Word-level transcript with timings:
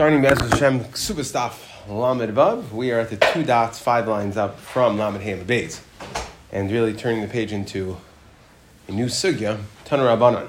Starting 0.00 0.22
Bez 0.22 0.40
Hashem 0.40 0.80
Subastaf 0.94 1.58
Lamed 1.86 2.34
Vav, 2.34 2.72
we 2.72 2.90
are 2.90 3.00
at 3.00 3.10
the 3.10 3.18
two 3.18 3.44
dots, 3.44 3.78
five 3.78 4.08
lines 4.08 4.38
up 4.38 4.58
from 4.58 4.96
Lamed 4.96 5.20
Ham 5.20 5.44
Beis, 5.44 5.80
and 6.50 6.70
really 6.70 6.94
turning 6.94 7.20
the 7.20 7.28
page 7.28 7.52
into 7.52 7.98
a 8.88 8.92
new 8.92 9.08
sugya, 9.08 9.60
Tanur 9.84 10.16
Rabbanan, 10.16 10.48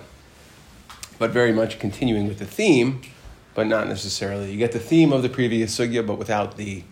but 1.19 1.31
very 1.31 1.51
much 1.51 1.79
continuing 1.79 2.29
with 2.29 2.39
the 2.39 2.45
theme, 2.45 3.01
but 3.53 3.67
not 3.67 3.89
necessarily. 3.89 4.53
You 4.53 4.57
get 4.57 4.71
the 4.71 4.79
theme 4.79 5.11
of 5.11 5.21
the 5.21 5.27
previous 5.27 5.77
sugya, 5.77 6.07
but 6.07 6.17
without 6.17 6.55
the 6.55 6.85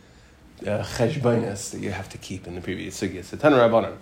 uh, 0.67 0.83
that 0.83 1.77
you 1.79 1.91
have 1.91 2.09
to 2.09 2.17
keep 2.17 2.45
in 2.45 2.55
the 2.55 2.61
previous 2.61 2.99
sugya. 2.99 3.23
So 3.23 3.37
Tanur 3.37 3.69
Rabbanan. 3.69 3.95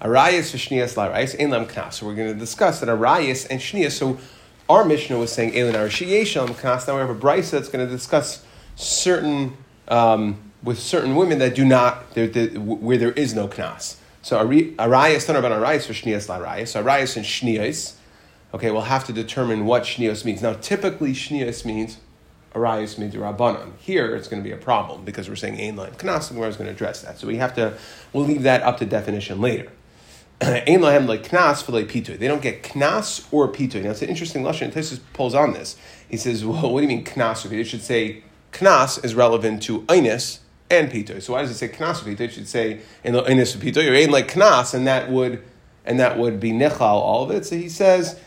Arayas 0.00 0.50
v'shnias 0.50 0.96
la'arayas 0.96 1.40
ein 1.40 1.50
lam 1.50 1.66
knas. 1.66 1.92
So 1.92 2.06
we're 2.06 2.16
going 2.16 2.32
to 2.32 2.40
discuss 2.40 2.80
that 2.80 2.88
arayas 2.88 3.46
and 3.48 3.60
shnias. 3.60 3.92
So 3.92 4.18
our 4.68 4.84
Mishnah 4.84 5.18
was 5.18 5.32
saying 5.32 5.56
Elin 5.56 5.74
Arashiyesham 5.74 6.48
Knas. 6.48 6.86
Now 6.86 6.94
we 6.94 7.00
have 7.00 7.10
a 7.10 7.14
brisa 7.14 7.52
that's 7.52 7.68
going 7.68 7.86
to 7.86 7.92
discuss 7.92 8.44
certain 8.76 9.56
um, 9.88 10.52
with 10.62 10.78
certain 10.78 11.16
women 11.16 11.38
that 11.38 11.54
do 11.54 11.64
not 11.64 12.04
where 12.14 12.96
there 12.96 13.12
is 13.12 13.34
no 13.34 13.48
Knas. 13.48 13.96
So 14.22 14.38
Arayas, 14.38 15.26
talking 15.26 15.36
about 15.36 15.52
Arayas 15.52 15.86
for 15.86 15.92
Shnias 15.92 16.28
Larayas. 16.28 16.80
Arayas 16.80 17.16
and 17.16 17.26
Shnias. 17.26 17.94
Okay, 18.54 18.70
we'll 18.70 18.82
have 18.82 19.04
to 19.06 19.12
determine 19.12 19.64
what 19.64 19.82
Shnios 19.82 20.24
means. 20.24 20.42
Now, 20.42 20.52
typically 20.52 21.12
Shnios 21.12 21.64
means 21.64 21.98
Arayas 22.54 22.98
means 22.98 23.14
Rabbanon. 23.14 23.72
Here, 23.78 24.14
it's 24.14 24.28
going 24.28 24.42
to 24.42 24.48
be 24.48 24.52
a 24.52 24.58
problem 24.58 25.04
because 25.04 25.28
we're 25.28 25.36
saying 25.36 25.58
Ein 25.58 25.76
Line 25.76 25.92
Knas, 25.92 26.30
and 26.30 26.38
we're 26.38 26.50
going 26.52 26.66
to 26.66 26.70
address 26.70 27.02
that. 27.02 27.18
So 27.18 27.26
we 27.26 27.36
have 27.36 27.54
to, 27.54 27.74
we'll 28.12 28.26
leave 28.26 28.42
that 28.42 28.62
up 28.62 28.78
to 28.78 28.86
definition 28.86 29.40
later. 29.40 29.72
They 30.66 32.26
don't 32.26 32.42
get 32.42 32.64
knas 32.64 33.26
or 33.30 33.46
pitoy. 33.46 33.84
Now 33.84 33.90
it's 33.90 34.02
an 34.02 34.08
interesting 34.08 34.42
lesson. 34.42 34.72
Tesis 34.72 34.98
pulls 35.12 35.34
on 35.36 35.52
this. 35.52 35.76
He 36.08 36.16
says, 36.16 36.44
"Well, 36.44 36.72
what 36.72 36.80
do 36.80 36.82
you 36.82 36.88
mean 36.88 37.04
knas 37.04 37.48
or 37.48 37.54
It 37.54 37.64
should 37.64 37.82
say 37.82 38.24
knas 38.52 39.04
is 39.04 39.14
relevant 39.14 39.62
to 39.64 39.82
einis 39.82 40.40
and 40.68 40.90
pitoy. 40.90 41.22
So 41.22 41.34
why 41.34 41.42
does 41.42 41.52
it 41.52 41.54
say 41.54 41.68
knas 41.68 42.02
or 42.02 42.10
pitoy? 42.10 42.22
It 42.22 42.32
should 42.32 42.48
say 42.48 42.80
in 43.04 43.12
the 43.12 43.22
einis 43.22 43.54
or 43.54 43.58
pitoy 43.58 43.88
or 43.88 43.94
ein 43.94 44.10
like 44.10 44.32
knas, 44.32 44.74
and 44.74 44.84
that 44.88 45.12
would 45.12 45.44
and 45.84 46.00
that 46.00 46.18
would 46.18 46.40
be 46.40 46.50
nechal 46.50 46.80
all 46.80 47.22
of 47.22 47.30
it. 47.30 47.46
So 47.46 47.56
he 47.56 47.68
says." 47.68 48.18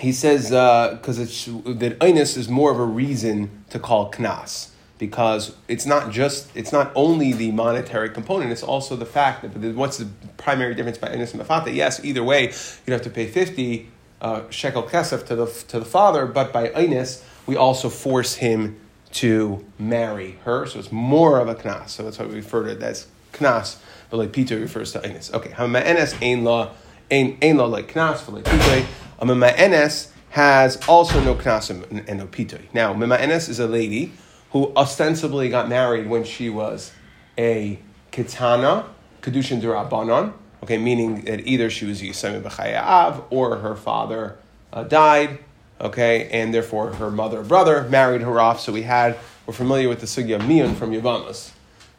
He 0.00 0.10
says 0.10 0.46
because 0.46 1.20
uh, 1.20 1.22
it's 1.22 1.44
that 1.44 1.98
einis 2.00 2.36
is 2.36 2.48
more 2.48 2.72
of 2.72 2.80
a 2.80 2.84
reason 2.84 3.64
to 3.70 3.78
call 3.78 4.10
knas 4.10 4.70
because 4.98 5.54
it's 5.68 5.86
not 5.86 6.10
just 6.10 6.48
it's 6.54 6.72
not 6.72 6.92
only 6.94 7.32
the 7.32 7.50
monetary 7.50 8.08
component 8.10 8.52
it's 8.52 8.62
also 8.62 8.94
the 8.96 9.06
fact 9.06 9.42
that 9.42 9.74
what's 9.74 9.98
the 9.98 10.08
primary 10.36 10.74
difference 10.74 10.98
by 10.98 11.08
inus 11.08 11.32
and 11.32 11.42
mafata 11.42 11.74
yes 11.74 12.04
either 12.04 12.22
way 12.22 12.44
you'd 12.44 12.92
have 12.92 13.02
to 13.02 13.10
pay 13.10 13.26
50 13.26 13.88
uh, 14.20 14.42
shekel 14.50 14.84
kesef 14.84 15.26
to 15.26 15.34
the 15.34 15.46
to 15.68 15.80
the 15.80 15.84
father 15.84 16.26
but 16.26 16.52
by 16.52 16.68
inus 16.68 17.24
we 17.46 17.56
also 17.56 17.88
force 17.88 18.36
him 18.36 18.78
to 19.12 19.64
marry 19.78 20.38
her 20.44 20.66
so 20.66 20.78
it's 20.78 20.92
more 20.92 21.40
of 21.40 21.48
a 21.48 21.54
knas 21.54 21.90
so 21.90 22.02
that's 22.02 22.18
why 22.18 22.26
we 22.26 22.36
refer 22.36 22.64
to 22.64 22.70
it 22.70 22.82
as 22.82 23.06
knas 23.32 23.76
but 24.10 24.18
like 24.18 24.32
pitoy 24.32 24.60
refers 24.60 24.92
to 24.92 25.00
inus 25.00 25.32
okay 25.34 25.50
ha'ma'enes 25.50 26.14
ein 26.22 26.44
law 26.44 26.70
ein 27.10 27.36
ein 27.42 27.56
law 27.56 27.66
like 27.66 27.92
knas 27.92 28.18
for 28.18 28.32
like 28.32 28.44
pitoy. 28.44 28.84
A 29.20 30.00
has 30.30 30.76
also 30.88 31.20
no 31.20 31.36
knas 31.36 31.70
and 31.70 32.18
no 32.18 32.26
pitoy. 32.26 32.62
Now, 32.74 32.92
mima'enes 32.92 33.48
is 33.48 33.60
a 33.60 33.68
lady 33.68 34.12
who 34.54 34.72
ostensibly 34.76 35.48
got 35.48 35.68
married 35.68 36.08
when 36.08 36.22
she 36.22 36.48
was 36.48 36.92
a 37.36 37.76
kitana, 38.12 38.86
kedushin 39.20 39.60
durabanan, 39.60 40.32
okay, 40.62 40.78
meaning 40.78 41.22
that 41.22 41.44
either 41.44 41.68
she 41.68 41.84
was 41.84 42.00
Yisami 42.00 42.40
B'chayav 42.40 43.24
or 43.30 43.56
her 43.56 43.74
father 43.74 44.38
uh, 44.72 44.84
died, 44.84 45.40
okay, 45.80 46.28
and 46.30 46.54
therefore 46.54 46.92
her 46.92 47.10
mother 47.10 47.40
or 47.40 47.42
brother 47.42 47.82
married 47.88 48.20
her 48.20 48.38
off. 48.38 48.60
So 48.60 48.72
we 48.72 48.82
had, 48.82 49.18
we're 49.44 49.54
familiar 49.54 49.88
with 49.88 49.98
the 49.98 50.06
sugya 50.06 50.38
miyun 50.38 50.76
from 50.76 50.92
Yavamas. 50.92 51.50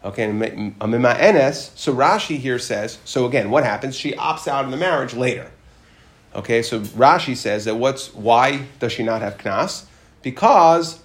Okay, 0.06 0.24
and 0.24 0.42
Enes, 0.80 1.78
so 1.78 1.94
Rashi 1.94 2.38
here 2.38 2.58
says, 2.58 3.00
so 3.04 3.26
again, 3.26 3.50
what 3.50 3.66
happens? 3.66 3.98
She 3.98 4.14
opts 4.14 4.48
out 4.48 4.64
of 4.64 4.72
the 4.72 4.78
marriage 4.78 5.14
later. 5.14 5.52
Okay, 6.34 6.62
so 6.62 6.80
Rashi 6.80 7.36
says 7.36 7.66
that 7.66 7.76
what's, 7.76 8.14
why 8.14 8.68
does 8.80 8.94
she 8.94 9.04
not 9.04 9.22
have 9.22 9.38
knas? 9.40 9.88
Because 10.22 11.00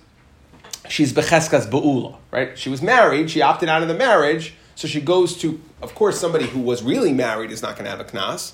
she's 0.91 1.13
becheskas 1.13 1.71
ba'ula, 1.71 2.19
right? 2.31 2.59
She 2.59 2.69
was 2.69 2.83
married, 2.83 3.31
she 3.31 3.43
opted 3.43 3.69
out 3.69 3.83
of 3.83 3.89
the 3.89 3.95
marriage, 3.95 4.55
so 4.75 4.89
she 4.89 5.01
goes 5.01 5.37
to, 5.39 5.61
of 5.83 5.95
course, 5.95 6.19
somebody 6.19 6.47
who 6.47 6.61
was 6.61 6.83
really 6.83 7.13
married 7.13 7.51
is 7.51 7.63
not 7.63 7.77
going 7.77 7.85
to 7.85 7.91
have 7.91 8.01
a 8.01 8.05
knas 8.05 8.53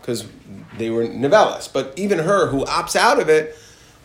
because 0.00 0.26
they 0.78 0.90
were 0.90 1.04
novellas. 1.04 1.72
But 1.72 1.92
even 1.96 2.18
her 2.20 2.48
who 2.48 2.64
opts 2.64 2.96
out 2.96 3.20
of 3.20 3.28
it, 3.28 3.56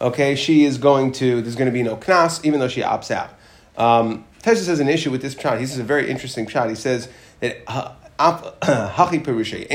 okay, 0.02 0.36
she 0.36 0.66
is 0.66 0.78
going 0.78 1.12
to, 1.14 1.42
there's 1.42 1.56
going 1.56 1.68
to 1.68 1.72
be 1.72 1.84
no 1.84 1.96
knas, 1.96 2.44
even 2.44 2.60
though 2.60 2.68
she 2.68 2.82
opts 2.82 3.12
out. 3.12 3.32
Um, 3.78 4.26
Tesha 4.44 4.64
says 4.64 4.80
an 4.80 4.90
issue 4.90 5.12
with 5.12 5.22
this 5.22 5.38
shot. 5.38 5.60
He 5.60 5.66
says 5.66 5.80
a 5.80 5.84
very 5.84 6.10
interesting 6.10 6.48
shot. 6.48 6.70
He 6.70 6.76
says 6.76 7.10
that 7.40 7.66
hachi 7.66 9.24
perushay. 9.24 9.68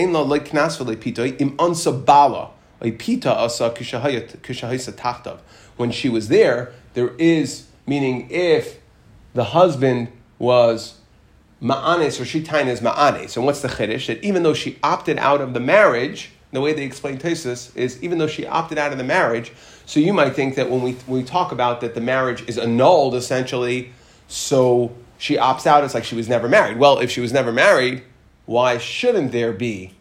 When 5.76 5.90
she 5.90 6.08
was 6.08 6.28
there, 6.28 6.72
there 6.94 7.14
is 7.18 7.66
meaning 7.86 8.28
if 8.30 8.80
the 9.34 9.44
husband 9.44 10.10
was 10.38 10.98
ma'anes 11.62 12.20
or 12.20 12.24
shitain 12.24 12.66
is 12.66 12.80
ma'anes. 12.80 13.36
And 13.36 13.46
what's 13.46 13.62
the 13.62 13.68
chiddush? 13.68 14.06
That 14.06 14.22
even 14.22 14.42
though 14.42 14.54
she 14.54 14.78
opted 14.82 15.18
out 15.18 15.40
of 15.40 15.54
the 15.54 15.60
marriage, 15.60 16.30
the 16.52 16.60
way 16.60 16.72
they 16.72 16.84
explain 16.84 17.18
Tesis 17.18 17.74
is 17.76 18.02
even 18.02 18.18
though 18.18 18.26
she 18.26 18.46
opted 18.46 18.78
out 18.78 18.92
of 18.92 18.98
the 18.98 19.04
marriage, 19.04 19.52
so 19.86 20.00
you 20.00 20.12
might 20.12 20.34
think 20.34 20.54
that 20.54 20.70
when 20.70 20.82
we, 20.82 20.92
when 20.92 21.22
we 21.22 21.24
talk 21.24 21.52
about 21.52 21.80
that 21.80 21.94
the 21.94 22.00
marriage 22.00 22.48
is 22.48 22.58
annulled 22.58 23.14
essentially, 23.14 23.92
so 24.28 24.94
she 25.18 25.36
opts 25.36 25.66
out, 25.66 25.84
it's 25.84 25.94
like 25.94 26.04
she 26.04 26.14
was 26.14 26.28
never 26.28 26.48
married. 26.48 26.78
Well, 26.78 26.98
if 26.98 27.10
she 27.10 27.20
was 27.20 27.32
never 27.32 27.52
married, 27.52 28.02
why 28.46 28.78
shouldn't 28.78 29.32
there 29.32 29.52
be 29.52 29.94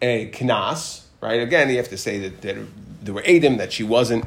a 0.00 0.30
knas, 0.30 1.02
right? 1.20 1.40
Again, 1.40 1.68
you 1.68 1.76
have 1.76 1.88
to 1.88 1.98
say 1.98 2.18
that, 2.20 2.42
that 2.42 2.56
there 3.02 3.14
were 3.14 3.24
Adam, 3.26 3.56
that 3.56 3.72
she 3.72 3.82
wasn't 3.82 4.24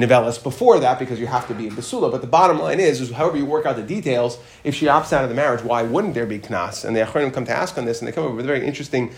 Nivelis 0.00 0.42
before 0.42 0.80
that 0.80 0.98
because 0.98 1.20
you 1.20 1.26
have 1.26 1.46
to 1.48 1.54
be 1.54 1.68
a 1.68 1.70
Basula. 1.70 2.10
But 2.10 2.20
the 2.20 2.26
bottom 2.26 2.58
line 2.58 2.80
is, 2.80 3.00
is 3.00 3.10
however 3.10 3.36
you 3.36 3.46
work 3.46 3.66
out 3.66 3.76
the 3.76 3.82
details, 3.82 4.38
if 4.64 4.74
she 4.74 4.86
opts 4.86 5.12
out 5.12 5.22
of 5.22 5.28
the 5.28 5.36
marriage, 5.36 5.62
why 5.62 5.82
wouldn't 5.82 6.14
there 6.14 6.26
be 6.26 6.38
Knas? 6.38 6.84
And 6.84 6.96
the 6.96 7.00
Achronim 7.00 7.32
come 7.32 7.44
to 7.46 7.52
ask 7.52 7.76
on 7.76 7.84
this, 7.84 8.00
and 8.00 8.08
they 8.08 8.12
come 8.12 8.24
up 8.24 8.32
with 8.32 8.44
a 8.44 8.48
very 8.48 8.66
interesting 8.66 9.12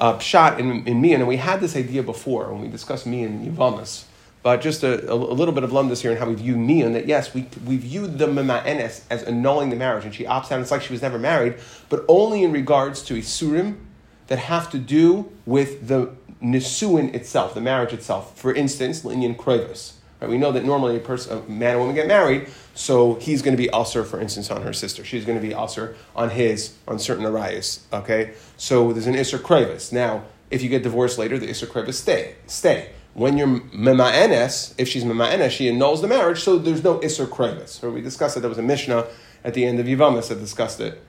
uh, 0.00 0.18
shot 0.18 0.58
in, 0.58 0.86
in 0.86 1.00
Mian. 1.00 1.20
And 1.20 1.28
we 1.28 1.36
had 1.36 1.60
this 1.60 1.76
idea 1.76 2.02
before 2.02 2.52
when 2.52 2.62
we 2.62 2.68
discussed 2.68 3.06
me 3.06 3.26
Mian 3.26 3.54
Yivamas. 3.54 4.04
But 4.42 4.60
just 4.60 4.82
a, 4.82 5.10
a, 5.10 5.14
little 5.14 5.54
bit 5.54 5.64
of 5.64 5.70
lumdus 5.70 6.02
here 6.02 6.12
in 6.12 6.18
how 6.18 6.28
we 6.28 6.34
view 6.34 6.56
Mian, 6.58 6.92
that 6.92 7.06
yes, 7.06 7.32
we, 7.32 7.46
we 7.64 7.78
view 7.78 8.06
the 8.06 8.26
Mema'enes 8.26 9.00
as 9.08 9.22
annulling 9.22 9.70
the 9.70 9.76
marriage, 9.76 10.04
and 10.04 10.14
she 10.14 10.24
opts 10.24 10.52
out. 10.52 10.60
It's 10.60 10.70
like 10.70 10.82
she 10.82 10.92
was 10.92 11.00
never 11.00 11.18
married, 11.18 11.54
but 11.88 12.04
only 12.08 12.42
in 12.42 12.52
regards 12.52 13.02
to 13.04 13.14
Isurim 13.14 13.78
that 14.26 14.38
have 14.38 14.70
to 14.72 14.78
do 14.78 15.32
with 15.46 15.88
the 15.88 16.10
Nisuin 16.42 17.14
itself, 17.14 17.54
the 17.54 17.62
marriage 17.62 17.94
itself. 17.94 18.38
For 18.38 18.54
instance, 18.54 19.02
Linyan 19.02 19.34
Kroivus. 19.34 19.93
Right? 20.24 20.30
We 20.30 20.38
know 20.38 20.52
that 20.52 20.64
normally 20.64 20.96
a 20.96 21.00
person, 21.00 21.36
a 21.36 21.42
man 21.50 21.72
and 21.72 21.80
woman 21.80 21.94
get 21.94 22.08
married, 22.08 22.48
so 22.74 23.16
he's 23.16 23.42
going 23.42 23.54
to 23.54 23.62
be 23.62 23.68
ulcer, 23.70 24.04
for 24.04 24.18
instance, 24.18 24.50
on 24.50 24.62
her 24.62 24.72
sister. 24.72 25.04
She's 25.04 25.26
going 25.26 25.38
to 25.38 25.46
be 25.46 25.52
ulcer 25.52 25.96
on 26.16 26.30
his, 26.30 26.74
on 26.88 26.98
certain 26.98 27.26
arias. 27.26 27.84
Okay, 27.92 28.32
so 28.56 28.92
there's 28.94 29.06
an 29.06 29.14
isser 29.14 29.38
krevis. 29.38 29.92
Now, 29.92 30.24
if 30.50 30.62
you 30.62 30.70
get 30.70 30.82
divorced 30.82 31.18
later, 31.18 31.38
the 31.38 31.48
isser 31.48 31.66
krevis 31.66 31.94
stay 31.94 32.36
stay. 32.46 32.90
When 33.12 33.36
you're 33.36 33.46
mema'enes, 33.46 34.74
if 34.78 34.88
she's 34.88 35.04
mema'enes, 35.04 35.50
she 35.50 35.68
annuls 35.68 36.00
the 36.00 36.08
marriage, 36.08 36.40
so 36.40 36.58
there's 36.58 36.82
no 36.82 36.98
isser 37.00 37.26
krevis. 37.26 37.68
So 37.68 37.90
we 37.90 38.00
discussed 38.00 38.36
it. 38.38 38.40
There 38.40 38.48
was 38.48 38.58
a 38.58 38.62
mishnah 38.62 39.06
at 39.44 39.52
the 39.52 39.66
end 39.66 39.78
of 39.78 39.86
Yivamas 39.86 40.28
that 40.28 40.40
discussed 40.40 40.80
it. 40.80 41.00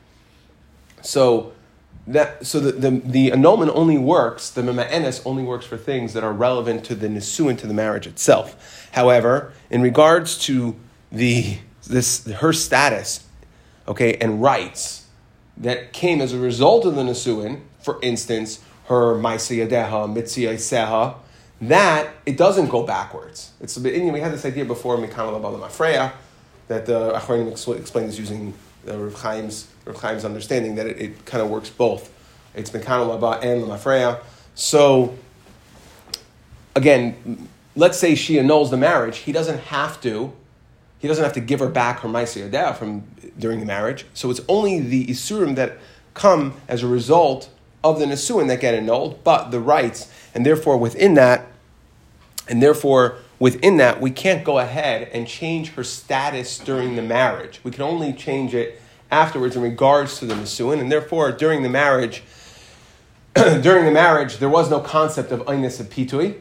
So 1.01 1.53
that 2.07 2.45
so 2.45 2.59
the, 2.59 2.71
the, 2.71 2.89
the 3.03 3.31
annulment 3.31 3.71
only 3.73 3.97
works, 3.97 4.49
the 4.49 4.61
mema'enes 4.61 5.21
only 5.25 5.43
works 5.43 5.66
for 5.66 5.77
things 5.77 6.13
that 6.13 6.23
are 6.23 6.33
relevant 6.33 6.83
to 6.85 6.95
the 6.95 7.07
nisuin, 7.07 7.57
to 7.57 7.67
the 7.67 7.73
marriage 7.73 8.05
itself. 8.05 8.89
However, 8.91 9.53
in 9.69 9.81
regards 9.81 10.38
to 10.45 10.75
the 11.11 11.57
this 11.88 12.25
her 12.25 12.53
status, 12.53 13.25
okay, 13.87 14.16
and 14.16 14.41
rights 14.41 15.07
that 15.57 15.93
came 15.93 16.22
as 16.22 16.34
a 16.34 16.40
result 16.40 16.85
of 16.85 16.96
the 16.96 17.03
nisuin, 17.03 17.61
for 17.79 17.99
instance, 18.02 18.59
her 18.87 19.16
ma'isiyadeha, 19.16 20.13
mitziyaseha, 20.13 21.16
that 21.61 22.09
it 22.25 22.37
doesn't 22.37 22.69
go 22.69 22.84
backwards. 22.84 23.52
It's 23.61 23.78
a 23.78 23.79
bit, 23.79 24.02
we 24.11 24.19
had 24.19 24.34
this 24.34 24.46
idea 24.46 24.66
before, 24.66 24.97
Mikhail 24.97 25.40
Mafreya, 25.40 26.11
that 26.67 26.85
the 26.85 27.13
Achronim 27.13 27.79
explains 27.79 28.19
using 28.19 28.53
uh, 28.87 28.97
Rav 28.97 29.22
Chaim's, 29.22 29.67
Rav 29.85 30.02
Chaim's 30.02 30.26
understanding 30.26 30.76
that 30.76 30.87
it, 30.87 30.99
it 30.99 31.26
kind 31.26 31.43
of 31.43 31.49
works 31.49 31.70
both. 31.70 32.11
It's 32.53 32.72
Mekano 32.72 33.20
Laba 33.20 33.43
and 33.43 33.64
Lamafreya. 33.64 34.20
So, 34.55 35.17
again, 36.76 37.47
let's 37.76 37.97
say 37.97 38.16
she 38.16 38.40
annuls 38.40 38.72
the 38.72 38.78
marriage. 38.78 39.20
He 39.20 39.32
doesn't 39.32 39.59
have 39.59 40.02
to. 40.02 40.34
He 40.99 41.08
doesn't 41.08 41.23
have 41.23 41.34
to 41.34 41.41
give 41.41 41.59
her 41.59 41.67
back 41.70 41.99
her 41.99 42.09
Maisiyadeh 42.09 42.76
from 42.78 43.03
during 43.37 43.59
the 43.59 43.66
marriage. 43.66 44.05
So 44.14 44.32
it's 44.32 44.41
only 44.47 44.79
the 44.79 45.05
Isurim 45.08 45.55
that 45.55 45.78
come 46.14 46.53
as 46.67 46.81
a 46.81 46.88
result 46.88 47.49
of 47.84 47.99
the 47.99 48.05
Nisuin 48.05 48.47
that 48.47 48.59
get 48.59 48.73
annulled, 48.73 49.23
but 49.23 49.52
the 49.52 49.59
rights, 49.59 50.11
and 50.34 50.46
therefore 50.46 50.78
within 50.78 51.14
that, 51.16 51.47
and 52.47 52.61
therefore 52.61 53.17
within 53.38 53.78
that, 53.78 54.02
we 54.02 54.09
can't 54.09 54.43
go 54.43 54.58
ahead 54.58 55.09
and 55.14 55.28
change 55.28 55.73
her 55.73 55.84
status 55.84 56.58
during 56.58 56.96
the 56.96 57.02
marriage. 57.02 57.59
We 57.64 57.72
can 57.72 57.84
only 57.84 58.14
change 58.14 58.55
it 58.55 58.81
afterwards 59.11 59.55
in 59.55 59.61
regards 59.61 60.19
to 60.19 60.25
the 60.25 60.34
Nisuin, 60.34 60.79
and 60.79 60.91
therefore, 60.91 61.31
during 61.31 61.63
the 61.63 61.69
marriage, 61.69 62.23
during 63.35 63.85
the 63.85 63.91
marriage, 63.91 64.37
there 64.37 64.49
was 64.49 64.69
no 64.69 64.79
concept 64.79 65.31
of 65.31 65.41
Einis 65.41 65.79
of 65.79 65.90
Pitui, 65.90 66.40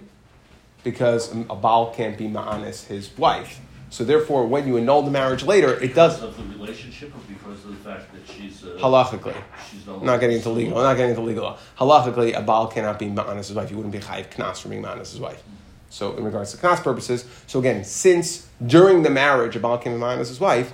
because 0.84 1.32
a 1.32 1.56
Baal 1.56 1.92
can't 1.92 2.16
be 2.16 2.28
Ma'anis 2.28 2.86
his 2.86 3.16
wife. 3.16 3.60
So 3.90 4.04
therefore, 4.04 4.46
when 4.46 4.66
you 4.66 4.76
annul 4.76 5.02
the 5.02 5.10
marriage 5.10 5.44
later, 5.44 5.78
it 5.80 5.94
does. 5.94 6.20
Because 6.20 6.36
of 6.38 6.48
the 6.48 6.58
relationship, 6.58 7.14
or 7.14 7.20
because 7.28 7.64
of 7.64 7.70
the 7.70 7.90
fact 7.90 8.12
that 8.12 8.28
she's 8.28 8.64
uh, 8.64 8.76
halachically. 8.80 9.36
She's 9.70 9.86
no 9.86 9.98
not 10.00 10.20
getting 10.20 10.36
into 10.36 10.50
legal. 10.50 10.76
I'm 10.78 10.84
not 10.84 10.96
getting 10.96 11.10
into 11.10 11.22
legal 11.22 11.44
law. 11.44 11.58
Halachically, 11.78 12.36
a 12.36 12.42
Baal 12.42 12.66
cannot 12.66 12.98
be 12.98 13.06
Ma'anis 13.06 13.48
his 13.48 13.52
wife. 13.54 13.70
You 13.70 13.76
wouldn't 13.76 13.92
be 13.92 14.00
Chayiv 14.00 14.30
Knas 14.30 14.60
for 14.60 14.68
being 14.68 14.82
Ma'anis 14.82 15.12
his 15.12 15.20
wife. 15.20 15.42
So 15.90 16.16
in 16.16 16.24
regards 16.24 16.50
to 16.52 16.56
Knas 16.58 16.82
purposes, 16.82 17.24
so 17.46 17.60
again, 17.60 17.84
since 17.84 18.48
during 18.66 19.02
the 19.02 19.10
marriage 19.10 19.54
a 19.54 19.60
Baal 19.60 19.78
can 19.78 19.94
be 19.94 20.00
Ma'anis 20.00 20.28
his 20.28 20.40
wife, 20.40 20.72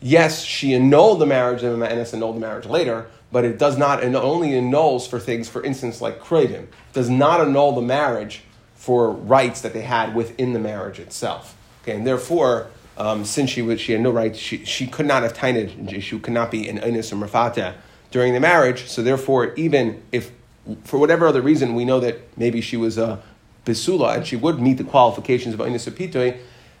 yes, 0.00 0.42
she 0.42 0.74
annulled 0.74 1.20
the 1.20 1.26
marriage 1.26 1.62
and 1.62 1.80
Ma'anis 1.80 2.14
annulled 2.14 2.36
the 2.36 2.40
marriage 2.40 2.66
later, 2.66 3.06
but 3.30 3.44
it 3.44 3.58
does 3.58 3.76
not, 3.76 4.02
it 4.02 4.14
only 4.14 4.56
annuls 4.56 5.06
for 5.06 5.18
things, 5.18 5.48
for 5.48 5.62
instance, 5.62 6.00
like 6.00 6.20
Kradim. 6.20 6.66
does 6.92 7.10
not 7.10 7.40
annul 7.40 7.72
the 7.72 7.82
marriage 7.82 8.42
for 8.74 9.10
rights 9.10 9.60
that 9.60 9.72
they 9.72 9.82
had 9.82 10.14
within 10.14 10.52
the 10.52 10.58
marriage 10.58 10.98
itself. 10.98 11.56
Okay, 11.82 11.96
and 11.96 12.06
therefore, 12.06 12.68
um, 12.96 13.24
since 13.24 13.50
she 13.50 13.62
was, 13.62 13.80
she 13.80 13.92
had 13.92 14.00
no 14.00 14.10
rights, 14.10 14.38
she, 14.38 14.64
she 14.64 14.86
could 14.86 15.06
not 15.06 15.22
have 15.22 15.34
tainted, 15.34 16.02
she 16.02 16.18
could 16.18 16.32
not 16.32 16.50
be 16.50 16.68
an 16.68 16.78
Inus 16.78 17.12
or 17.12 17.16
Mafata 17.16 17.74
during 18.10 18.34
the 18.34 18.40
marriage. 18.40 18.88
So 18.88 19.02
therefore, 19.02 19.54
even 19.54 20.02
if 20.12 20.32
for 20.84 20.98
whatever 20.98 21.26
other 21.26 21.40
reason 21.40 21.74
we 21.74 21.84
know 21.84 22.00
that 22.00 22.20
maybe 22.36 22.60
she 22.60 22.76
was 22.76 22.98
a 22.98 23.22
Bisula 23.64 24.16
and 24.16 24.26
she 24.26 24.36
would 24.36 24.60
meet 24.60 24.78
the 24.78 24.84
qualifications 24.84 25.54
of 25.54 25.60
Inus 25.60 25.90
Apitoi, 25.90 26.38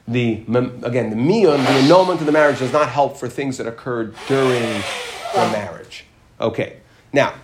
the 0.08 0.38
again 0.82 1.10
the 1.10 1.16
miyun, 1.16 1.58
the 1.64 1.70
annulment 1.70 2.20
of 2.20 2.26
the 2.26 2.32
marriage 2.32 2.58
does 2.58 2.72
not 2.72 2.88
help 2.88 3.16
for 3.16 3.28
things 3.28 3.58
that 3.58 3.66
occurred 3.66 4.14
during 4.26 4.82
the 5.34 5.50
marriage. 5.52 6.04
Okay, 6.40 6.78
now 7.12 7.34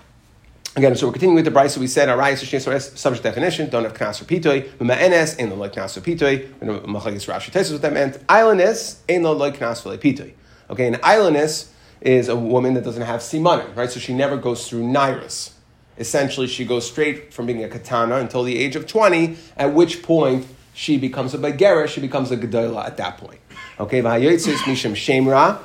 Again, 0.77 0.97
so 0.97 1.07
we're 1.07 1.13
continuing 1.13 1.37
with 1.37 1.45
the 1.45 1.53
Bryce. 1.53 1.75
So 1.75 1.81
we 1.81 1.87
said 1.87 2.09
shneis 2.09 2.99
subject 2.99 3.23
definition 3.23 3.71
don't 3.71 3.85
have 3.85 3.95
knas 3.95 4.21
or 4.21 4.25
pitoi. 4.25 4.69
Ma'enes 4.79 5.39
ain't 5.39 5.51
no 5.51 5.55
like 5.55 5.73
knas 5.73 5.97
or 5.97 6.01
pitoi. 6.01 6.53
Machlekes 6.59 7.29
Rashi 7.29 7.53
Tesis 7.53 7.71
what 7.71 7.83
that 7.83 7.93
meant. 7.93 8.15
Islandess 8.27 8.99
ain't 9.09 9.23
no 9.23 9.33
like 9.33 9.59
knas 9.59 9.87
or 9.87 9.97
pitoi. 9.97 10.33
Okay, 10.69 10.89
an 10.89 10.97
islandess 10.97 11.71
is 12.01 12.29
a 12.29 12.35
woman 12.35 12.75
that 12.75 12.83
doesn't 12.83 13.05
have 13.05 13.21
simanim, 13.21 13.77
right? 13.77 13.89
So 13.89 14.01
she 14.01 14.15
never 14.15 14.37
goes 14.37 14.69
through 14.69 14.83
nairis. 14.83 15.53
Essentially, 15.97 16.49
she 16.49 16.65
goes 16.65 16.91
straight 16.91 17.33
from 17.33 17.47
being 17.47 17.63
a 17.63 17.69
katana 17.69 18.17
until 18.17 18.43
the 18.43 18.59
age 18.59 18.75
of 18.75 18.89
twenty, 18.89 19.37
at 19.57 19.73
which 19.75 20.03
point 20.03 20.45
she 20.75 20.99
becomes 20.99 21.33
a 21.33 21.39
bagera, 21.39 21.89
she 21.89 22.01
becomes 22.01 22.31
a 22.31 22.37
gedola 22.37 22.85
at 22.85 22.99
that 22.99 23.17
point. 23.17 23.41
Okay, 23.81 24.03
v'hayotzis 24.03 24.59
misham 24.65 24.93
shemra, 24.93 25.59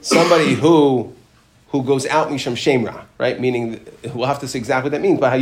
somebody 0.00 0.54
who 0.54 1.12
who 1.68 1.82
goes 1.82 2.06
out 2.06 2.28
misham 2.28 2.54
shemra, 2.54 3.04
right? 3.18 3.40
Meaning, 3.40 3.84
we'll 4.14 4.26
have 4.26 4.40
to 4.40 4.48
say 4.48 4.58
exactly 4.58 4.90
what 4.90 4.92
that 4.92 5.02
means. 5.02 5.20
But 5.20 5.32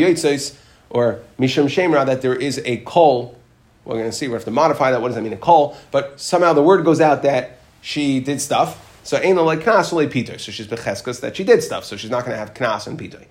or 0.90 1.20
misham 1.38 1.66
shemra, 1.66 2.06
that 2.06 2.22
there 2.22 2.34
is 2.34 2.60
a 2.64 2.78
kol. 2.78 3.38
We're 3.84 3.94
going 3.94 4.06
to 4.06 4.12
see. 4.12 4.28
We 4.28 4.34
have 4.34 4.44
to 4.44 4.50
modify 4.50 4.90
that. 4.90 5.00
What 5.00 5.08
does 5.08 5.16
that 5.16 5.22
mean? 5.22 5.32
A 5.32 5.36
kol. 5.36 5.76
But 5.90 6.20
somehow 6.20 6.52
the 6.52 6.62
word 6.62 6.84
goes 6.84 7.00
out 7.00 7.22
that 7.22 7.58
she 7.80 8.20
did 8.20 8.40
stuff. 8.40 8.89
So 9.10 9.18
ain't 9.18 9.42
like 9.42 9.58
knas 9.64 9.92
only 9.92 10.06
pitoy. 10.06 10.38
So 10.38 10.52
she's 10.52 10.68
becheskas 10.68 11.20
that 11.22 11.34
she 11.34 11.42
did 11.42 11.64
stuff. 11.64 11.84
So 11.84 11.96
she's 11.96 12.10
not 12.10 12.24
going 12.24 12.30
to 12.30 12.38
have 12.38 12.54
knas 12.54 12.86
and 12.86 12.96
pitoy. 12.96 13.26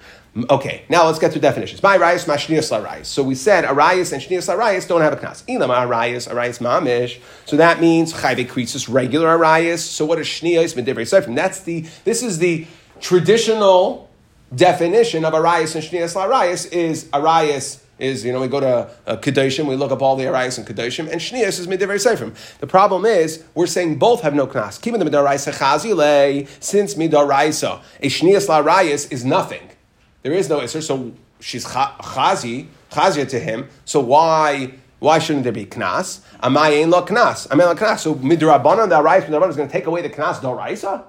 Okay, 0.49 0.83
now 0.89 1.05
let's 1.05 1.19
get 1.19 1.31
to 1.31 1.39
definitions. 1.39 1.81
My 1.81 1.97
rayas, 1.97 2.27
my 2.27 2.35
shnius 2.35 2.69
larayas. 2.69 3.05
So 3.05 3.23
we 3.23 3.33
said 3.33 3.63
arayas 3.63 4.11
and 4.11 4.21
shnius 4.21 4.53
larayas 4.53 4.89
don't 4.89 4.99
have 4.99 5.13
a 5.13 5.15
knas. 5.15 5.45
Ilam 5.45 5.69
arayas, 5.69 6.29
arayas 6.29 6.59
mamish. 6.59 7.21
So 7.45 7.55
that 7.55 7.79
means 7.79 8.11
chayve 8.11 8.45
krisis 8.47 8.93
regular 8.93 9.37
arayas. 9.37 9.77
So 9.77 10.03
what 10.03 10.19
is 10.19 10.27
shnius 10.27 10.75
medivrei 10.75 11.07
seifrim? 11.07 11.33
That's 11.33 11.61
the. 11.61 11.85
This 12.03 12.23
is 12.23 12.39
the 12.39 12.67
traditional 12.99 14.09
definition 14.53 15.23
of 15.23 15.33
Arias 15.33 15.75
and 15.75 15.83
Shnias 15.85 16.17
Arias 16.17 16.65
is 16.65 17.07
Arias 17.13 17.81
is, 17.99 18.25
you 18.25 18.31
know, 18.31 18.41
we 18.41 18.47
go 18.47 18.59
to 18.59 18.89
uh, 19.05 19.17
Kedoshim, 19.17 19.67
we 19.67 19.75
look 19.75 19.91
up 19.91 20.01
all 20.01 20.15
the 20.15 20.27
Arias 20.27 20.57
and 20.57 20.67
Kedoshim, 20.67 21.11
and 21.11 21.21
Shnias 21.21 21.59
is 21.59 21.67
Midivrei 21.67 21.95
Seifrim. 21.95 22.33
The 22.59 22.67
problem 22.67 23.05
is, 23.05 23.43
we're 23.53 23.67
saying 23.67 23.99
both 23.99 24.21
have 24.21 24.33
no 24.33 24.47
Knas. 24.47 24.81
Keeping 24.81 24.99
the 24.99 25.05
Midaraisa 25.05 25.53
Chazile, 25.53 26.47
since 26.59 26.95
Midaraisa, 26.95 27.81
a 27.99 28.07
Shnias 28.07 28.49
Arias 28.49 29.07
is 29.07 29.25
nothing. 29.25 29.69
There 30.23 30.33
is 30.33 30.49
no 30.49 30.59
Isser, 30.59 30.81
so 30.81 31.13
she's 31.39 31.65
Chazi, 31.65 32.67
Chazia 32.91 33.27
to 33.29 33.39
him, 33.39 33.69
so 33.85 33.99
why 33.99 34.73
why 34.99 35.17
shouldn't 35.17 35.45
there 35.45 35.53
be 35.53 35.65
knas? 35.65 36.19
Amay 36.43 36.81
ain't 36.81 36.89
lo 36.89 37.05
knas. 37.05 37.47
Amay 37.47 37.65
lo 37.65 37.73
knas. 37.73 37.99
So 37.99 38.15
midrabanan 38.15 38.89
the 38.89 38.95
Arias 38.95 39.23
midrabanan 39.23 39.49
is 39.49 39.55
going 39.55 39.69
to 39.69 39.71
take 39.71 39.85
away 39.85 40.01
the 40.01 40.09
knas 40.09 40.39
doraisa. 40.41 41.03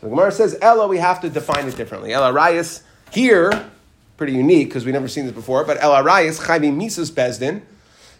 So 0.00 0.06
the 0.06 0.10
Gemara 0.10 0.30
says, 0.30 0.56
Ella, 0.62 0.86
we 0.86 0.98
have 0.98 1.20
to 1.22 1.28
define 1.28 1.66
it 1.66 1.76
differently. 1.76 2.12
Ella 2.12 2.32
Rayas, 2.32 2.82
here, 3.10 3.50
pretty 4.18 4.34
unique 4.34 4.68
because 4.68 4.84
we've 4.84 4.92
never 4.92 5.08
seen 5.08 5.24
this 5.24 5.34
before, 5.34 5.64
but 5.64 5.78
Ella 5.80 6.02
Rayas, 6.02 6.42
Chayvi 6.42 6.74
Mises 6.74 7.10
Bezdin. 7.10 7.62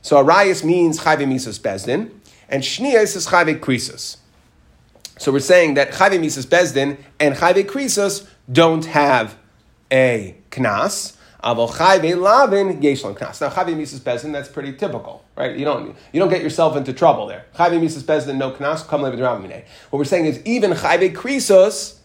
So 0.00 0.24
Arayas 0.24 0.64
means 0.64 1.00
Chayvi 1.00 1.28
Mises 1.28 1.58
Bezdin, 1.58 2.10
and 2.48 2.62
Shnias 2.62 3.14
is 3.16 3.26
Chayvi 3.26 3.58
Krisus. 3.60 4.16
So 5.18 5.30
we're 5.32 5.40
saying 5.40 5.74
that 5.74 5.90
Chayvi 5.90 6.18
Mises 6.18 6.46
Bezdin 6.46 6.96
and 7.20 7.34
Chayvi 7.34 7.64
Krisus 7.64 8.26
don't 8.50 8.86
have 8.86 9.36
a 9.92 10.36
Knas, 10.50 11.16
Aval 11.42 11.70
chayve 11.70 12.20
lavin 12.20 12.80
yeshlam 12.80 13.16
knas. 13.16 13.40
Now 13.40 13.50
chayve 13.50 13.76
misas 13.76 14.00
bezin, 14.00 14.32
that's 14.32 14.48
pretty 14.48 14.72
typical, 14.72 15.24
right? 15.36 15.56
You 15.56 15.64
don't 15.64 15.96
you 16.12 16.18
don't 16.18 16.30
get 16.30 16.42
yourself 16.42 16.76
into 16.76 16.92
trouble 16.92 17.26
there. 17.26 17.46
Chayve 17.54 17.80
misas 17.80 18.02
bezin, 18.02 18.36
no 18.36 18.50
knas, 18.52 18.86
come 18.86 19.02
live 19.02 19.18
What 19.18 19.64
we're 19.92 20.04
saying 20.04 20.26
is 20.26 20.44
even 20.44 20.72
chayve 20.72 21.14
krisos, 21.14 21.98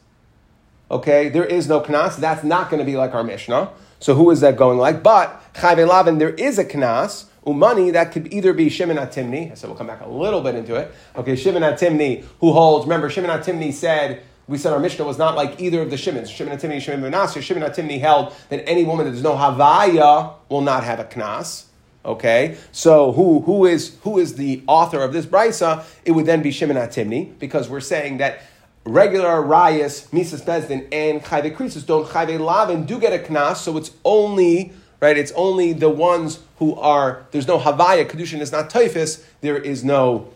okay, 0.91 1.29
there 1.29 1.45
is 1.45 1.67
no 1.67 1.81
knas. 1.81 2.17
That's 2.17 2.43
not 2.43 2.69
going 2.69 2.79
to 2.79 2.85
be 2.85 2.95
like 2.95 3.15
our 3.15 3.23
Mishnah. 3.23 3.71
So 4.03 4.15
who 4.15 4.31
is 4.31 4.41
that 4.41 4.57
going 4.57 4.79
like? 4.79 5.01
But 5.01 5.41
chayve 5.53 5.88
lavin, 5.88 6.17
there 6.17 6.31
is 6.33 6.59
a 6.59 6.65
knas. 6.65 7.23
Umani, 7.45 7.94
that 7.94 8.11
could 8.11 8.33
either 8.33 8.51
be 8.51 8.67
Shimon 8.67 8.97
Atimni. 8.97 9.50
I 9.50 9.55
said 9.55 9.69
we'll 9.69 9.77
come 9.77 9.88
back 9.88 10.01
a 10.01 10.09
little 10.09 10.41
bit 10.41 10.55
into 10.55 10.75
it. 10.75 10.94
Okay, 11.15 11.38
Shimon 11.38 11.63
Atimni, 11.63 12.25
who 12.41 12.51
holds, 12.51 12.85
remember, 12.85 13.09
Shimon 13.09 13.29
Atimni 13.29 13.71
said 13.71 14.21
we 14.45 14.57
said 14.57 14.73
our 14.73 14.79
Mishnah 14.79 15.05
was 15.05 15.17
not 15.17 15.38
like 15.38 15.61
either 15.61 15.81
of 15.81 15.89
the 15.89 15.95
Shimons. 15.95 16.29
Shimon 16.29 16.57
Atimni, 16.57 16.81
Shimon 16.81 17.09
Menashe. 17.09 17.41
Shimon 17.41 17.63
Atimni 17.63 18.01
held 18.01 18.33
that 18.50 18.67
any 18.67 18.83
woman 18.83 19.05
that 19.05 19.13
does 19.13 19.23
no 19.23 19.35
Havaya 19.35 20.33
will 20.50 20.59
not 20.59 20.83
have 20.83 21.00
a 21.00 21.05
Knas. 21.05 21.67
Okay, 22.03 22.57
so 22.73 23.13
who, 23.13 23.39
who, 23.39 23.65
is, 23.65 23.95
who 24.01 24.19
is 24.19 24.35
the 24.35 24.61
author 24.67 25.01
of 25.01 25.13
this 25.13 25.25
brisa? 25.25 25.85
It 26.03 26.11
would 26.11 26.25
then 26.25 26.41
be 26.41 26.51
Shimon 26.51 26.75
Atimni, 26.75 27.39
because 27.39 27.69
we're 27.69 27.79
saying 27.79 28.17
that 28.17 28.41
regular 28.85 29.41
Rayas, 29.41 30.12
Mises 30.12 30.41
Bezdin, 30.41 30.88
and 30.91 31.22
Chayve 31.24 31.55
Krisus 31.55 31.86
don't 31.86 32.07
Chayve 32.07 32.39
Lavin 32.39 32.86
do 32.86 33.00
get 33.00 33.13
a 33.13 33.24
Knas, 33.24 33.57
so 33.57 33.77
it's 33.77 33.91
only 34.03 34.74
right? 35.03 35.17
It's 35.17 35.34
only 35.34 35.74
the 35.74 35.89
ones 35.89 36.39
who 36.60 36.75
are 36.75 37.25
there's 37.31 37.48
no 37.48 37.60
Havaya, 37.60 38.10
Kedushin 38.10 38.39
is 38.39 38.53
not 38.53 38.69
Typhus, 38.69 39.25
there 39.41 39.57
is 39.57 39.84
no 39.84 40.29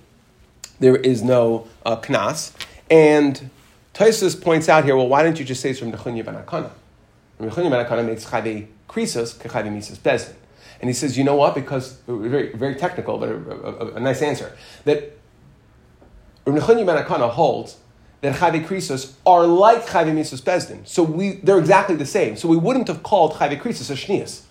there 0.80 0.98
is 0.98 1.24
no 1.24 1.68
uh, 1.86 1.96
Knas. 1.98 2.54
And 2.90 3.50
Taisus 3.94 4.40
points 4.40 4.70
out 4.70 4.84
here, 4.84 4.96
well, 4.96 5.08
why 5.08 5.24
don't 5.24 5.40
you 5.40 5.46
just 5.46 5.62
say 5.62 5.72
it's 5.72 5.80
from 5.80 5.92
Nechunya 5.92 6.24
ben 6.24 6.36
Akana? 6.36 6.70
Nechunya 7.40 7.72
ben 7.72 7.86
Akana 7.86 8.06
makes 8.06 8.26
chayve 8.26 8.68
krisos 8.90 9.36
kechayve 9.36 9.70
misas 9.76 9.98
bezin. 9.98 10.34
And 10.80 10.90
he 10.90 10.94
says, 10.94 11.18
you 11.18 11.24
know 11.24 11.36
what? 11.36 11.56
Because, 11.56 12.00
very, 12.08 12.52
very 12.54 12.76
technical, 12.76 13.18
but 13.18 13.30
a, 13.30 13.34
a, 13.34 13.94
a 13.96 14.00
nice 14.00 14.22
answer, 14.22 14.56
that 14.84 15.18
Nechunya 16.46 16.86
ben 16.86 17.04
Akana 17.04 17.30
holds 17.30 17.78
that 18.22 18.36
chayve 18.36 18.66
krisos 18.66 19.14
are 19.26 19.46
like 19.46 19.86
chayve 19.86 20.14
misas 20.14 20.42
bezdin. 20.42 20.88
So 20.88 21.04
we, 21.04 21.34
they're 21.44 21.60
exactly 21.60 21.96
the 21.96 22.06
same. 22.06 22.36
So 22.36 22.48
we 22.48 22.58
wouldn't 22.58 22.88
have 22.88 23.04
called 23.04 23.34
chayve 23.34 23.60
krisos 23.62 23.90
a 23.90 23.94
shnias. 23.94 24.42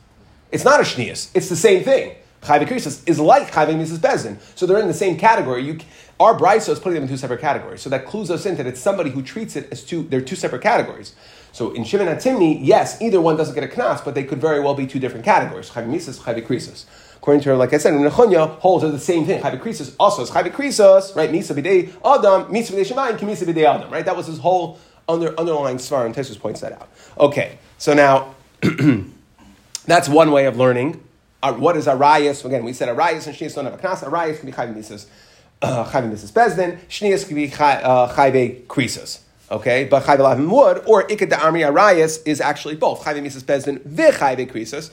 It's 0.53 0.65
not 0.65 0.81
a 0.81 0.85
shnias. 0.85 1.31
It's 1.35 1.49
the 1.49 1.57
same 1.57 1.83
thing. 1.83 2.15
Chayve 2.43 2.67
krisos 2.67 3.03
is 3.09 3.19
like 3.19 3.51
chayve 3.51 3.75
misas 3.75 3.99
bezdin. 3.99 4.39
So 4.55 4.67
they're 4.67 4.79
in 4.79 4.89
the 4.89 4.95
same 4.95 5.17
category. 5.19 5.65
You, 5.65 5.79
our 6.21 6.39
brisa 6.39 6.71
is 6.71 6.79
putting 6.79 6.95
them 6.95 7.03
in 7.05 7.09
two 7.09 7.17
separate 7.17 7.41
categories. 7.41 7.83
So 7.83 7.91
that 7.91 8.07
clues 8.07 8.31
us 8.31 8.47
in 8.47 8.57
that 8.57 8.67
it's 8.67 8.81
somebody 8.81 9.11
who 9.11 9.23
treats 9.23 9.57
it 9.57 9.69
as 9.73 9.83
two, 9.83 10.05
they're 10.05 10.21
two 10.21 10.37
separate 10.37 10.63
categories. 10.63 11.15
So 11.53 11.73
in 11.73 11.85
Shimon 11.85 12.07
Atimni, 12.09 12.59
yes, 12.63 13.01
either 13.01 13.21
one 13.21 13.37
doesn't 13.37 13.55
get 13.55 13.65
a 13.65 13.69
knas, 13.69 14.05
but 14.05 14.15
they 14.15 14.25
could 14.25 14.41
very 14.41 14.61
well 14.61 14.75
be 14.75 14.87
two 14.87 14.99
different 14.99 15.25
categories. 15.25 15.71
Chavimisas, 15.71 16.21
chavikrisis. 16.21 16.85
According 17.27 17.43
to 17.43 17.49
her, 17.49 17.57
like 17.57 17.73
I 17.73 17.79
said, 17.79 17.93
Nechunya 17.93 18.59
holds 18.61 18.85
are 18.85 18.93
the 18.93 19.01
same 19.01 19.27
thing. 19.27 19.43
Chavikrisis 19.43 19.97
also 19.99 20.23
is 20.23 20.31
chavikrisis, 20.31 21.17
right? 21.17 21.29
Misa 21.29 21.57
b'dei 21.57 21.89
Adam, 22.05 22.45
misa 22.55 22.71
b'dei 22.71 22.87
Shemayim, 22.87 23.19
kimisa 23.19 23.45
b'dei 23.45 23.65
Adam, 23.65 23.91
right? 23.91 24.05
That 24.05 24.17
was 24.17 24.29
his 24.29 24.39
whole 24.39 24.79
under, 25.09 25.37
underlying 25.37 25.79
svar, 25.79 26.07
and 26.07 26.15
Tesus 26.15 26.39
points 26.39 26.61
that 26.61 26.71
out. 26.71 26.89
Okay, 27.19 27.59
so 27.79 27.95
now 27.95 28.37
that's 29.87 30.09
one 30.09 30.31
way 30.31 30.47
of 30.47 30.57
learning. 30.57 31.03
Uh, 31.43 31.53
what 31.55 31.77
is 31.77 31.89
Arias? 31.89 32.45
Again, 32.45 32.65
we 32.65 32.73
said 32.73 32.89
Arias 32.89 33.27
and 33.27 33.35
Shnias 33.35 33.57
don't 33.57 33.65
have 33.65 33.75
a 33.75 33.79
knas. 33.79 34.05
Arias 34.05 34.39
can 34.39 34.47
be 34.47 34.53
chavimisas 34.53 35.07
chayve 35.63 36.11
misas 36.11 36.33
bezdin, 36.33 36.79
shnias 36.89 37.27
could 37.27 37.37
be 37.37 37.49
chayve 37.49 38.67
krisos. 38.67 39.21
Okay, 39.51 39.85
but 39.85 40.03
chayve 40.05 40.19
lavim 40.19 40.51
wood 40.51 40.83
or 40.87 41.07
ikad 41.09 41.37
armi 41.37 41.61
arayas 41.61 42.21
is 42.27 42.41
actually 42.41 42.77
both 42.77 43.03
chayve 43.03 43.23
misas 43.23 43.43
bezdin 43.43 43.81
v'chayve 43.81 44.51
krisos. 44.51 44.91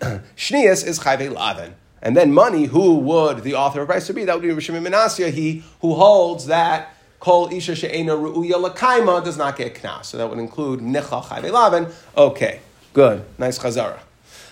Shnias 0.36 0.86
is 0.86 1.00
chayve 1.00 1.32
lavin. 1.32 1.74
And 2.02 2.14
then 2.16 2.32
money, 2.32 2.66
who 2.66 2.98
would 2.98 3.44
the 3.44 3.54
author 3.54 3.80
of 3.80 3.88
Brisa 3.88 4.14
be? 4.14 4.24
That 4.24 4.34
would 4.38 4.42
be 4.42 4.48
Rishim 4.48 4.80
Menasya, 4.86 5.30
he 5.30 5.64
who 5.80 5.94
holds 5.94 6.46
that 6.46 6.94
Kol 7.24 7.50
Isha 7.50 7.74
She'ena 7.74 8.12
Ru'uya 8.12 8.62
Lakaima 8.62 9.24
does 9.24 9.38
not 9.38 9.56
get 9.56 9.74
knas. 9.76 10.04
So 10.04 10.18
that 10.18 10.28
would 10.28 10.38
include 10.38 10.80
Nicha 10.80 11.24
Chayve 11.24 11.94
Okay, 12.14 12.60
good. 12.92 13.24
Nice 13.38 13.58
chazara. 13.58 13.98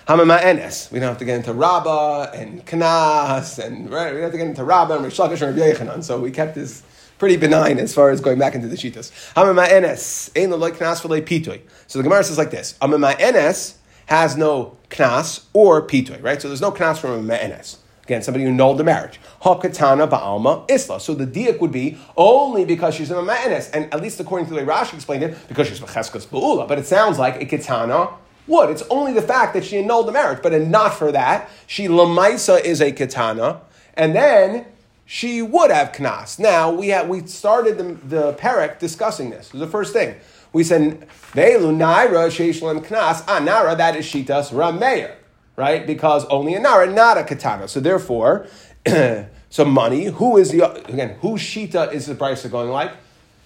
Hamama 0.09 0.41
Enes. 0.41 0.91
We 0.91 0.99
don't 0.99 1.11
have 1.11 1.19
to 1.19 1.27
get 1.27 1.37
into 1.37 1.53
Rabba 1.53 2.31
and 2.35 2.65
Knas, 2.65 3.59
and 3.59 3.91
right, 3.91 4.13
we 4.13 4.21
don't 4.21 4.23
have 4.23 4.33
to 4.33 4.39
get 4.39 4.47
into 4.47 4.65
Rabba 4.65 4.95
and 4.95 5.05
Rish 5.05 5.19
and 5.19 5.41
Rabbi 5.41 5.59
Yechanan. 5.59 6.03
So 6.03 6.19
we 6.19 6.31
kept 6.31 6.55
this 6.55 6.83
pretty 7.19 7.37
benign 7.37 7.79
as 7.79 7.95
far 7.95 8.11
as 8.11 8.21
going 8.21 8.39
back 8.39 8.55
into 8.55 8.67
the 8.67 8.77
Shitas. 8.77 9.13
Hamama 9.35 9.67
Enes. 9.67 10.31
Ein 10.35 10.51
Loi 10.59 10.71
Knas 10.71 11.03
V'lei 11.03 11.21
Pitoy. 11.21 11.61
So 11.87 11.99
the 11.99 12.03
Gemara 12.03 12.25
says 12.25 12.39
like 12.39 12.51
this. 12.51 12.75
Hamama 12.81 13.13
Enes 13.17 13.75
has 14.07 14.37
no 14.37 14.77
knas 14.91 15.45
or 15.53 15.87
pitoy, 15.87 16.23
right? 16.23 16.41
So 16.41 16.49
there's 16.49 16.61
no 16.61 16.73
knas 16.73 16.99
from 16.99 17.11
a 17.13 17.23
me'enes. 17.23 17.79
Again, 18.05 18.23
somebody 18.23 18.45
who 18.45 18.51
annulled 18.51 18.79
the 18.79 18.85
marriage. 18.85 19.21
Hakatana 19.43 20.11
ba'alma 20.11 20.69
isla. 20.69 21.01
So 21.01 21.15
the 21.15 21.27
diak 21.27 21.61
would 21.61 21.71
be 21.71 21.99
only 22.17 22.65
because 22.65 22.95
she's 22.95 23.11
a 23.11 23.23
me'enes, 23.23 23.71
and 23.71 23.93
at 23.95 24.03
least 24.03 24.19
according 24.21 24.49
to 24.49 24.55
the 24.55 24.61
way 24.61 24.67
Rashi 24.67 24.95
explained 24.95 25.23
it, 25.23 25.37
because 25.49 25.69
she's 25.69 25.81
mecheskas 25.81 26.27
ba'ula. 26.27 26.67
But 26.67 26.79
it 26.79 26.87
sounds 26.87 27.19
like 27.19 27.41
a 27.41 27.47
katana 27.47 28.11
would. 28.49 28.71
It's 28.71 28.83
only 28.91 29.13
the 29.13 29.23
fact 29.23 29.55
that 29.55 29.65
she 29.65 29.79
annulled 29.79 30.09
the 30.09 30.13
marriage, 30.13 30.41
but 30.43 30.53
not 30.63 30.95
for 30.95 31.13
that. 31.13 31.49
She 31.67 31.87
lamaisa 31.87 32.61
is 32.63 32.81
a 32.83 32.91
katana, 32.93 33.61
and 33.95 34.15
then 34.15 34.67
she 35.07 35.43
would 35.43 35.71
have 35.71 35.93
knas. 35.93 36.39
Now 36.39 36.73
we 36.73 36.89
have 36.89 37.09
we 37.09 37.27
started 37.27 37.79
the, 37.79 37.85
the 38.07 38.33
perek 38.35 38.79
discussing 38.79 39.31
this. 39.31 39.49
This 39.49 39.55
is 39.55 39.61
the 39.61 39.67
first 39.67 39.93
thing. 39.93 40.17
We 40.53 40.65
said, 40.65 41.09
Ve'elu 41.33 41.75
naira 41.75 42.29
sheishlam 42.29 42.85
knas, 42.85 43.25
ah, 43.27 43.39
nara, 43.39 43.75
that 43.77 43.97
is 43.97 44.07
shitas 44.07 44.53
rameir, 44.53 45.15
right? 45.57 45.87
Because 45.87 46.25
only 46.27 46.55
a 46.55 46.61
nara, 46.61 46.91
not 46.93 47.17
a 47.17 47.25
katana. 47.25 47.69
So 47.69 47.81
therefore, 47.81 48.47
so 48.87 49.65
money, 49.65 50.07
who 50.07 50.37
is 50.37 50.51
the, 50.51 50.71
again, 50.85 51.17
whose 51.21 51.41
shita 51.41 51.93
is 51.93 52.07
the 52.07 52.15
price 52.15 52.45
of 52.45 52.51
going 52.51 52.71
like? 52.71 52.93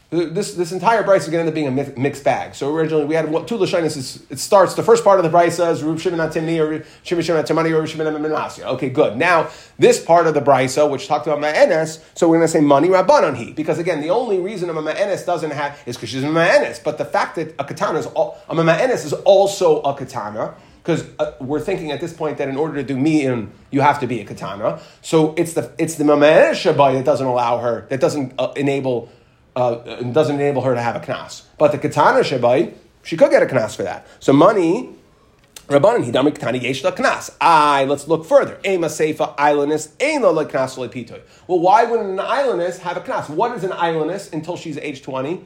This, 0.09 0.55
this 0.55 0.71
entire 0.71 1.03
Bryce 1.03 1.25
is 1.25 1.31
going 1.31 1.45
to 1.45 1.49
end 1.63 1.73
up 1.73 1.77
being 1.77 1.97
a 1.97 1.99
mixed 2.01 2.23
bag. 2.23 2.55
So 2.55 2.73
originally 2.73 3.07
we 3.07 3.17
had 3.17 3.27
two 3.49 3.57
Lashonis. 3.59 4.23
It 4.31 4.39
starts, 4.39 4.75
the 4.75 4.83
first 4.85 5.03
part 5.03 5.19
of 5.19 5.25
the 5.25 5.31
Bryce 5.31 5.57
says 5.57 5.83
Rub 5.83 5.99
Shimon 5.99 6.21
Timni 6.31 6.61
or 6.61 6.85
Shimon 7.03 7.25
Shimon 7.25 7.45
Timani 7.45 7.77
or 7.77 7.85
Shimon 7.89 8.07
Menasya. 8.23 8.67
Okay, 8.75 8.89
good. 8.89 9.17
Now, 9.17 9.51
this 9.81 10.01
part 10.01 10.29
of 10.29 10.35
the 10.35 10.41
Bryce, 10.41 10.77
which 10.77 11.09
talked 11.09 11.27
about 11.27 11.41
Ma'enes, 11.41 12.01
so 12.15 12.29
we're 12.29 12.37
going 12.37 12.47
to 12.47 12.53
say 12.53 12.61
money 12.61 12.89
Rabbanon 12.89 13.37
he. 13.37 13.53
Because 13.53 13.81
again, 13.81 14.01
the 14.01 14.11
only 14.11 14.39
reason 14.39 14.71
a 14.71 14.75
Ma'enes 14.75 15.27
doesn't 15.27 15.51
have 15.51 15.77
is 15.87 15.97
because 15.97 16.11
she's 16.11 16.23
a 16.23 16.29
Ma'enes. 16.29 16.85
But 16.85 16.99
the 16.99 17.05
fact 17.05 17.35
that 17.35 17.55
a 17.59 17.65
katana 17.65 17.99
is, 17.99 18.07
all, 18.07 18.39
a 18.49 18.55
Ma'enes 18.55 19.05
is 19.05 19.13
also 19.13 19.81
a 19.83 19.93
katana, 19.93 20.55
because 20.85 21.05
uh, 21.19 21.33
we're 21.41 21.59
thinking 21.59 21.91
at 21.91 22.01
this 22.01 22.13
point 22.13 22.39
that 22.39 22.49
in 22.49 22.57
order 22.57 22.77
to 22.77 22.85
do 22.85 22.97
mi'in, 22.97 23.51
you 23.73 23.81
have 23.81 23.99
to 23.99 24.07
be 24.07 24.21
a 24.21 24.25
katana. 24.25 24.81
So 25.03 25.35
it's 25.37 25.55
the 25.55 25.73
it's 25.79 25.97
the 25.97 26.05
mamash 26.05 26.63
that 26.63 27.05
doesn't 27.05 27.27
allow 27.27 27.59
her, 27.59 27.87
that 27.89 28.01
doesn't 28.01 28.35
uh, 28.39 28.53
enable 28.55 29.11
uh, 29.57 30.03
doesn't 30.03 30.37
enable 30.37 30.63
her 30.63 30.75
to 30.75 30.81
have 30.81 30.95
a 30.95 31.01
knas. 31.01 31.43
But 31.59 31.73
the 31.73 31.79
katana 31.79 32.21
shebai, 32.21 32.75
she 33.03 33.17
could 33.17 33.31
get 33.31 33.43
a 33.43 33.47
knas 33.47 33.75
for 33.75 33.83
that. 33.83 34.07
So 34.21 34.33
money, 34.33 34.91
Rabbanan 35.69 36.05
hidami 36.05 36.33
katana 36.33 36.59
yesh 36.59 36.85
la 36.85 36.93
knas. 36.93 37.35
I 37.41 37.85
let's 37.87 38.07
look 38.07 38.25
further. 38.25 38.61
Ema 38.65 38.87
seifa 38.87 39.37
islandess 39.37 39.91
ein 40.01 40.23
la 40.23 40.45
knas 40.45 40.77
pitoy. 40.91 41.23
Well, 41.49 41.59
why 41.59 41.85
wouldn't 41.85 42.11
an 42.11 42.19
islandess 42.19 42.79
have 42.79 42.97
a 42.97 43.01
knas? 43.01 43.29
What 43.29 43.57
is 43.57 43.65
an 43.65 43.73
islandess 43.73 44.33
until 44.33 44.57
she's 44.57 44.79
age 44.79 45.03
twenty? 45.03 45.45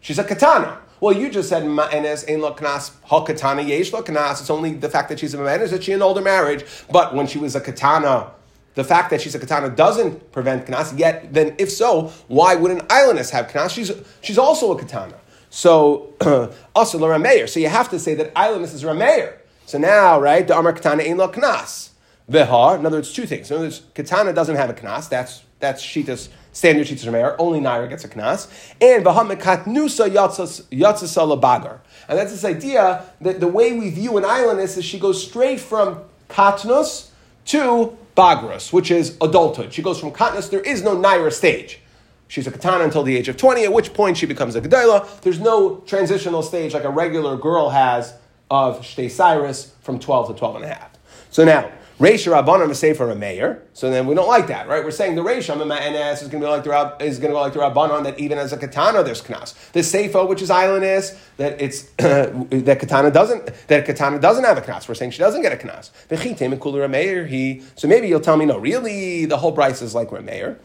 She's 0.00 0.18
a 0.18 0.24
katana. 0.24 0.78
Well, 0.98 1.16
you 1.16 1.30
just 1.30 1.48
said 1.48 1.62
ma'enes 1.62 2.28
ein 2.28 2.40
lo 2.40 2.54
knas 2.54 2.92
ha 3.04 3.22
katana 3.22 3.62
yesh 3.62 3.92
lo 3.92 4.02
knas. 4.02 4.40
It's 4.40 4.50
only 4.50 4.72
the 4.72 4.88
fact 4.88 5.10
that 5.10 5.20
she's 5.20 5.34
a 5.34 5.38
ma'enes 5.38 5.70
that 5.70 5.84
she 5.84 5.92
an 5.92 6.02
older 6.02 6.22
marriage. 6.22 6.64
But 6.90 7.14
when 7.14 7.26
she 7.26 7.38
was 7.38 7.54
a 7.54 7.60
katana 7.60 8.32
the 8.74 8.84
fact 8.84 9.10
that 9.10 9.20
she's 9.20 9.34
a 9.34 9.38
katana 9.38 9.68
doesn't 9.70 10.32
prevent 10.32 10.66
knas, 10.66 10.96
yet 10.98 11.32
then 11.32 11.54
if 11.58 11.70
so, 11.70 12.12
why 12.28 12.54
would 12.54 12.70
an 12.70 12.80
islandess 12.88 13.30
have 13.30 13.48
knas? 13.48 13.70
She's, 13.70 13.92
she's 14.20 14.38
also 14.38 14.72
a 14.72 14.78
katana. 14.78 15.16
So, 15.50 16.14
also 16.74 16.98
Rameir. 16.98 17.48
So 17.48 17.58
you 17.58 17.68
have 17.68 17.90
to 17.90 17.98
say 17.98 18.14
that 18.14 18.32
islandess 18.34 18.72
is 18.72 18.84
Rameir. 18.84 19.36
So 19.66 19.78
now, 19.78 20.20
right, 20.20 20.46
the 20.46 20.56
Amar 20.56 20.72
katana 20.72 21.02
ain't 21.02 21.18
lo 21.18 21.28
knas. 21.28 21.90
Vihar, 22.30 22.78
in 22.78 22.86
other 22.86 22.98
words, 22.98 23.12
two 23.12 23.26
things. 23.26 23.50
In 23.50 23.56
other 23.56 23.66
words, 23.66 23.82
katana 23.94 24.32
doesn't 24.32 24.56
have 24.56 24.70
a 24.70 24.74
knas. 24.74 25.08
That's 25.08 25.42
that's 25.58 25.84
Shita's 25.84 26.28
standard 26.52 26.86
Shita's 26.86 27.04
Rameir. 27.04 27.36
Only 27.38 27.60
Naira 27.60 27.88
gets 27.88 28.04
a 28.04 28.08
knas. 28.08 28.48
And 28.80 29.04
Vahamekatnusa 29.04 30.08
yatsasa 30.10 31.40
bagar. 31.40 31.80
And 32.08 32.18
that's 32.18 32.30
this 32.30 32.44
idea 32.44 33.04
that 33.20 33.40
the 33.40 33.48
way 33.48 33.72
we 33.72 33.90
view 33.90 34.16
an 34.16 34.24
islandess 34.24 34.76
is 34.76 34.84
she 34.84 34.98
goes 34.98 35.24
straight 35.24 35.60
from 35.60 36.00
katnus 36.28 37.10
to 37.46 37.96
Bagras, 38.20 38.70
which 38.70 38.90
is 38.90 39.16
adulthood. 39.22 39.72
She 39.72 39.80
goes 39.80 39.98
from 39.98 40.10
katnus, 40.10 40.50
there 40.50 40.60
is 40.60 40.82
no 40.82 40.94
Naira 40.94 41.32
stage. 41.32 41.80
She's 42.28 42.46
a 42.46 42.50
katana 42.50 42.84
until 42.84 43.02
the 43.02 43.16
age 43.16 43.30
of 43.30 43.38
20, 43.38 43.64
at 43.64 43.72
which 43.72 43.94
point 43.94 44.18
she 44.18 44.26
becomes 44.26 44.54
a 44.56 44.60
Gedela. 44.60 45.08
There's 45.22 45.40
no 45.40 45.76
transitional 45.86 46.42
stage 46.42 46.74
like 46.74 46.84
a 46.84 46.90
regular 46.90 47.38
girl 47.38 47.70
has 47.70 48.12
of 48.50 48.80
Shtei 48.82 49.10
Cyrus 49.10 49.74
from 49.80 49.98
12 49.98 50.28
to 50.28 50.34
12 50.34 50.56
and 50.56 50.64
a 50.66 50.68
half. 50.68 50.90
So 51.30 51.46
now, 51.46 51.72
Reisha 52.00 52.32
Rabbanim 52.32 52.70
is 52.70 52.96
for 52.96 53.10
a 53.10 53.14
mayor. 53.14 53.62
So 53.74 53.90
then 53.90 54.06
we 54.06 54.14
don't 54.14 54.26
like 54.26 54.46
that, 54.46 54.66
right? 54.66 54.82
We're 54.82 54.90
saying 54.90 55.16
the 55.16 55.22
Reisha 55.22 55.54
NS 55.54 56.22
is 56.22 56.28
going 56.28 56.40
to 56.40 56.46
be 56.46 56.50
like 56.50 56.64
the 56.64 56.70
Rab, 56.70 57.02
is 57.02 57.18
going 57.18 57.28
to 57.28 57.34
go 57.34 57.40
like 57.42 57.52
the 57.52 57.58
Rabbanon 57.58 58.04
that 58.04 58.18
even 58.18 58.38
as 58.38 58.54
a 58.54 58.56
katana 58.56 59.02
there's 59.02 59.20
knas. 59.20 59.54
The 59.72 59.80
Seifa, 59.80 60.26
which 60.26 60.40
is 60.40 60.48
islandess, 60.48 61.14
that 61.36 61.60
it's 61.60 61.82
that 61.98 62.78
katana 62.80 63.10
doesn't 63.10 63.50
that 63.68 63.84
katana 63.84 64.18
doesn't 64.18 64.44
have 64.44 64.56
a 64.56 64.62
knas. 64.62 64.88
We're 64.88 64.94
saying 64.94 65.10
she 65.10 65.18
doesn't 65.18 65.42
get 65.42 65.52
a 65.52 65.56
knas. 65.56 65.90
The 66.08 66.16
chitim 66.16 66.52
and 66.52 66.60
kula 66.60 66.88
Rameir 66.88 67.28
he. 67.28 67.62
So 67.76 67.86
maybe 67.86 68.08
you'll 68.08 68.20
tell 68.20 68.38
me 68.38 68.46
no, 68.46 68.56
really 68.56 69.26
the 69.26 69.36
whole 69.36 69.52
Bryce 69.52 69.82
is 69.82 69.94
like 69.94 70.08
Rameir, 70.08 70.56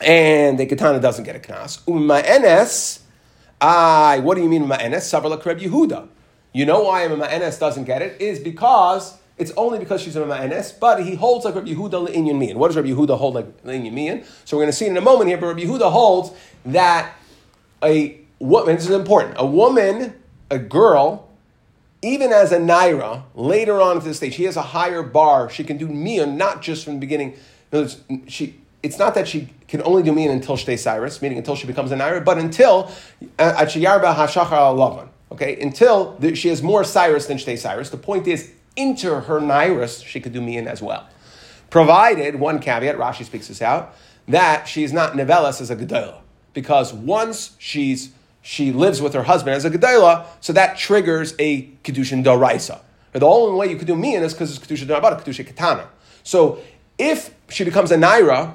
and 0.00 0.60
the 0.60 0.66
katana 0.66 1.00
doesn't 1.00 1.24
get 1.24 1.34
a 1.34 1.40
knas. 1.40 1.82
Uma 1.88 2.22
NS, 2.22 3.00
I. 3.60 4.20
What 4.20 4.36
do 4.36 4.44
you 4.44 4.48
mean 4.48 4.62
Uma 4.62 4.76
NS? 4.76 5.10
Savar 5.10 5.42
Yehuda. 5.42 6.06
You 6.52 6.66
know 6.66 6.82
why 6.84 7.04
Uma 7.06 7.26
NS 7.26 7.58
doesn't 7.58 7.84
get 7.84 8.00
it 8.00 8.20
is 8.20 8.38
because 8.38 9.18
it's 9.38 9.52
only 9.56 9.78
because 9.78 10.00
she's 10.00 10.16
a 10.16 10.20
ma'anes, 10.20 10.78
but 10.80 11.04
he 11.04 11.14
holds 11.14 11.44
like 11.44 11.54
Rabbi 11.54 11.68
Yehuda 11.68 12.08
le'inyan 12.08 12.38
mian. 12.38 12.58
What 12.58 12.68
does 12.68 12.76
Rabbi 12.76 12.88
Yehuda 12.88 13.18
hold 13.18 13.34
like 13.34 13.62
le'inyan 13.64 13.92
mian? 13.92 14.24
So 14.44 14.56
we're 14.56 14.62
going 14.62 14.72
to 14.72 14.76
see 14.76 14.86
in 14.86 14.96
a 14.96 15.02
moment 15.02 15.28
here, 15.28 15.36
but 15.36 15.48
Rabbi 15.48 15.60
Yehuda 15.60 15.92
holds 15.92 16.30
that 16.64 17.14
a 17.82 18.18
woman, 18.38 18.76
this 18.76 18.86
is 18.86 18.90
important, 18.90 19.34
a 19.38 19.44
woman, 19.44 20.14
a 20.50 20.58
girl, 20.58 21.28
even 22.00 22.32
as 22.32 22.52
a 22.52 22.58
naira, 22.58 23.24
later 23.34 23.80
on 23.80 23.98
at 23.98 24.04
this 24.04 24.18
stage, 24.18 24.34
she 24.34 24.44
has 24.44 24.56
a 24.56 24.62
higher 24.62 25.02
bar. 25.02 25.50
She 25.50 25.64
can 25.64 25.76
do 25.76 25.86
mian, 25.86 26.38
not 26.38 26.62
just 26.62 26.84
from 26.84 26.94
the 26.94 27.00
beginning. 27.00 27.34
Words, 27.72 28.00
she, 28.28 28.56
it's 28.82 28.98
not 28.98 29.14
that 29.16 29.28
she 29.28 29.50
can 29.68 29.82
only 29.82 30.02
do 30.02 30.12
mian 30.12 30.30
until 30.30 30.56
Shtei 30.56 30.78
Cyrus, 30.78 31.20
meaning 31.20 31.36
until 31.36 31.56
she 31.56 31.66
becomes 31.66 31.92
a 31.92 31.96
naira, 31.96 32.24
but 32.24 32.38
until 32.38 32.90
uh, 33.38 33.54
at 33.58 33.68
Shiyarba 33.68 34.14
Hashachar 34.14 35.08
Okay, 35.32 35.60
until 35.60 36.16
she 36.34 36.48
has 36.48 36.62
more 36.62 36.84
Cyrus 36.84 37.26
than 37.26 37.36
Shtei 37.36 37.58
Cyrus. 37.58 37.90
The 37.90 37.96
point 37.96 38.28
is, 38.28 38.52
into 38.76 39.20
her 39.20 39.40
nairis, 39.40 40.04
she 40.04 40.20
could 40.20 40.32
do 40.32 40.40
mian 40.40 40.68
as 40.68 40.80
well. 40.80 41.08
Provided, 41.70 42.36
one 42.36 42.58
caveat, 42.58 42.96
Rashi 42.96 43.24
speaks 43.24 43.48
this 43.48 43.60
out, 43.60 43.94
that 44.28 44.68
she's 44.68 44.92
not 44.92 45.14
nevelas 45.14 45.60
as 45.60 45.70
a 45.70 45.76
gedola. 45.76 46.20
Because 46.52 46.92
once 46.92 47.56
she's 47.58 48.12
she 48.46 48.70
lives 48.70 49.02
with 49.02 49.12
her 49.14 49.24
husband 49.24 49.56
as 49.56 49.64
a 49.64 49.70
gedola, 49.70 50.24
so 50.40 50.52
that 50.52 50.78
triggers 50.78 51.34
a 51.40 51.66
kedushin 51.82 52.22
doraisa. 52.22 52.78
The 53.10 53.26
only 53.26 53.58
way 53.58 53.66
you 53.68 53.76
could 53.76 53.88
do 53.88 53.96
mian 53.96 54.22
is 54.22 54.34
because 54.34 54.56
it's 54.56 54.64
kedushin 54.64 54.86
dorabata, 54.86 55.20
kedushin 55.20 55.46
katana. 55.46 55.88
So 56.22 56.60
if 56.96 57.34
she 57.48 57.64
becomes 57.64 57.90
a 57.90 57.96
naira, 57.96 58.54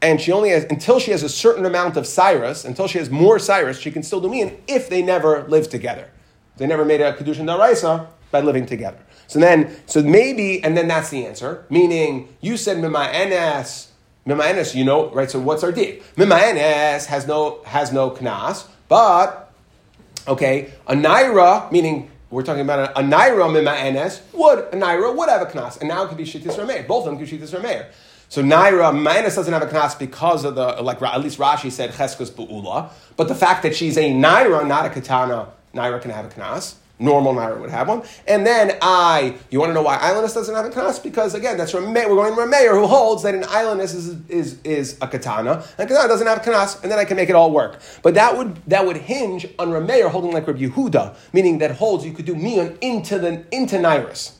and 0.00 0.20
she 0.20 0.32
only 0.32 0.50
has 0.50 0.64
until 0.64 0.98
she 0.98 1.10
has 1.10 1.22
a 1.22 1.28
certain 1.28 1.66
amount 1.66 1.98
of 1.98 2.06
cyrus, 2.06 2.64
until 2.64 2.86
she 2.88 2.98
has 2.98 3.10
more 3.10 3.38
cyrus, 3.38 3.78
she 3.78 3.90
can 3.90 4.02
still 4.02 4.22
do 4.22 4.30
mian 4.30 4.56
if 4.66 4.88
they 4.88 5.02
never 5.02 5.46
live 5.48 5.68
together. 5.68 6.10
They 6.56 6.66
never 6.66 6.86
made 6.86 7.02
a 7.02 7.12
kedushin 7.12 7.44
daraisa 7.44 8.06
by 8.30 8.40
living 8.40 8.66
together. 8.66 8.98
So 9.26 9.38
then, 9.38 9.76
so 9.86 10.02
maybe, 10.02 10.62
and 10.64 10.76
then 10.76 10.88
that's 10.88 11.10
the 11.10 11.26
answer. 11.26 11.64
Meaning, 11.70 12.34
you 12.40 12.56
said 12.56 12.78
mimaenes, 12.78 13.88
mimaenes, 14.26 14.74
you 14.74 14.84
know, 14.84 15.10
right? 15.10 15.30
So 15.30 15.38
what's 15.38 15.62
our 15.62 15.72
deal? 15.72 15.96
Mimaenes 16.16 17.06
has 17.06 17.26
no 17.26 17.62
has 17.64 17.92
no 17.92 18.10
knas, 18.10 18.66
but 18.88 19.52
okay, 20.26 20.72
a 20.86 20.94
naira, 20.94 21.70
meaning 21.70 22.10
we're 22.30 22.42
talking 22.42 22.62
about 22.62 22.90
a, 22.90 22.98
a 22.98 23.02
naira 23.02 23.48
mimaenes 23.48 24.20
would 24.32 24.58
a 24.58 24.76
naira 24.76 25.14
would 25.16 25.28
have 25.28 25.42
a 25.42 25.46
knas, 25.46 25.78
and 25.80 25.88
now 25.88 26.04
it 26.04 26.08
could 26.08 26.18
be 26.18 26.24
shittis 26.24 26.56
rameir. 26.56 26.86
Both 26.86 27.06
of 27.06 27.16
them 27.16 27.24
could 27.24 27.28
shittis 27.28 27.56
rameir. 27.56 27.86
So 28.28 28.44
Naira 28.44 28.96
Minus 28.96 29.34
doesn't 29.34 29.52
have 29.52 29.62
a 29.62 29.66
knas 29.66 29.98
because 29.98 30.44
of 30.44 30.54
the 30.54 30.80
like 30.82 31.02
at 31.02 31.20
least 31.20 31.38
Rashi 31.38 31.70
said 31.70 31.90
cheskus 31.90 32.30
bu'ula, 32.30 32.90
but 33.16 33.26
the 33.26 33.34
fact 33.34 33.64
that 33.64 33.74
she's 33.74 33.96
a 33.96 34.12
Naira, 34.12 34.64
not 34.66 34.86
a 34.86 34.90
katana, 34.90 35.48
Naira 35.74 36.00
can 36.00 36.12
have 36.12 36.24
a 36.24 36.28
knas 36.28 36.76
normal 37.00 37.34
Naira 37.34 37.58
would 37.60 37.70
have 37.70 37.88
one. 37.88 38.02
And 38.28 38.46
then 38.46 38.78
I, 38.82 39.36
you 39.50 39.58
want 39.58 39.70
to 39.70 39.74
know 39.74 39.82
why 39.82 39.96
islandess 39.96 40.34
doesn't 40.34 40.54
have 40.54 40.66
a 40.66 40.70
knas? 40.70 41.02
Because 41.02 41.34
again, 41.34 41.56
that's 41.56 41.72
from 41.72 41.92
we're 41.92 42.06
going 42.06 42.36
to 42.36 42.46
mayor 42.46 42.74
who 42.74 42.86
holds 42.86 43.22
that 43.22 43.34
an 43.34 43.44
islandess 43.44 43.94
is, 43.94 44.16
is, 44.28 44.60
is 44.62 44.98
a 45.00 45.08
katana, 45.08 45.64
and 45.78 45.88
katana 45.88 46.08
doesn't 46.08 46.26
have 46.26 46.38
a 46.38 46.40
knas, 46.40 46.80
and 46.82 46.92
then 46.92 46.98
I 46.98 47.04
can 47.04 47.16
make 47.16 47.28
it 47.28 47.34
all 47.34 47.50
work. 47.50 47.80
But 48.02 48.14
that 48.14 48.36
would 48.36 48.60
that 48.66 48.86
would 48.86 48.98
hinge 48.98 49.46
on 49.58 49.70
Rameir 49.70 50.10
holding 50.10 50.32
like 50.32 50.46
Rabbi 50.46 50.60
Yehuda, 50.60 51.16
meaning 51.32 51.58
that 51.58 51.72
holds 51.72 52.04
you 52.04 52.12
could 52.12 52.26
do 52.26 52.34
mion 52.34 52.76
into 52.80 53.18
the 53.18 53.44
into 53.50 53.76
Nairis. 53.76 54.32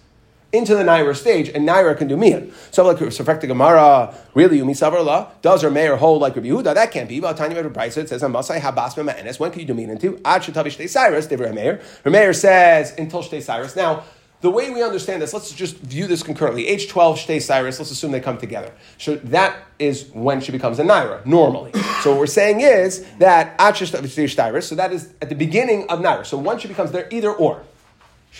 Into 0.52 0.74
the 0.74 0.82
Naira 0.82 1.14
stage, 1.14 1.48
and 1.48 1.68
Naira 1.68 1.96
can 1.96 2.08
do 2.08 2.16
Mian. 2.16 2.52
So, 2.70 2.84
like, 2.84 3.12
so 3.12 3.24
Gemara, 3.24 4.14
really, 4.34 4.56
Umi 4.58 4.74
Savarla, 4.74 5.28
does 5.42 5.62
her 5.62 5.70
mayor 5.70 5.96
hold 5.96 6.20
like 6.20 6.34
Rabbi 6.36 6.48
Yehuda? 6.48 6.74
That 6.74 6.90
can't 6.90 7.08
be. 7.08 7.20
But 7.20 7.36
Tanya 7.36 7.62
Bryce, 7.68 7.96
it 7.96 8.08
says, 8.08 8.22
Amasai 8.22 8.60
Habas 8.60 8.94
Ma'enes. 8.94 9.38
When 9.38 9.50
can 9.50 9.60
you 9.60 9.66
do 9.66 9.74
Mian 9.74 9.90
into? 9.90 10.20
Ad 10.24 10.42
Shetavish 10.42 10.88
Cyrus, 10.88 11.26
Devar 11.26 11.52
Mayor. 11.52 11.80
Her 12.04 12.10
mayor 12.10 12.32
says, 12.32 12.94
until 12.98 13.22
Shtei 13.22 13.42
Cyrus. 13.42 13.76
Now, 13.76 14.04
the 14.40 14.50
way 14.50 14.70
we 14.70 14.82
understand 14.82 15.20
this, 15.20 15.34
let's 15.34 15.52
just 15.52 15.76
view 15.76 16.06
this 16.06 16.22
concurrently. 16.22 16.64
H12, 16.64 17.16
Shtei 17.16 17.42
Cyrus, 17.42 17.78
let's 17.78 17.90
assume 17.90 18.10
they 18.10 18.20
come 18.20 18.38
together. 18.38 18.72
So 18.96 19.16
that 19.16 19.56
is 19.78 20.08
when 20.14 20.40
she 20.40 20.50
becomes 20.50 20.78
a 20.78 20.82
Naira, 20.82 21.24
normally. 21.26 21.72
so 22.02 22.10
what 22.10 22.20
we're 22.20 22.26
saying 22.26 22.62
is 22.62 23.04
that 23.18 23.58
Shtei 23.58 24.34
Cyrus, 24.34 24.66
so 24.66 24.74
that 24.76 24.92
is 24.92 25.12
at 25.20 25.28
the 25.28 25.34
beginning 25.34 25.86
of 25.90 26.00
Naira. 26.00 26.24
So 26.24 26.38
once 26.38 26.62
she 26.62 26.68
becomes 26.68 26.90
there, 26.90 27.06
either 27.10 27.30
or. 27.30 27.62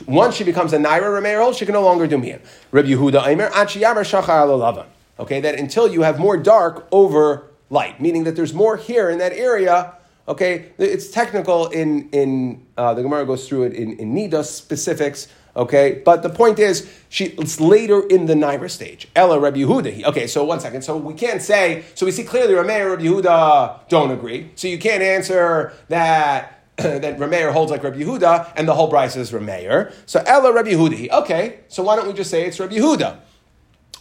Once 0.07 0.37
she 0.37 0.45
becomes 0.45 0.73
a 0.73 0.79
Naira 0.79 1.03
Remeir 1.03 1.57
she 1.57 1.65
can 1.65 1.75
no 1.75 1.83
longer 1.83 2.07
do 2.07 2.17
Mian. 2.17 2.41
Rabbi 2.71 2.89
Yehuda 2.89 3.27
Aimer, 3.27 3.51
Achiyamar 3.51 4.05
Shachar 4.05 4.49
Alava. 4.49 4.87
Okay, 5.19 5.41
that 5.41 5.59
until 5.59 5.93
you 5.93 6.03
have 6.03 6.19
more 6.19 6.37
dark 6.37 6.87
over 6.91 7.51
light, 7.69 8.01
meaning 8.01 8.25
that 8.25 8.37
there's 8.37 8.55
more 8.55 8.77
here 8.77 9.11
in 9.11 9.19
that 9.19 9.33
area. 9.33 9.95
Okay, 10.29 10.73
it's 10.79 11.11
technical 11.11 11.67
in, 11.69 12.09
in 12.11 12.65
uh, 12.77 12.95
the 12.95 13.03
Gemara 13.03 13.27
goes 13.27 13.49
through 13.49 13.65
it 13.65 13.75
in, 13.75 13.99
in 13.99 14.15
Nida 14.15 14.45
specifics. 14.45 15.29
Okay, 15.57 16.01
but 16.05 16.23
the 16.23 16.31
point 16.31 16.59
is, 16.61 16.89
she, 17.09 17.27
it's 17.27 17.61
later 17.61 18.07
in 18.09 18.27
the 18.27 18.35
Naira 18.35 18.71
stage. 18.71 19.09
Ella 19.17 19.41
Rabbi 19.41 19.59
Yehuda. 19.59 20.05
Okay, 20.05 20.27
so 20.29 20.45
one 20.45 20.61
second. 20.61 20.83
So 20.83 20.97
we 20.97 21.15
can't 21.15 21.43
say, 21.43 21.85
so 21.95 22.07
we 22.07 22.13
see 22.13 22.23
clearly 22.23 22.55
Rameir 22.55 22.91
Rabbi 22.91 23.03
Yehuda 23.03 23.89
don't 23.89 24.13
agree. 24.13 24.53
So 24.55 24.69
you 24.69 24.79
can't 24.79 25.03
answer 25.03 25.73
that 25.89 26.60
that 27.01 27.19
Rameir 27.19 27.53
holds 27.53 27.71
like 27.71 27.83
Rabbi 27.83 27.99
Yehuda, 27.99 28.53
and 28.57 28.67
the 28.67 28.75
whole 28.75 28.89
Bryce 28.89 29.17
is 29.17 29.33
Rameir. 29.33 29.93
So 30.07 30.23
Ella 30.27 30.53
Rabbi 30.53 30.71
Yehuda. 30.71 31.11
Okay, 31.11 31.61
so 31.69 31.83
why 31.83 31.97
don't 31.97 32.07
we 32.07 32.13
just 32.13 32.31
say 32.31 32.47
it's 32.47 32.59
Rabbi 32.59 32.77
Yehuda? 32.77 33.19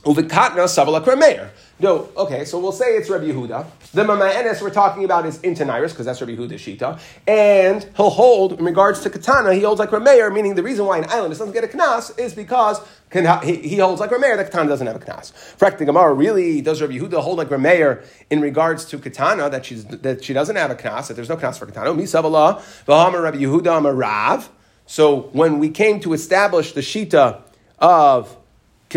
Uvikatna 0.03 0.65
Savalak 0.65 1.03
Rameir. 1.03 1.49
No, 1.81 2.09
okay, 2.15 2.43
so 2.43 2.59
we'll 2.59 2.71
say 2.71 2.95
it's 2.97 3.09
Rabbi 3.09 3.25
Yehuda. 3.25 3.65
The 3.93 4.03
Mama'enes 4.03 4.61
we're 4.61 4.69
talking 4.69 5.05
about 5.05 5.25
is 5.25 5.39
Intanairis, 5.39 5.89
because 5.89 6.05
that's 6.05 6.19
Rabbi 6.21 6.35
Yehuda's 6.35 6.61
Shita. 6.61 6.99
And 7.27 7.83
he'll 7.95 8.09
hold, 8.09 8.59
in 8.59 8.65
regards 8.65 9.01
to 9.01 9.09
Katana, 9.09 9.53
he 9.53 9.61
holds 9.61 9.79
like 9.79 9.89
Rameir, 9.89 10.33
meaning 10.33 10.55
the 10.55 10.63
reason 10.63 10.85
why 10.85 10.97
an 10.99 11.05
island 11.09 11.31
doesn't 11.31 11.51
get 11.51 11.63
a 11.63 11.67
Knas 11.67 12.17
is 12.19 12.33
because 12.33 12.81
he 13.43 13.77
holds 13.77 13.99
like 14.01 14.09
Rameir, 14.09 14.37
that 14.37 14.47
Katana 14.47 14.69
doesn't 14.69 14.87
have 14.87 14.95
a 14.95 14.99
Knas. 14.99 15.31
Frak 15.57 15.77
the 15.77 15.85
Gemara, 15.85 16.13
really, 16.13 16.61
does 16.61 16.81
Rabbi 16.81 16.97
Yehuda 16.97 17.21
hold 17.21 17.37
like 17.37 17.49
Rameir 17.49 18.05
in 18.29 18.41
regards 18.41 18.85
to 18.85 18.99
Katana, 18.99 19.49
that, 19.49 19.65
she's, 19.65 19.85
that 19.85 20.23
she 20.23 20.33
doesn't 20.33 20.55
have 20.55 20.71
a 20.71 20.75
Knas, 20.75 21.07
that 21.07 21.15
there's 21.15 21.29
no 21.29 21.37
Knas 21.37 21.57
for 21.57 21.65
Katana? 21.65 21.91
Misavala, 21.91 22.61
Vahama 22.85 23.23
Rabbi 23.23 23.37
Yehuda 23.37 23.81
Amarav. 23.81 24.47
So 24.85 25.29
when 25.33 25.59
we 25.59 25.69
came 25.69 25.99
to 26.01 26.13
establish 26.13 26.73
the 26.73 26.81
Shita 26.81 27.41
of 27.79 28.35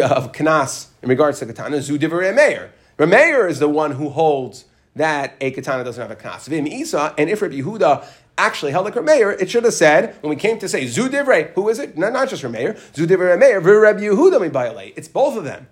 of 0.01 0.33
Knas 0.33 0.87
in 1.03 1.09
regards 1.09 1.39
to 1.41 1.47
katana, 1.47 1.79
Zudiv 1.79 2.11
Remeir. 2.11 2.71
Remeir 2.99 3.49
is 3.49 3.59
the 3.59 3.69
one 3.69 3.93
who 3.93 4.11
holds 4.11 4.67
that 4.95 5.35
a 5.41 5.51
katana 5.51 5.85
doesn't 5.85 6.01
have 6.01 6.11
a 6.11 6.21
Knas. 6.21 6.47
Vim 6.49 6.67
Isa, 6.67 7.15
and 7.19 7.31
if 7.31 7.43
Rabbi 7.43 7.57
Yehuda 7.57 8.07
actually 8.39 8.73
held 8.73 8.85
like 8.85 8.95
Remeir, 8.95 9.41
it 9.41 9.51
should 9.51 9.65
have 9.65 9.75
said, 9.75 10.17
when 10.21 10.31
we 10.31 10.37
came 10.37 10.59
to 10.59 10.69
say 10.69 10.85
Zudivre, 10.85 11.53
who 11.53 11.69
is 11.69 11.79
it? 11.79 11.97
Not, 11.97 12.13
not 12.13 12.29
just 12.29 12.43
Remeir, 12.43 12.75
Zudivre 12.93 13.37
Remeir, 13.37 13.63
Rabbi 13.63 14.01
Yehuda 14.01 14.51
Mibayale. 14.51 14.93
It's 14.97 15.09
both 15.09 15.37
of 15.37 15.45
them. 15.45 15.69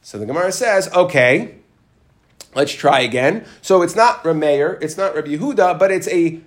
So 0.00 0.18
the 0.18 0.26
Gemara 0.26 0.52
says, 0.52 0.92
okay, 0.92 1.56
let's 2.54 2.72
try 2.72 3.00
again. 3.00 3.46
So 3.62 3.82
it's 3.82 3.96
not 3.96 4.24
Remeir, 4.24 4.82
it's 4.82 4.96
not 4.96 5.14
Rabbi 5.14 5.36
Yehuda, 5.36 5.78
but 5.78 5.90
it's 5.90 6.08
a 6.08 6.40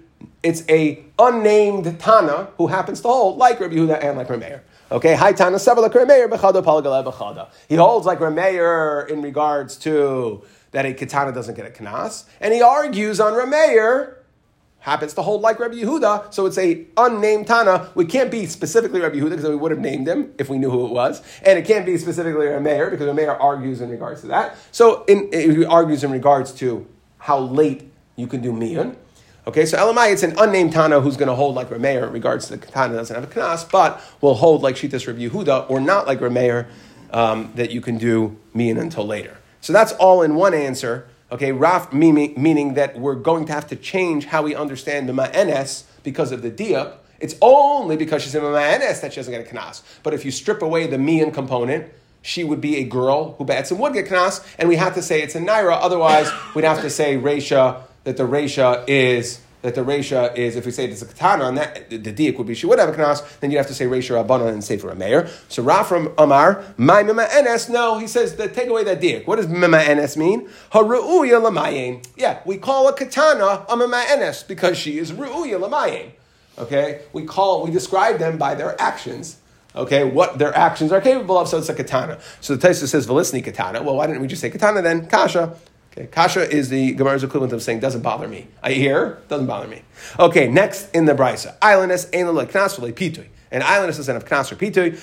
it's 0.43 0.63
a 0.69 1.03
unnamed 1.17 1.99
Tana 1.99 2.49
who 2.57 2.67
happens 2.67 3.01
to 3.01 3.07
hold 3.07 3.37
like 3.37 3.59
Rabbi 3.59 3.75
Yehuda 3.75 4.03
and 4.03 4.17
like 4.17 4.27
Remeir. 4.27 4.61
Okay, 4.91 5.15
Hi 5.15 5.31
Tana 5.31 5.57
Bechada 5.57 5.89
Palagala. 6.63 7.47
He 7.67 7.73
holds 7.73 8.05
like 8.05 8.19
Remeir 8.19 9.09
in 9.09 9.23
regards 9.23 9.77
to 9.77 10.43
that 10.73 10.85
a 10.85 10.93
katana 10.93 11.31
doesn't 11.31 11.55
get 11.55 11.65
a 11.65 11.71
kanas, 11.71 12.25
and 12.39 12.53
he 12.53 12.61
argues 12.61 13.19
on 13.19 13.33
Remeir 13.33 14.17
happens 14.81 15.15
to 15.15 15.23
hold 15.23 15.41
like 15.41 15.59
Rabbi 15.59 15.77
Yehuda, 15.77 16.31
so 16.31 16.45
it's 16.45 16.59
a 16.59 16.85
unnamed 16.97 17.47
Tana. 17.47 17.89
We 17.95 18.05
can't 18.05 18.29
be 18.29 18.45
specifically 18.45 19.01
Rabbi 19.01 19.15
Yehuda 19.15 19.31
because 19.31 19.49
we 19.49 19.55
would 19.55 19.71
have 19.71 19.79
named 19.79 20.07
him 20.07 20.31
if 20.37 20.49
we 20.49 20.59
knew 20.59 20.69
who 20.69 20.85
it 20.85 20.91
was, 20.91 21.23
and 21.43 21.57
it 21.57 21.65
can't 21.65 21.87
be 21.87 21.97
specifically 21.97 22.45
Remeir 22.45 22.91
because 22.91 23.07
Remeir 23.07 23.35
argues 23.39 23.81
in 23.81 23.89
regards 23.89 24.21
to 24.21 24.27
that. 24.27 24.55
So 24.71 25.03
in, 25.05 25.31
he 25.33 25.65
argues 25.65 26.03
in 26.03 26.11
regards 26.11 26.51
to 26.59 26.85
how 27.17 27.39
late 27.39 27.91
you 28.17 28.27
can 28.27 28.41
do 28.41 28.53
Mian. 28.53 28.97
Okay, 29.47 29.67
so 29.67 29.77
Elamai, 29.77 30.11
it's 30.11 30.23
an 30.23 30.33
unnamed 30.39 30.73
Tana 30.73 31.01
who's 31.01 31.17
going 31.17 31.27
to 31.27 31.35
hold 31.35 31.53
like 31.53 31.69
Rameir 31.69 32.07
in 32.07 32.11
regards 32.11 32.47
to 32.47 32.57
the 32.57 32.65
Tana 32.65 32.95
doesn't 32.95 33.15
have 33.15 33.23
a 33.23 33.31
Knas, 33.31 33.69
but 33.69 34.01
will 34.19 34.33
hold 34.33 34.63
like 34.63 34.75
Shitas 34.75 35.05
Rabbi 35.05 35.19
Yehuda, 35.19 35.69
or 35.69 35.79
not 35.79 36.07
like 36.07 36.19
Rameir, 36.19 36.65
um, 37.11 37.51
that 37.53 37.69
you 37.69 37.79
can 37.79 37.99
do 37.99 38.37
Mian 38.55 38.77
until 38.77 39.05
later. 39.05 39.37
So 39.61 39.71
that's 39.71 39.91
all 39.93 40.23
in 40.23 40.33
one 40.33 40.55
answer. 40.55 41.07
Okay, 41.31 41.51
Raf, 41.51 41.93
meaning, 41.93 42.73
that 42.73 42.97
we're 42.97 43.13
going 43.13 43.45
to 43.45 43.53
have 43.53 43.67
to 43.67 43.75
change 43.75 44.25
how 44.25 44.41
we 44.41 44.55
understand 44.55 45.07
the 45.07 45.13
Ma'enes 45.13 45.83
because 46.01 46.31
of 46.31 46.41
the 46.41 46.49
Diak. 46.49 46.95
It's 47.19 47.35
only 47.39 47.97
because 47.97 48.23
she's 48.23 48.33
in 48.33 48.43
a 48.43 48.47
Ma'enes 48.47 49.01
that 49.01 49.13
she 49.13 49.17
doesn't 49.17 49.31
get 49.31 49.47
a 49.47 49.55
Knas. 49.55 49.83
But 50.01 50.15
if 50.15 50.25
you 50.25 50.31
strip 50.31 50.63
away 50.63 50.87
the 50.87 50.97
Mian 50.97 51.29
component, 51.29 51.91
she 52.23 52.43
would 52.43 52.61
be 52.61 52.77
a 52.77 52.83
girl 52.83 53.33
who 53.33 53.45
bets 53.45 53.69
and 53.69 53.79
would 53.79 53.93
get 53.93 54.07
Knas, 54.07 54.43
and 54.57 54.67
we 54.67 54.77
have 54.77 54.95
to 54.95 55.03
say 55.03 55.21
it's 55.21 55.35
a 55.35 55.39
Naira, 55.39 55.77
otherwise 55.79 56.31
we'd 56.55 56.65
have 56.65 56.81
to 56.81 56.89
say 56.89 57.15
Resha 57.17 57.83
that 58.05 58.17
the 58.17 58.23
Resha 58.23 58.85
is 58.87 59.41
that 59.65 59.73
the 59.73 59.81
Resha 59.81 60.35
is, 60.37 60.55
if 60.55 60.65
we 60.65 60.71
say 60.71 60.85
it's 60.85 61.01
a 61.01 61.07
katana, 61.07 61.51
that 61.53 61.89
the 61.89 61.97
diak 61.97 62.37
would 62.37 62.45
be 62.45 62.53
she 62.53 62.67
would 62.67 62.77
have 62.77 62.87
a 62.87 62.91
knas, 62.91 63.39
then 63.39 63.49
you 63.49 63.57
have 63.57 63.65
to 63.65 63.73
say 63.73 63.85
Resha 63.85 64.23
Rabbanon 64.23 64.49
and 64.49 64.63
say 64.63 64.77
for 64.77 64.91
a 64.91 64.95
mayor. 64.95 65.27
So 65.49 65.63
Rafram 65.63 66.13
Amar, 66.19 66.63
my 66.77 67.01
Mima 67.01 67.25
Enes, 67.25 67.67
no, 67.67 67.97
he 67.97 68.05
says 68.05 68.35
that 68.35 68.53
take 68.53 68.69
away 68.69 68.83
that 68.83 69.01
diak. 69.01 69.25
What 69.25 69.37
does 69.37 69.47
Mima 69.47 69.79
Enes 69.79 70.15
mean? 70.17 70.47
Haru'uya 70.71 71.41
lamayin. 71.41 72.05
Yeah, 72.15 72.41
we 72.45 72.57
call 72.57 72.87
a 72.87 72.93
katana 72.93 73.65
a 73.67 73.75
Mima 73.75 74.03
Enes 74.07 74.47
because 74.47 74.77
she 74.77 74.99
is 74.99 75.11
Ru'uya 75.11 75.59
lamayin. 75.59 76.11
Okay, 76.59 77.01
we 77.11 77.25
call, 77.25 77.63
we 77.63 77.71
describe 77.71 78.19
them 78.19 78.37
by 78.37 78.55
their 78.55 78.79
actions 78.79 79.37
okay, 79.75 80.05
what 80.05 80.39
their 80.39 80.55
actions 80.55 80.93
are 80.93 81.01
capable 81.01 81.37
of, 81.37 81.49
so 81.49 81.57
it's 81.57 81.67
a 81.67 81.73
katana. 81.73 82.17
So 82.39 82.55
the 82.55 82.65
Taisa 82.65 82.87
says, 82.87 83.05
Velisni 83.07 83.43
katana. 83.43 83.83
Well, 83.83 83.97
why 83.97 84.07
didn't 84.07 84.21
we 84.21 84.27
just 84.27 84.41
say 84.41 84.49
katana 84.49 84.81
then? 84.81 85.07
Kasha. 85.07 85.57
Okay, 85.97 86.07
kasha 86.07 86.49
is 86.49 86.67
the 86.67 86.93
Gemara's 86.95 87.23
equivalent 87.23 87.53
of 87.53 87.63
saying 87.63 87.79
doesn't 87.79 88.01
bother 88.01 88.27
me. 88.27 88.47
I 88.61 88.73
hear 88.73 89.19
doesn't 89.29 89.47
bother 89.47 89.67
me. 89.67 89.81
Okay, 90.19 90.49
next 90.49 90.89
in 90.93 91.05
the 91.05 91.13
brisa, 91.13 91.57
islandess 91.59 92.09
ain't 92.11 92.33
like 92.33 92.51
knas 92.51 92.77
pitui. 92.93 93.27
And 93.49 93.63
islandess 93.63 93.99
is 93.99 94.09
of 94.09 94.25
knas 94.25 94.51
or 94.51 94.55
pitui. 94.57 94.97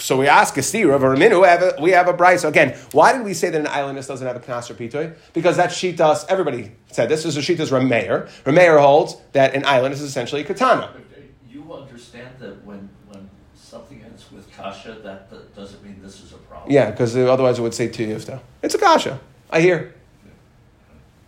So 0.00 0.16
we 0.16 0.26
ask 0.26 0.56
a 0.56 0.60
stira 0.60 0.96
of 0.96 1.04
a 1.04 1.06
reminu. 1.06 1.40
We 1.40 1.46
have 1.46 1.62
a, 1.62 1.74
we 1.80 1.90
have 1.92 2.08
a 2.08 2.14
brisa 2.14 2.48
again. 2.48 2.76
Why 2.90 3.12
did 3.12 3.24
we 3.24 3.32
say 3.32 3.50
that 3.50 3.60
an 3.60 3.68
islandess 3.68 4.08
doesn't 4.08 4.26
have 4.26 4.34
a 4.34 4.40
knas 4.40 4.68
or 4.68 4.74
pitui? 4.74 5.14
Because 5.32 5.56
that 5.58 5.70
shitas. 5.70 6.24
Everybody 6.28 6.72
said 6.90 7.08
this. 7.08 7.22
This 7.22 7.36
is 7.36 7.48
a 7.48 7.52
shitas 7.52 7.70
Rameir. 7.70 8.28
Rameir 8.42 8.80
holds 8.80 9.16
that 9.32 9.54
an 9.54 9.64
islandess 9.64 10.00
is 10.00 10.08
essentially 10.08 10.40
a 10.40 10.44
katana. 10.44 10.86
Uh, 10.86 11.20
you 11.48 11.72
understand 11.72 12.30
that 12.40 12.64
when 12.64 12.88
when 13.06 13.30
something 13.54 14.02
ends 14.02 14.32
with 14.32 14.50
kasha, 14.50 14.98
that, 15.04 15.30
that 15.30 15.54
doesn't 15.54 15.84
mean 15.84 16.00
this 16.02 16.20
is 16.20 16.32
a 16.32 16.38
problem. 16.38 16.72
Yeah, 16.72 16.90
because 16.90 17.16
otherwise 17.16 17.60
it 17.60 17.62
would 17.62 17.74
say 17.74 17.88
tuyufta. 17.88 18.40
It's 18.62 18.74
a 18.74 18.78
kasha. 18.78 19.20
I 19.50 19.60
hear. 19.60 19.94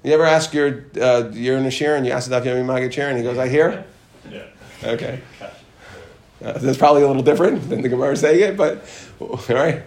You 0.06 0.12
ever 0.12 0.24
ask 0.24 0.54
your 0.54 0.84
uh, 1.00 1.30
you're 1.32 1.58
in 1.58 1.66
a 1.66 1.70
share 1.72 1.96
and 1.96 2.06
you 2.06 2.12
ask 2.12 2.30
the 2.30 2.36
Daf 2.36 2.44
Yomi 2.44 2.92
chair 2.92 3.08
and 3.08 3.18
he 3.18 3.24
goes, 3.24 3.38
"I 3.38 3.48
hear." 3.48 3.84
Yeah. 4.30 4.44
Okay. 4.84 5.20
Uh, 5.42 6.52
that's 6.58 6.78
probably 6.78 7.02
a 7.02 7.08
little 7.08 7.24
different 7.24 7.68
than 7.68 7.82
the 7.82 7.88
Gemara 7.88 8.16
saying 8.16 8.40
it, 8.40 8.56
but 8.56 8.84
all 9.18 9.40
right. 9.48 9.82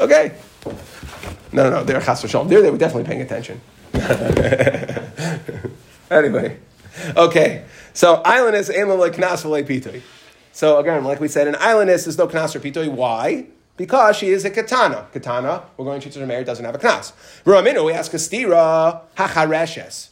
Okay. 0.00 0.34
No, 1.52 1.52
no, 1.52 1.70
no. 1.70 1.84
They're 1.84 2.00
chas 2.00 2.20
v'shalom. 2.20 2.48
There, 2.48 2.62
they 2.62 2.70
were 2.72 2.78
definitely 2.78 3.04
paying 3.04 3.22
attention. 3.22 3.60
anyway, 6.10 6.58
okay. 7.16 7.64
So 7.92 8.22
islandess 8.24 8.76
ain't 8.76 8.88
like 8.88 9.12
knas 9.12 9.44
pitui. 9.68 10.02
So 10.50 10.80
again, 10.80 11.04
like 11.04 11.20
we 11.20 11.28
said, 11.28 11.46
an 11.46 11.54
islandess 11.54 12.08
is 12.08 12.18
no 12.18 12.26
knas 12.26 12.56
or 12.56 12.60
pitui. 12.60 12.88
Why? 12.88 13.46
Because 13.80 14.14
she 14.14 14.28
is 14.28 14.44
a 14.44 14.50
katana. 14.50 15.06
Katana, 15.10 15.64
we're 15.78 15.86
going 15.86 15.98
to 15.98 16.06
teach 16.06 16.14
her 16.20 16.26
married, 16.26 16.44
doesn't 16.44 16.66
have 16.66 16.74
a 16.74 16.78
knas. 16.78 17.14
Raminu, 17.44 17.86
we 17.86 17.94
ask 17.94 18.12
a 18.12 18.18
stira, 18.18 19.00
hachareshes. 19.16 20.10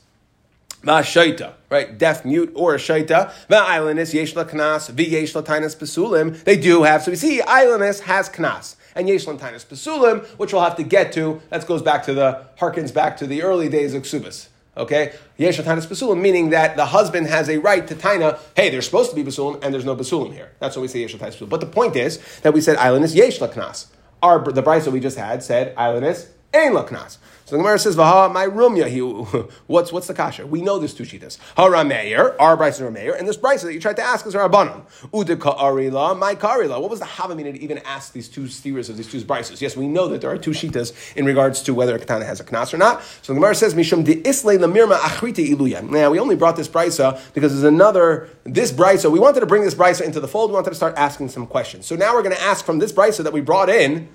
Ma'ashaita, 0.83 1.53
right? 1.69 1.99
Deaf, 1.99 2.25
mute, 2.25 2.51
or 2.55 2.77
a 2.77 2.79
shaita. 2.79 3.31
Ma'ailanis, 3.51 4.15
yeshla 4.15 4.49
knas, 4.49 4.91
v'yeshla 4.91 5.45
tainas 5.45 5.77
pesulim. 5.77 6.43
They 6.45 6.57
do 6.57 6.85
have, 6.85 7.03
so 7.03 7.11
we 7.11 7.19
see 7.19 7.43
ailanis 7.43 8.01
has 8.01 8.31
knas. 8.31 8.77
And 8.95 9.07
yeshla 9.07 9.39
tainas 9.39 9.67
pesulim, 9.67 10.25
which 10.39 10.55
we'll 10.55 10.63
have 10.63 10.77
to 10.77 10.83
get 10.83 11.13
to. 11.13 11.43
That 11.51 11.67
goes 11.67 11.83
back 11.83 12.05
to 12.05 12.15
the, 12.15 12.47
harkens 12.59 12.95
back 12.95 13.19
to 13.19 13.27
the 13.27 13.43
early 13.43 13.69
days 13.69 13.93
of 13.93 14.05
Ksubas. 14.05 14.49
Okay, 14.79 15.13
yesh 15.37 15.59
taina 15.59 15.85
basulim, 15.85 16.21
meaning 16.21 16.51
that 16.51 16.77
the 16.77 16.87
husband 16.87 17.27
has 17.27 17.49
a 17.49 17.59
right 17.59 17.87
to 17.89 17.97
taina. 17.97 18.39
Hey, 18.55 18.71
there's 18.71 18.87
supposed 18.87 19.11
to 19.11 19.17
be 19.17 19.25
basulim, 19.25 19.63
and 19.63 19.75
there's 19.75 19.85
no 19.85 19.97
basulim 19.97 20.33
here. 20.33 20.53
That's 20.61 20.77
what 20.77 20.83
we 20.83 20.89
say 20.89 21.01
yesh 21.01 21.17
taina 21.17 21.35
basulim. 21.35 21.49
But 21.49 21.61
the 21.61 21.67
point 21.67 21.97
is 21.97 22.19
that 22.43 22.55
we 22.55 22.61
said 22.61 22.77
islandess 22.79 23.15
yesh 23.15 23.41
laknas. 23.41 23.87
Our 24.23 24.53
the 24.53 24.63
that 24.63 24.91
we 24.93 25.01
just 25.01 25.19
had 25.19 25.43
said 25.43 25.75
islandess 25.77 26.29
ain 26.55 26.73
laknas. 26.73 27.19
So 27.49 27.57
the 27.57 27.63
Gemara 27.63 27.79
says, 27.79 27.97
"Vaha 27.97 28.31
my 28.31 28.45
rumya." 28.45 29.51
What's 29.67 29.91
what's 29.91 30.07
the 30.07 30.13
kasha? 30.13 30.47
We 30.47 30.61
know 30.61 30.79
there's 30.79 30.93
two 30.93 31.05
shitas. 31.05 31.39
Harameir, 31.57 32.37
our 32.39 32.59
brisa 32.59 32.87
Rameir, 32.87 33.19
and 33.19 33.27
this 33.27 33.39
brisa 33.39 33.63
that 33.63 33.73
you 33.73 33.81
tried 33.81 33.97
to 33.97 34.03
ask 34.03 34.27
is 34.27 34.35
Rabbanon. 34.35 34.83
Udika 35.15 35.57
arila, 35.57 36.19
my 36.19 36.35
karila. 36.35 36.79
What 36.79 36.91
was 36.91 37.01
the 37.01 37.07
havamina 37.07 37.55
to 37.55 37.59
even 37.59 37.79
ask 37.87 38.13
these 38.13 38.29
two 38.29 38.49
steers 38.49 38.91
of 38.91 38.99
these 38.99 39.11
two 39.11 39.23
brises? 39.23 39.63
Yes, 39.63 39.79
we 39.79 39.89
know 39.89 40.09
that 40.09 40.21
there 40.21 40.31
are 40.31 40.37
two 40.37 40.51
shitas 40.51 40.93
in 41.17 41.25
regards 41.25 41.63
to 41.63 41.73
whether 41.73 41.97
a 41.97 41.99
katana 41.99 42.27
has 42.27 42.39
a 42.39 42.45
knas 42.45 42.75
or 42.75 42.77
not. 42.77 43.03
So 43.23 43.33
the 43.33 43.41
Gemara 43.41 43.55
says, 43.55 43.75
"Mishum 43.75 44.05
de 44.05 44.21
islay 44.29 44.59
lamirma 44.59 44.99
achrite 44.99 45.49
iluya." 45.49 45.89
Now 45.89 46.11
we 46.11 46.19
only 46.19 46.37
brought 46.37 46.57
this 46.57 46.69
brisa 46.69 47.19
because 47.33 47.53
there's 47.53 47.65
another 47.65 48.29
this 48.45 48.73
brisa. 48.73 49.11
We 49.11 49.21
wanted 49.21 49.41
to 49.41 49.47
bring 49.47 49.63
this 49.63 49.75
brisa 49.75 50.03
into 50.03 50.21
the 50.21 50.29
fold. 50.29 50.51
We 50.51 50.55
wanted 50.55 50.71
to 50.71 50.77
start 50.77 50.99
asking 50.99 51.31
some 51.31 51.47
questions. 51.47 51.87
So 51.87 51.97
now 51.97 52.13
we're 52.13 52.23
going 52.23 52.37
to 52.37 52.43
ask 52.43 52.67
from 52.67 52.79
this 52.79 52.93
brisa 52.93 53.25
that 53.25 53.33
we 53.33 53.41
brought 53.41 53.71
in. 53.71 54.11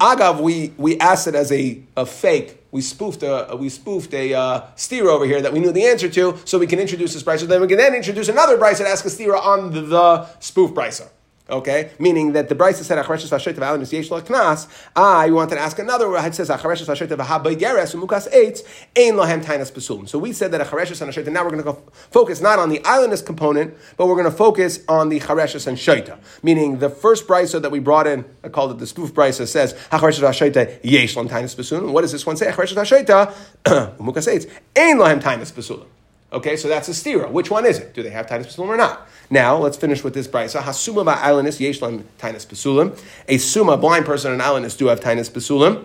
Agav, 0.00 0.40
we, 0.40 0.72
we 0.76 0.96
asked 1.00 1.26
it 1.26 1.34
as 1.34 1.50
a, 1.50 1.82
a 1.96 2.06
fake. 2.06 2.57
We 2.70 2.82
spoofed 2.82 3.22
a, 3.22 3.56
we 3.58 3.70
spoofed 3.70 4.12
a 4.12 4.34
uh, 4.34 4.66
steer 4.76 5.08
over 5.08 5.24
here 5.24 5.40
that 5.40 5.52
we 5.52 5.58
knew 5.58 5.72
the 5.72 5.86
answer 5.86 6.08
to, 6.10 6.38
so 6.44 6.58
we 6.58 6.66
can 6.66 6.78
introduce 6.78 7.14
this 7.14 7.22
brisa. 7.22 7.46
Then 7.46 7.62
we 7.62 7.68
can 7.68 7.78
then 7.78 7.94
introduce 7.94 8.28
another 8.28 8.58
brisa 8.58 8.80
and 8.80 8.88
ask 8.88 9.04
a 9.06 9.10
steer 9.10 9.34
on 9.34 9.72
the, 9.72 9.80
the 9.80 10.26
spoof 10.40 10.72
brisa. 10.72 11.08
Okay, 11.50 11.92
meaning 11.98 12.32
that 12.32 12.50
the 12.50 12.54
Brisa 12.54 12.84
said 12.84 13.02
Achareshes 13.02 13.30
Vashotav 13.30 13.62
Alan 13.62 13.80
is 13.80 13.90
Yesh 13.90 14.10
Knas. 14.10 14.68
Ah, 14.94 15.20
I 15.20 15.30
wanted 15.30 15.54
to 15.54 15.60
ask 15.62 15.78
another 15.78 16.06
where 16.06 16.26
it 16.26 16.34
says 16.34 16.50
Achareshes 16.50 16.84
Vashotav 16.84 17.24
Habayeres 17.24 17.94
Umukas 17.94 18.30
Eitz 18.30 18.62
Ein 18.94 19.14
Lahem 19.14 19.42
Tainas 19.42 19.72
Pesulim. 19.72 20.06
So 20.06 20.18
we 20.18 20.34
said 20.34 20.52
that 20.52 20.60
Achareshes 20.60 21.00
and 21.00 21.10
Ashota. 21.10 21.32
Now 21.32 21.44
we're 21.44 21.56
going 21.56 21.64
to 21.64 21.80
focus 22.10 22.42
not 22.42 22.58
on 22.58 22.68
the 22.68 22.80
islandist 22.80 23.24
component, 23.24 23.74
but 23.96 24.08
we're 24.08 24.16
going 24.16 24.30
to 24.30 24.30
focus 24.30 24.80
on 24.90 25.08
the 25.08 25.20
Chareshes 25.20 25.66
and 25.66 25.78
Shaita. 25.78 26.18
Meaning 26.42 26.80
the 26.80 26.90
first 26.90 27.26
Brisa 27.26 27.62
that 27.62 27.70
we 27.70 27.78
brought 27.78 28.06
in, 28.06 28.26
I 28.44 28.50
called 28.50 28.72
it 28.72 28.78
the 28.78 28.86
spoof 28.86 29.14
Brisa, 29.14 29.48
says 29.48 29.72
Achareshes 29.90 30.20
Vashotav 30.20 30.80
Yesh 30.84 31.14
Lahem 31.14 31.30
Tainas 31.30 31.56
Pesulim. 31.56 31.92
What 31.92 32.02
does 32.02 32.12
this 32.12 32.26
one 32.26 32.36
say? 32.36 32.50
Achareshes 32.50 32.74
Vashotav 32.74 33.34
Umukas 33.96 34.30
Eitz 34.30 34.50
Ein 34.76 34.98
Lahem 34.98 35.22
Tainas 35.22 35.50
Pesulim. 35.50 35.86
Okay, 36.30 36.56
so 36.56 36.68
that's 36.68 36.88
a 36.88 36.92
stira. 36.92 37.30
Which 37.30 37.50
one 37.50 37.64
is 37.64 37.78
it? 37.78 37.94
Do 37.94 38.02
they 38.02 38.10
have 38.10 38.26
Tainas 38.26 38.48
Pesulim 38.48 38.68
or 38.68 38.76
not? 38.76 39.08
Now, 39.30 39.58
let's 39.58 39.76
finish 39.76 40.02
with 40.02 40.14
this 40.14 40.26
brisa. 40.26 40.60
Hasuma 40.60 41.04
ba'alanis 41.04 41.60
yeshlam 41.60 42.04
Tainas 42.18 42.46
Pesulim. 42.46 42.98
A 43.28 43.38
suma, 43.38 43.76
blind 43.76 44.06
person 44.06 44.32
and 44.32 44.40
alanis 44.40 44.76
do 44.76 44.86
have 44.86 45.00
Tainas 45.00 45.30
Pesulim. 45.30 45.84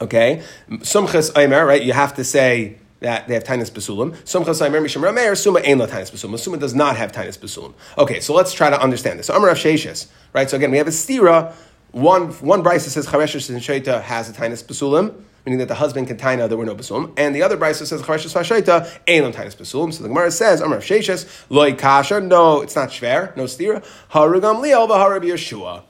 Okay, 0.00 0.42
Sumchas 0.68 1.36
Aimer, 1.36 1.64
right? 1.64 1.82
You 1.82 1.92
have 1.92 2.14
to 2.16 2.24
say 2.24 2.78
that 3.00 3.26
they 3.26 3.34
have 3.34 3.44
Tainas 3.44 3.70
Pesulim. 3.70 4.14
Sumchas 4.24 4.64
Aimer 4.64 4.80
Misham 4.80 5.02
Rameir, 5.02 5.36
Suma 5.36 5.60
Ein 5.60 5.78
La 5.78 5.86
Tainas 5.86 6.10
Pesulim. 6.10 6.38
Suma 6.38 6.58
does 6.58 6.74
not 6.74 6.96
have 6.96 7.12
Tainas 7.12 7.38
Pesulim. 7.38 7.72
Okay, 7.96 8.20
so 8.20 8.34
let's 8.34 8.52
try 8.52 8.68
to 8.68 8.80
understand 8.80 9.18
this. 9.18 9.30
Amar 9.30 9.50
Sheshis, 9.50 10.08
right? 10.34 10.50
So 10.50 10.56
again, 10.56 10.70
we 10.70 10.78
have 10.78 10.88
a 10.88 10.90
stira. 10.90 11.54
One, 11.92 12.28
one 12.32 12.62
brisa 12.62 12.88
says 12.88 13.06
Chareshes 13.06 13.48
and 13.50 13.60
Shaita 13.60 14.02
has 14.02 14.28
a 14.28 14.32
Tainas 14.32 14.64
Pesulim 14.64 15.14
meaning 15.44 15.58
that 15.58 15.68
the 15.68 15.74
husband 15.74 16.06
can 16.06 16.16
taina 16.16 16.48
there 16.48 16.56
were 16.56 16.64
no 16.64 16.74
basulim, 16.74 17.12
and 17.16 17.34
the 17.34 17.42
other 17.42 17.56
brisa 17.56 17.84
says 17.86 18.02
chareshes 18.02 18.32
fashaita 18.32 18.90
ain't 19.06 19.34
tainas 19.34 19.56
basulim. 19.56 19.92
So 19.92 20.02
the 20.02 20.08
Gemara 20.08 20.30
says 20.30 20.60
Amar 20.60 20.78
Sheshes 20.78 21.44
loy 21.48 21.74
kasha. 21.74 22.20
No, 22.20 22.60
it's 22.60 22.76
not 22.76 22.90
shver, 22.90 23.36
no 23.36 23.44
stira. 23.44 23.84
Harugam 24.10 24.62
liel 24.62 24.88
v'harabi 24.88 25.32
Yeshua. 25.32 25.82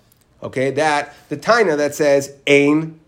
Okay, 0.42 0.70
that 0.72 1.14
the 1.28 1.36
taina 1.36 1.76
that 1.76 1.94
says 1.94 2.34
ain, 2.46 2.98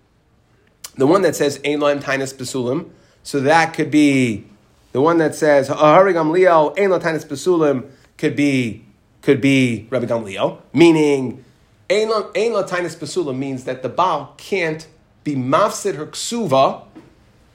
the 0.96 1.06
one 1.06 1.22
that 1.22 1.34
says 1.34 1.60
ain 1.64 1.80
loim 1.80 2.02
tainas 2.02 2.34
basulim. 2.34 2.90
So 3.22 3.40
that 3.40 3.72
could 3.72 3.90
be 3.90 4.44
the 4.92 5.00
one 5.00 5.18
that 5.18 5.34
says 5.34 5.68
harigam 5.68 6.30
liel 6.30 6.78
ain 6.78 6.90
lo 6.90 7.00
tainas 7.00 7.26
basulim 7.26 7.90
could 8.18 8.36
be 8.36 8.84
could 9.22 9.40
be 9.40 9.86
Rabbi 9.88 10.04
Gamliel, 10.04 10.60
meaning 10.74 11.42
ain 11.88 12.08
lo 12.10 12.30
tainas 12.30 12.96
basulim 12.96 13.38
means 13.38 13.64
that 13.64 13.82
the 13.82 13.88
Baal 13.88 14.34
can't 14.36 14.86
be 15.24 15.34
mafsid 15.34 15.96
her 15.96 16.06
ksuva 16.06 16.84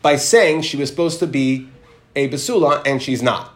by 0.01 0.15
saying 0.15 0.63
she 0.63 0.77
was 0.77 0.89
supposed 0.89 1.19
to 1.19 1.27
be 1.27 1.69
a 2.15 2.27
basula 2.29 2.82
and 2.86 3.01
she's 3.01 3.21
not. 3.21 3.53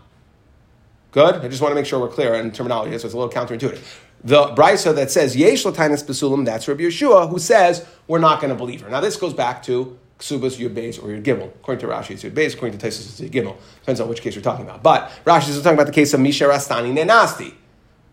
Good? 1.11 1.35
I 1.35 1.47
just 1.47 1.61
want 1.61 1.71
to 1.71 1.75
make 1.75 1.85
sure 1.85 1.99
we're 1.99 2.07
clear 2.07 2.33
in 2.35 2.51
terminology, 2.51 2.97
so 2.97 3.05
it's 3.05 3.13
a 3.13 3.17
little 3.17 3.31
counterintuitive. 3.31 3.81
The 4.23 4.45
brisa 4.55 4.95
that 4.95 5.11
says 5.11 5.35
yesh 5.35 5.63
latainas 5.63 6.05
basulim, 6.05 6.45
that's 6.45 6.67
Rabbi 6.67 6.83
Yeshua, 6.83 7.29
who 7.29 7.39
says 7.39 7.85
we're 8.07 8.19
not 8.19 8.39
going 8.39 8.49
to 8.51 8.55
believe 8.55 8.81
her. 8.81 8.89
Now 8.89 9.01
this 9.01 9.17
goes 9.17 9.33
back 9.33 9.61
to 9.63 9.97
ksubas 10.17 10.57
yud 10.57 10.73
beis 10.73 10.97
or 10.97 11.07
yud 11.07 11.23
gimel. 11.23 11.47
According 11.47 11.87
to 11.87 11.93
Rashi, 11.93 12.11
it's 12.11 12.23
yud 12.23 12.31
beis. 12.31 12.53
According 12.53 12.77
to 12.77 12.87
Taisus, 12.87 13.19
it's 13.19 13.21
yud 13.21 13.31
gimel. 13.31 13.57
Depends 13.81 13.99
on 13.99 14.07
which 14.07 14.21
case 14.21 14.33
you're 14.33 14.43
talking 14.43 14.65
about. 14.65 14.81
But 14.81 15.11
Rashi 15.25 15.49
is 15.49 15.61
talking 15.61 15.73
about 15.73 15.87
the 15.87 15.93
case 15.93 16.13
of 16.13 16.21
Misha 16.21 16.45
Rastani 16.45 16.97
Nenasti, 16.97 17.53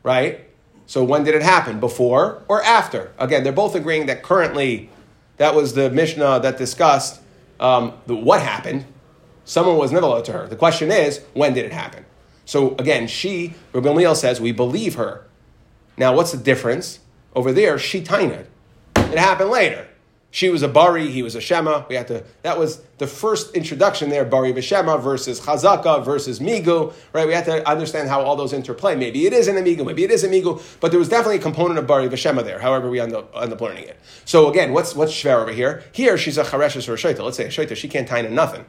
right? 0.02 0.46
So 0.86 1.04
when 1.04 1.22
did 1.22 1.36
it 1.36 1.42
happen? 1.42 1.78
Before 1.78 2.42
or 2.48 2.62
after? 2.64 3.12
Again, 3.18 3.44
they're 3.44 3.52
both 3.52 3.76
agreeing 3.76 4.06
that 4.06 4.24
currently 4.24 4.90
that 5.40 5.54
was 5.54 5.72
the 5.72 5.88
Mishnah 5.88 6.40
that 6.40 6.58
discussed 6.58 7.18
um, 7.58 7.94
the, 8.06 8.14
what 8.14 8.42
happened. 8.42 8.84
Someone 9.46 9.78
was 9.78 9.90
nivela 9.90 10.22
to 10.24 10.32
her. 10.32 10.46
The 10.46 10.54
question 10.54 10.90
is, 10.90 11.22
when 11.32 11.54
did 11.54 11.64
it 11.64 11.72
happen? 11.72 12.04
So 12.44 12.76
again, 12.76 13.06
she, 13.06 13.54
Rabbi 13.72 13.88
Gamliel 13.88 14.14
says, 14.14 14.38
we 14.38 14.52
believe 14.52 14.96
her. 14.96 15.24
Now, 15.96 16.14
what's 16.14 16.32
the 16.32 16.36
difference? 16.36 17.00
Over 17.34 17.52
there, 17.52 17.78
she 17.78 18.02
tained. 18.02 18.44
It 18.96 19.16
happened 19.16 19.48
later. 19.48 19.88
She 20.32 20.48
was 20.48 20.62
a 20.62 20.68
Bari, 20.68 21.08
he 21.08 21.22
was 21.22 21.34
a 21.34 21.40
Shema. 21.40 21.84
We 21.88 21.96
had 21.96 22.06
to, 22.08 22.22
that 22.42 22.56
was 22.56 22.82
the 22.98 23.08
first 23.08 23.54
introduction 23.56 24.10
there, 24.10 24.24
Bari 24.24 24.52
B'Shema 24.52 25.02
versus 25.02 25.40
Chazaka 25.40 26.04
versus 26.04 26.38
Migu, 26.38 26.92
right? 27.12 27.26
We 27.26 27.34
had 27.34 27.44
to 27.46 27.68
understand 27.68 28.08
how 28.08 28.20
all 28.22 28.36
those 28.36 28.52
interplay. 28.52 28.94
Maybe 28.94 29.26
it 29.26 29.32
is 29.32 29.48
an 29.48 29.56
Amigu, 29.56 29.84
maybe 29.84 30.04
it 30.04 30.10
is 30.12 30.22
a 30.22 30.28
Migu, 30.28 30.62
but 30.78 30.92
there 30.92 31.00
was 31.00 31.08
definitely 31.08 31.36
a 31.36 31.40
component 31.40 31.80
of 31.80 31.88
Bari 31.88 32.08
B'Shema 32.08 32.44
there, 32.44 32.60
however 32.60 32.88
we 32.88 33.00
end 33.00 33.12
up, 33.12 33.34
end 33.34 33.52
up 33.52 33.60
learning 33.60 33.84
it. 33.84 33.98
So 34.24 34.48
again, 34.48 34.72
what's, 34.72 34.94
what's 34.94 35.12
Shver 35.12 35.42
over 35.42 35.52
here? 35.52 35.82
Here, 35.90 36.16
she's 36.16 36.38
a 36.38 36.44
Chareshes 36.44 36.88
or 36.88 36.94
a 36.94 36.96
Shaita. 36.96 37.24
Let's 37.24 37.36
say 37.36 37.46
a 37.46 37.48
Shaita, 37.48 37.74
she 37.74 37.88
can't 37.88 38.06
tie 38.06 38.22
taina 38.22 38.30
nothing. 38.30 38.64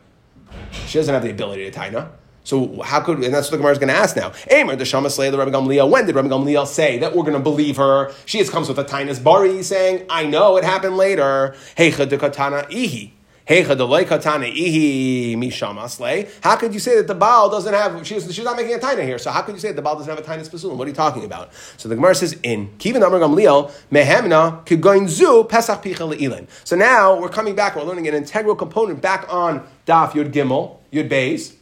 She 0.88 0.98
doesn't 0.98 1.14
have 1.14 1.24
the 1.24 1.30
ability 1.30 1.66
to 1.66 1.72
tie, 1.72 1.92
taina. 1.92 2.10
So 2.44 2.82
how 2.82 3.02
could 3.02 3.24
and 3.24 3.34
that's 3.34 3.48
what 3.48 3.52
the 3.52 3.58
Gemara 3.58 3.74
is 3.74 3.78
going 3.78 3.90
to 3.90 3.96
ask 3.96 4.16
now? 4.16 4.34
Amer 4.50 4.76
the 4.76 4.86
Shama 4.86 5.10
the 5.10 5.38
Rabbi 5.38 5.52
Gamliel. 5.52 5.90
When 5.90 6.06
did 6.06 6.16
Rabbi 6.16 6.28
Gamliel 6.28 6.66
say 6.66 6.98
that 7.00 7.16
we're 7.16 7.24
going 7.24 7.34
to 7.34 7.40
believe 7.40 7.78
her? 7.78 8.12
She 8.26 8.40
has 8.40 8.50
comes 8.50 8.68
with 8.68 8.80
a 8.80 8.84
tinus 8.84 9.24
bari, 9.24 9.62
saying, 9.64 10.06
"I 10.10 10.26
know 10.26 10.58
it 10.58 10.64
happened 10.64 10.98
later." 10.98 11.56
Heicha 11.78 12.10
de 12.10 12.18
katana 12.18 12.64
ihi. 12.72 13.12
Heicha 13.48 13.78
de 13.78 14.06
katana 14.06 14.46
ihi 14.46 15.36
mishama. 15.36 16.42
How 16.42 16.56
could 16.56 16.74
you 16.74 16.80
say 16.80 16.96
that 16.98 17.08
the 17.08 17.14
Baal 17.14 17.50
doesn't 17.50 17.74
have? 17.74 18.06
She's, 18.08 18.34
she's 18.34 18.44
not 18.44 18.58
making 18.58 18.74
a 18.74 18.80
taina 18.80 19.04
here. 19.04 19.20
So 19.20 19.30
how 19.30 19.44
could 19.44 19.54
you 19.54 19.62
say 19.62 19.70
that 19.70 19.76
the 19.76 19.82
Baal 19.84 19.98
doesn't 19.98 20.10
have 20.10 20.20
a 20.20 20.28
taina 20.28 20.44
special? 20.44 20.76
What 20.76 20.86
are 20.86 20.90
you 20.90 20.96
talking 20.96 21.24
about? 21.24 21.54
So 21.78 21.90
the 21.90 21.96
Gemara 21.96 22.16
says, 22.16 22.36
"In 22.42 22.70
kivin 22.80 23.06
Amar 23.06 23.20
Gamliel 23.20 23.72
mehemna 23.92 25.10
zu 25.10 25.44
pesach 25.44 25.84
picha 25.84 26.12
leilin." 26.12 26.48
So 26.64 26.76
now 26.76 27.20
we're 27.20 27.30
coming 27.30 27.56
back. 27.56 27.76
We're 27.76 27.84
learning 27.84 28.08
an 28.08 28.16
integral 28.16 28.56
component 28.56 29.00
back 29.00 29.32
on 29.32 29.68
daf 29.86 30.12
yud 30.14 30.32
gimel 30.32 30.78
yud 30.92 31.08
beis 31.08 31.54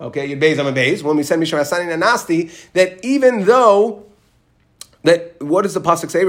okay, 0.00 0.28
Yud 0.28 0.40
Beis 0.40 0.58
Amid 0.58 0.74
Beis, 0.74 1.02
when 1.02 1.16
we 1.16 1.22
said 1.22 1.38
Mishra 1.38 1.60
Hasani 1.60 2.00
Nasti, 2.00 2.50
that 2.72 3.04
even 3.04 3.44
though 3.44 4.04
that 5.04 5.40
what 5.42 5.62
does 5.62 5.74
the 5.74 5.80
pasuk 5.80 6.10
say? 6.10 6.24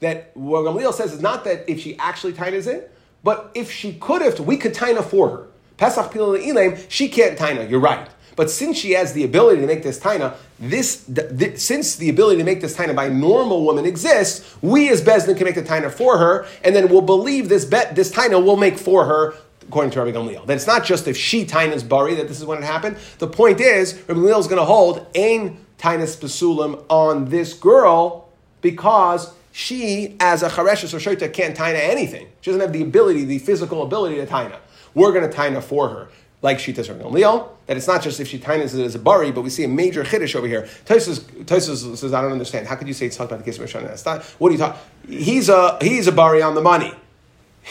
That 0.00 0.30
what 0.34 0.64
Gamliel 0.64 0.92
says 0.92 1.12
is 1.12 1.20
not 1.20 1.44
that 1.44 1.68
if 1.68 1.80
she 1.80 1.96
actually 1.98 2.32
tainas 2.32 2.66
it, 2.66 2.92
but 3.22 3.50
if 3.54 3.70
she 3.70 3.94
could 3.94 4.22
have, 4.22 4.38
we 4.40 4.56
could 4.56 4.74
taina 4.74 5.04
for 5.04 5.28
her. 5.30 5.46
Pesach 5.76 6.10
picha 6.12 6.38
le'ilem, 6.38 6.84
she 6.88 7.08
can't 7.08 7.38
taina. 7.38 7.68
You're 7.68 7.80
right. 7.80 8.08
But 8.36 8.50
since 8.50 8.76
she 8.76 8.92
has 8.92 9.14
the 9.14 9.24
ability 9.24 9.62
to 9.62 9.66
make 9.66 9.82
this 9.82 9.98
taina, 9.98 10.36
this, 10.60 11.04
th- 11.06 11.58
since 11.58 11.96
the 11.96 12.10
ability 12.10 12.38
to 12.38 12.44
make 12.44 12.60
this 12.60 12.76
taina 12.76 12.94
by 12.94 13.08
normal 13.08 13.64
woman 13.64 13.86
exists, 13.86 14.56
we 14.60 14.90
as 14.90 15.02
Bezdin 15.02 15.36
can 15.36 15.46
make 15.46 15.54
the 15.54 15.62
taina 15.62 15.90
for 15.90 16.18
her, 16.18 16.46
and 16.62 16.76
then 16.76 16.88
we'll 16.88 17.00
believe 17.00 17.48
this 17.48 17.64
bet, 17.64 17.96
this 17.96 18.12
taina 18.12 18.42
will 18.42 18.58
make 18.58 18.78
for 18.78 19.06
her 19.06 19.34
according 19.62 19.90
to 19.90 20.00
Rabbi 20.00 20.16
Gamliel. 20.16 20.46
That 20.46 20.54
it's 20.54 20.66
not 20.66 20.84
just 20.84 21.08
if 21.08 21.16
she 21.16 21.44
tainas 21.44 21.88
bari 21.88 22.14
that 22.14 22.28
this 22.28 22.38
is 22.38 22.44
when 22.44 22.58
it 22.58 22.64
happened. 22.64 22.98
The 23.18 23.26
point 23.26 23.60
is, 23.60 23.94
Rabbi 24.06 24.20
Gamliel 24.20 24.38
is 24.38 24.46
going 24.46 24.60
to 24.60 24.64
hold 24.64 25.06
ain 25.14 25.64
tainas 25.78 26.16
pesulim 26.16 26.84
on 26.88 27.30
this 27.30 27.54
girl 27.54 28.28
because 28.60 29.32
she, 29.50 30.16
as 30.20 30.42
a 30.42 30.50
chareshes 30.50 30.92
or 30.92 30.98
shota, 30.98 31.32
can't 31.32 31.56
taina 31.56 31.80
anything. 31.80 32.28
She 32.42 32.50
doesn't 32.50 32.60
have 32.60 32.72
the 32.72 32.82
ability, 32.82 33.24
the 33.24 33.38
physical 33.38 33.82
ability 33.82 34.16
to 34.16 34.26
taina. 34.26 34.58
We're 34.94 35.12
going 35.12 35.28
to 35.28 35.34
taina 35.34 35.62
for 35.62 35.88
her 35.88 36.08
like 36.42 36.58
Shitas 36.58 36.88
Rabbi 36.88 37.02
Gamliel, 37.02 37.48
that 37.66 37.76
it's 37.76 37.86
not 37.86 38.02
just 38.02 38.20
if 38.20 38.28
she 38.28 38.38
tines 38.38 38.74
it 38.74 38.84
as 38.84 38.94
a 38.94 38.98
bari, 38.98 39.32
but 39.32 39.42
we 39.42 39.50
see 39.50 39.64
a 39.64 39.68
major 39.68 40.04
chiddush 40.04 40.34
over 40.34 40.46
here. 40.46 40.68
Tosus 40.84 41.96
says, 41.96 42.12
I 42.12 42.20
don't 42.22 42.32
understand. 42.32 42.66
How 42.66 42.76
could 42.76 42.88
you 42.88 42.94
say 42.94 43.06
it's 43.06 43.16
talking 43.16 43.34
about 43.34 43.44
the 43.44 43.50
case 43.50 43.58
of 43.58 43.68
Mishana 43.68 44.24
What 44.38 44.48
are 44.48 44.52
you 44.52 44.58
talking? 44.58 44.80
He's 45.08 45.48
a 45.48 45.78
he's 45.80 46.06
a 46.06 46.12
bari 46.12 46.42
on 46.42 46.54
the 46.54 46.62
money. 46.62 46.92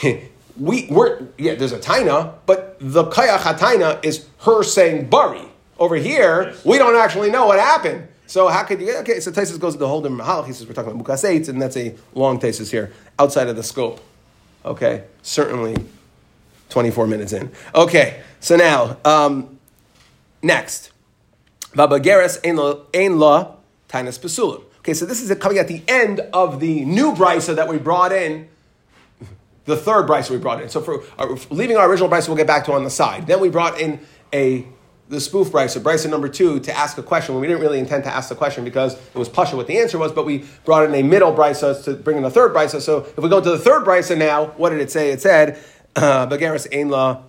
we 0.60 0.88
we're 0.89 1.28
yeah, 1.38 1.56
there's 1.56 1.71
a 1.71 1.80
taina, 1.80 2.34
but 2.45 2.78
the 2.80 3.06
kayach 3.06 3.39
hataina 3.39 4.04
is 4.04 4.28
her 4.39 4.63
saying 4.63 5.10
bari. 5.10 5.43
Over 5.78 5.97
here, 5.97 6.54
we 6.63 6.78
don't 6.78 6.95
actually 6.95 7.30
know 7.30 7.47
what 7.47 7.60
happened. 7.60 8.08
So 8.28 8.47
how 8.47 8.63
could 8.63 8.82
you? 8.82 8.95
Okay, 8.97 9.19
so 9.19 9.32
Taisus 9.32 9.60
goes 9.60 9.73
to 9.73 9.80
the 9.80 9.88
whole 9.88 10.01
different 10.01 10.21
mahalach. 10.21 10.47
He 10.47 10.54
says 10.54 10.65
we're 10.67 10.73
talking 10.73 10.91
about 10.91 11.06
mukas 11.06 11.49
and 11.49 11.62
that's 11.62 11.78
a 11.78 11.93
long 12.13 12.39
Taisus 12.39 12.71
here 12.71 12.91
outside 13.19 13.47
of 13.47 13.56
the 13.56 13.63
scope. 13.63 14.01
Okay, 14.63 15.04
certainly 15.21 15.75
24 16.69 17.08
minutes 17.08 17.34
in. 17.34 17.51
Okay, 17.73 18.21
so 18.39 18.56
now, 18.56 18.97
um, 19.06 19.60
next. 20.41 20.91
Vabageres 21.73 22.39
ein 22.43 23.17
la 23.19 23.56
tainas 23.89 24.19
pesulim. 24.19 24.63
Okay, 24.80 24.93
so 24.93 25.06
this 25.06 25.21
is 25.21 25.36
coming 25.39 25.58
at 25.58 25.67
the 25.67 25.82
end 25.88 26.19
of 26.32 26.60
the 26.60 26.86
new 26.86 27.13
brisa 27.13 27.56
that 27.56 27.67
we 27.67 27.78
brought 27.78 28.12
in, 28.12 28.47
the 29.65 29.75
third 29.75 30.08
brisa 30.08 30.30
we 30.30 30.38
brought 30.38 30.62
in. 30.62 30.69
So 30.69 30.80
for, 30.80 31.04
uh, 31.17 31.36
leaving 31.49 31.75
our 31.75 31.89
original 31.89 32.10
brisa, 32.10 32.28
we'll 32.28 32.38
get 32.38 32.47
back 32.47 32.65
to 32.65 32.73
on 32.73 32.84
the 32.84 32.89
side. 32.89 33.28
Then 33.28 33.39
we 33.39 33.49
brought 33.49 33.80
in 33.80 33.99
a 34.34 34.67
the 35.08 35.21
spoof 35.21 35.51
brisa, 35.51 35.80
brisa 35.80 36.10
number 36.10 36.28
two, 36.28 36.60
to 36.62 36.75
ask 36.75 36.97
a 36.97 37.04
question 37.04 37.36
when 37.36 37.41
we 37.41 37.47
didn't 37.47 37.62
really 37.62 37.78
intend 37.78 38.04
to 38.04 38.10
ask 38.10 38.30
the 38.30 38.36
question 38.36 38.63
because 38.63 38.95
it 38.95 39.15
was 39.15 39.30
pasha 39.30 39.56
what 39.56 39.67
the 39.67 39.78
answer 39.78 39.99
was, 39.99 40.12
but 40.12 40.25
we 40.25 40.43
brought 40.65 40.84
in 40.84 40.95
a 40.95 41.04
middle 41.04 41.32
brisa 41.32 41.84
to 41.84 41.93
bring 41.93 42.17
in 42.17 42.23
a 42.25 42.30
third 42.30 42.54
brisa. 42.54 42.82
So 42.82 42.99
if 42.99 43.17
we 43.19 43.30
go 43.30 43.39
to 43.39 43.51
the 43.51 43.60
third 43.60 43.86
brisa 43.86 44.17
now, 44.17 44.47
what 44.58 44.71
did 44.71 44.82
it 44.82 44.89
say? 44.89 45.12
It 45.12 45.21
said, 45.21 45.60
uh, 45.95 46.27
Bagaris 46.27 46.67
ein 46.73 46.89
la 46.89 47.23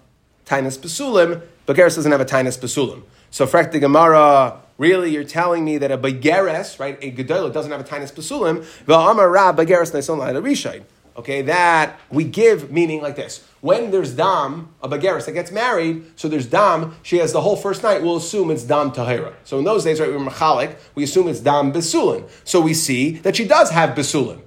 tainus 0.44 0.78
besulim. 0.78 1.42
Bagaris 1.66 1.96
doesn't 1.96 2.12
have 2.12 2.20
a 2.20 2.24
tainus 2.24 2.58
besulim. 2.58 3.02
So 3.30 3.46
frek 3.46 3.72
the 3.72 3.78
Gemara, 3.80 4.60
really 4.78 5.10
you're 5.10 5.24
telling 5.24 5.64
me 5.64 5.78
that 5.78 5.90
a 5.90 5.98
Bagaris, 5.98 6.78
right, 6.78 6.98
a 7.02 7.12
Gedolah 7.12 7.52
doesn't 7.52 7.70
have 7.70 7.80
a 7.80 7.84
tainus 7.84 8.12
besulim, 8.12 8.64
V'amar 8.86 9.32
ra 9.32 9.52
Bagaris 9.52 9.92
naison 9.92 10.18
la 10.18 10.28
rishayin. 10.28 10.84
Okay, 11.16 11.40
that 11.42 11.98
we 12.10 12.24
give 12.24 12.70
meaning 12.70 13.00
like 13.00 13.16
this. 13.16 13.42
When 13.62 13.90
there's 13.90 14.12
dam, 14.12 14.68
a 14.82 14.88
bageris 14.88 15.24
that 15.24 15.32
gets 15.32 15.50
married, 15.50 16.04
so 16.14 16.28
there's 16.28 16.46
dam, 16.46 16.94
she 17.02 17.16
has 17.18 17.32
the 17.32 17.40
whole 17.40 17.56
first 17.56 17.82
night, 17.82 18.02
we'll 18.02 18.16
assume 18.16 18.50
it's 18.50 18.64
dam 18.64 18.90
tahira. 18.90 19.32
So 19.44 19.58
in 19.58 19.64
those 19.64 19.82
days, 19.82 19.98
right, 19.98 20.10
we 20.10 20.16
were 20.16 20.30
machalik, 20.30 20.76
we 20.94 21.04
assume 21.04 21.28
it's 21.28 21.40
dam 21.40 21.72
besulin. 21.72 22.28
So 22.44 22.60
we 22.60 22.74
see 22.74 23.12
that 23.20 23.34
she 23.34 23.46
does 23.46 23.70
have 23.70 23.96
besulin. 23.96 24.42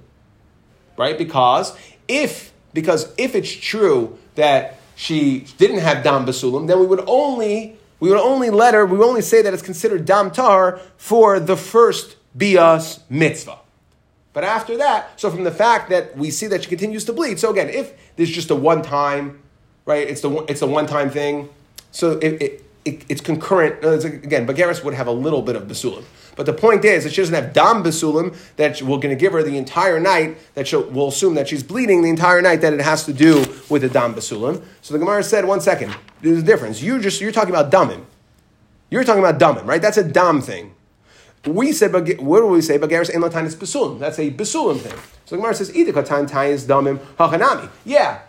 Right? 0.96 1.18
Because 1.18 1.76
if 2.06 2.49
because 2.72 3.12
if 3.18 3.34
it's 3.34 3.50
true 3.50 4.18
that 4.34 4.78
she 4.96 5.46
didn't 5.58 5.78
have 5.78 6.04
dam 6.04 6.26
Basulim, 6.26 6.66
then 6.66 6.78
we 6.78 6.86
would 6.86 7.04
only 7.06 7.76
we 8.00 8.08
would 8.08 8.18
only 8.18 8.50
let 8.50 8.74
her, 8.74 8.86
we 8.86 8.96
would 8.96 9.06
only 9.06 9.22
say 9.22 9.42
that 9.42 9.52
it's 9.52 9.62
considered 9.62 10.06
dam 10.06 10.30
tar 10.30 10.80
for 10.96 11.38
the 11.38 11.56
first 11.56 12.16
bias 12.34 13.00
mitzvah. 13.10 13.58
But 14.32 14.44
after 14.44 14.76
that, 14.78 15.20
so 15.20 15.30
from 15.30 15.44
the 15.44 15.50
fact 15.50 15.90
that 15.90 16.16
we 16.16 16.30
see 16.30 16.46
that 16.46 16.62
she 16.62 16.68
continues 16.68 17.04
to 17.06 17.12
bleed, 17.12 17.38
so 17.38 17.50
again, 17.50 17.68
if 17.68 17.92
there's 18.16 18.30
just 18.30 18.50
a 18.50 18.54
one 18.54 18.80
time, 18.82 19.40
right, 19.84 20.08
it's 20.08 20.20
the 20.20 20.30
it's 20.48 20.62
a 20.62 20.66
one 20.66 20.86
time 20.86 21.10
thing, 21.10 21.48
so 21.90 22.12
it, 22.12 22.40
it, 22.40 22.64
it, 22.84 23.04
it's 23.08 23.20
concurrent. 23.20 23.84
Uh, 23.84 23.90
again, 23.90 24.46
Bagaris 24.46 24.84
would 24.84 24.94
have 24.94 25.08
a 25.08 25.12
little 25.12 25.42
bit 25.42 25.56
of 25.56 25.64
basulim. 25.64 26.04
But 26.40 26.46
the 26.46 26.54
point 26.54 26.86
is 26.86 27.04
that 27.04 27.12
she 27.12 27.20
doesn't 27.20 27.34
have 27.34 27.52
dam 27.52 27.84
basulim 27.84 28.34
that 28.56 28.80
we're 28.80 28.96
going 28.96 29.10
to 29.10 29.14
give 29.14 29.34
her 29.34 29.42
the 29.42 29.58
entire 29.58 30.00
night, 30.00 30.38
that 30.54 30.66
she'll, 30.66 30.84
we'll 30.84 31.08
assume 31.08 31.34
that 31.34 31.48
she's 31.48 31.62
bleeding 31.62 32.00
the 32.00 32.08
entire 32.08 32.40
night, 32.40 32.62
that 32.62 32.72
it 32.72 32.80
has 32.80 33.04
to 33.04 33.12
do 33.12 33.44
with 33.68 33.82
the 33.82 33.90
dam 33.90 34.14
basulim. 34.14 34.64
So 34.80 34.94
the 34.94 34.98
Gemara 34.98 35.22
said, 35.22 35.44
one 35.44 35.60
second, 35.60 35.94
there's 36.22 36.38
a 36.38 36.42
difference. 36.42 36.80
You 36.80 36.98
just, 36.98 37.20
you're 37.20 37.30
talking 37.30 37.54
about 37.54 37.70
damim. 37.70 38.06
You're 38.88 39.04
talking 39.04 39.22
about 39.22 39.38
damim, 39.38 39.66
right? 39.66 39.82
That's 39.82 39.98
a 39.98 40.02
dam 40.02 40.40
thing. 40.40 40.74
We 41.44 41.72
said, 41.72 41.92
what 41.92 42.40
do 42.40 42.46
we 42.46 42.62
say? 42.62 42.78
Bagaris 42.78 43.14
ein 43.14 43.20
latanis 43.20 43.54
besulim. 43.54 43.98
That's 43.98 44.18
a 44.18 44.30
besulim 44.30 44.78
thing. 44.78 44.96
So 45.26 45.36
the 45.36 45.36
Gemara 45.36 45.54
says, 45.54 45.76
either 45.76 45.92
katan 45.92 46.26
tayis 46.26 46.64
damim 46.64 47.00
hachanami. 47.18 47.68
Yeah, 47.84 48.20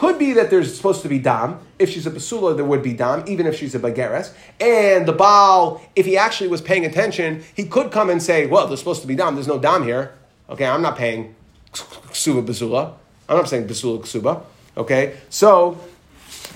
could 0.00 0.18
be 0.18 0.32
that 0.32 0.48
there's 0.48 0.74
supposed 0.74 1.02
to 1.02 1.10
be 1.10 1.18
dam. 1.18 1.58
If 1.78 1.90
she's 1.90 2.06
a 2.06 2.10
basula, 2.10 2.56
there 2.56 2.64
would 2.64 2.82
be 2.82 2.94
dam, 2.94 3.22
even 3.26 3.46
if 3.46 3.54
she's 3.54 3.74
a 3.74 3.78
bagaris. 3.78 4.32
And 4.58 5.06
the 5.06 5.12
baal, 5.12 5.82
if 5.94 6.06
he 6.06 6.16
actually 6.16 6.48
was 6.48 6.62
paying 6.62 6.86
attention, 6.86 7.44
he 7.54 7.66
could 7.66 7.92
come 7.92 8.08
and 8.08 8.22
say, 8.22 8.46
well, 8.46 8.66
there's 8.66 8.78
supposed 8.78 9.02
to 9.02 9.06
be 9.06 9.14
dam. 9.14 9.34
There's 9.34 9.46
no 9.46 9.58
dam 9.58 9.84
here. 9.84 10.14
Okay, 10.48 10.64
I'm 10.64 10.80
not 10.80 10.96
paying 10.96 11.34
ksuba 11.74 12.46
basula. 12.46 12.94
I'm 13.28 13.36
not 13.36 13.50
saying 13.50 13.68
basula 13.68 14.00
ksuba. 14.00 14.42
Okay, 14.74 15.18
so 15.28 15.78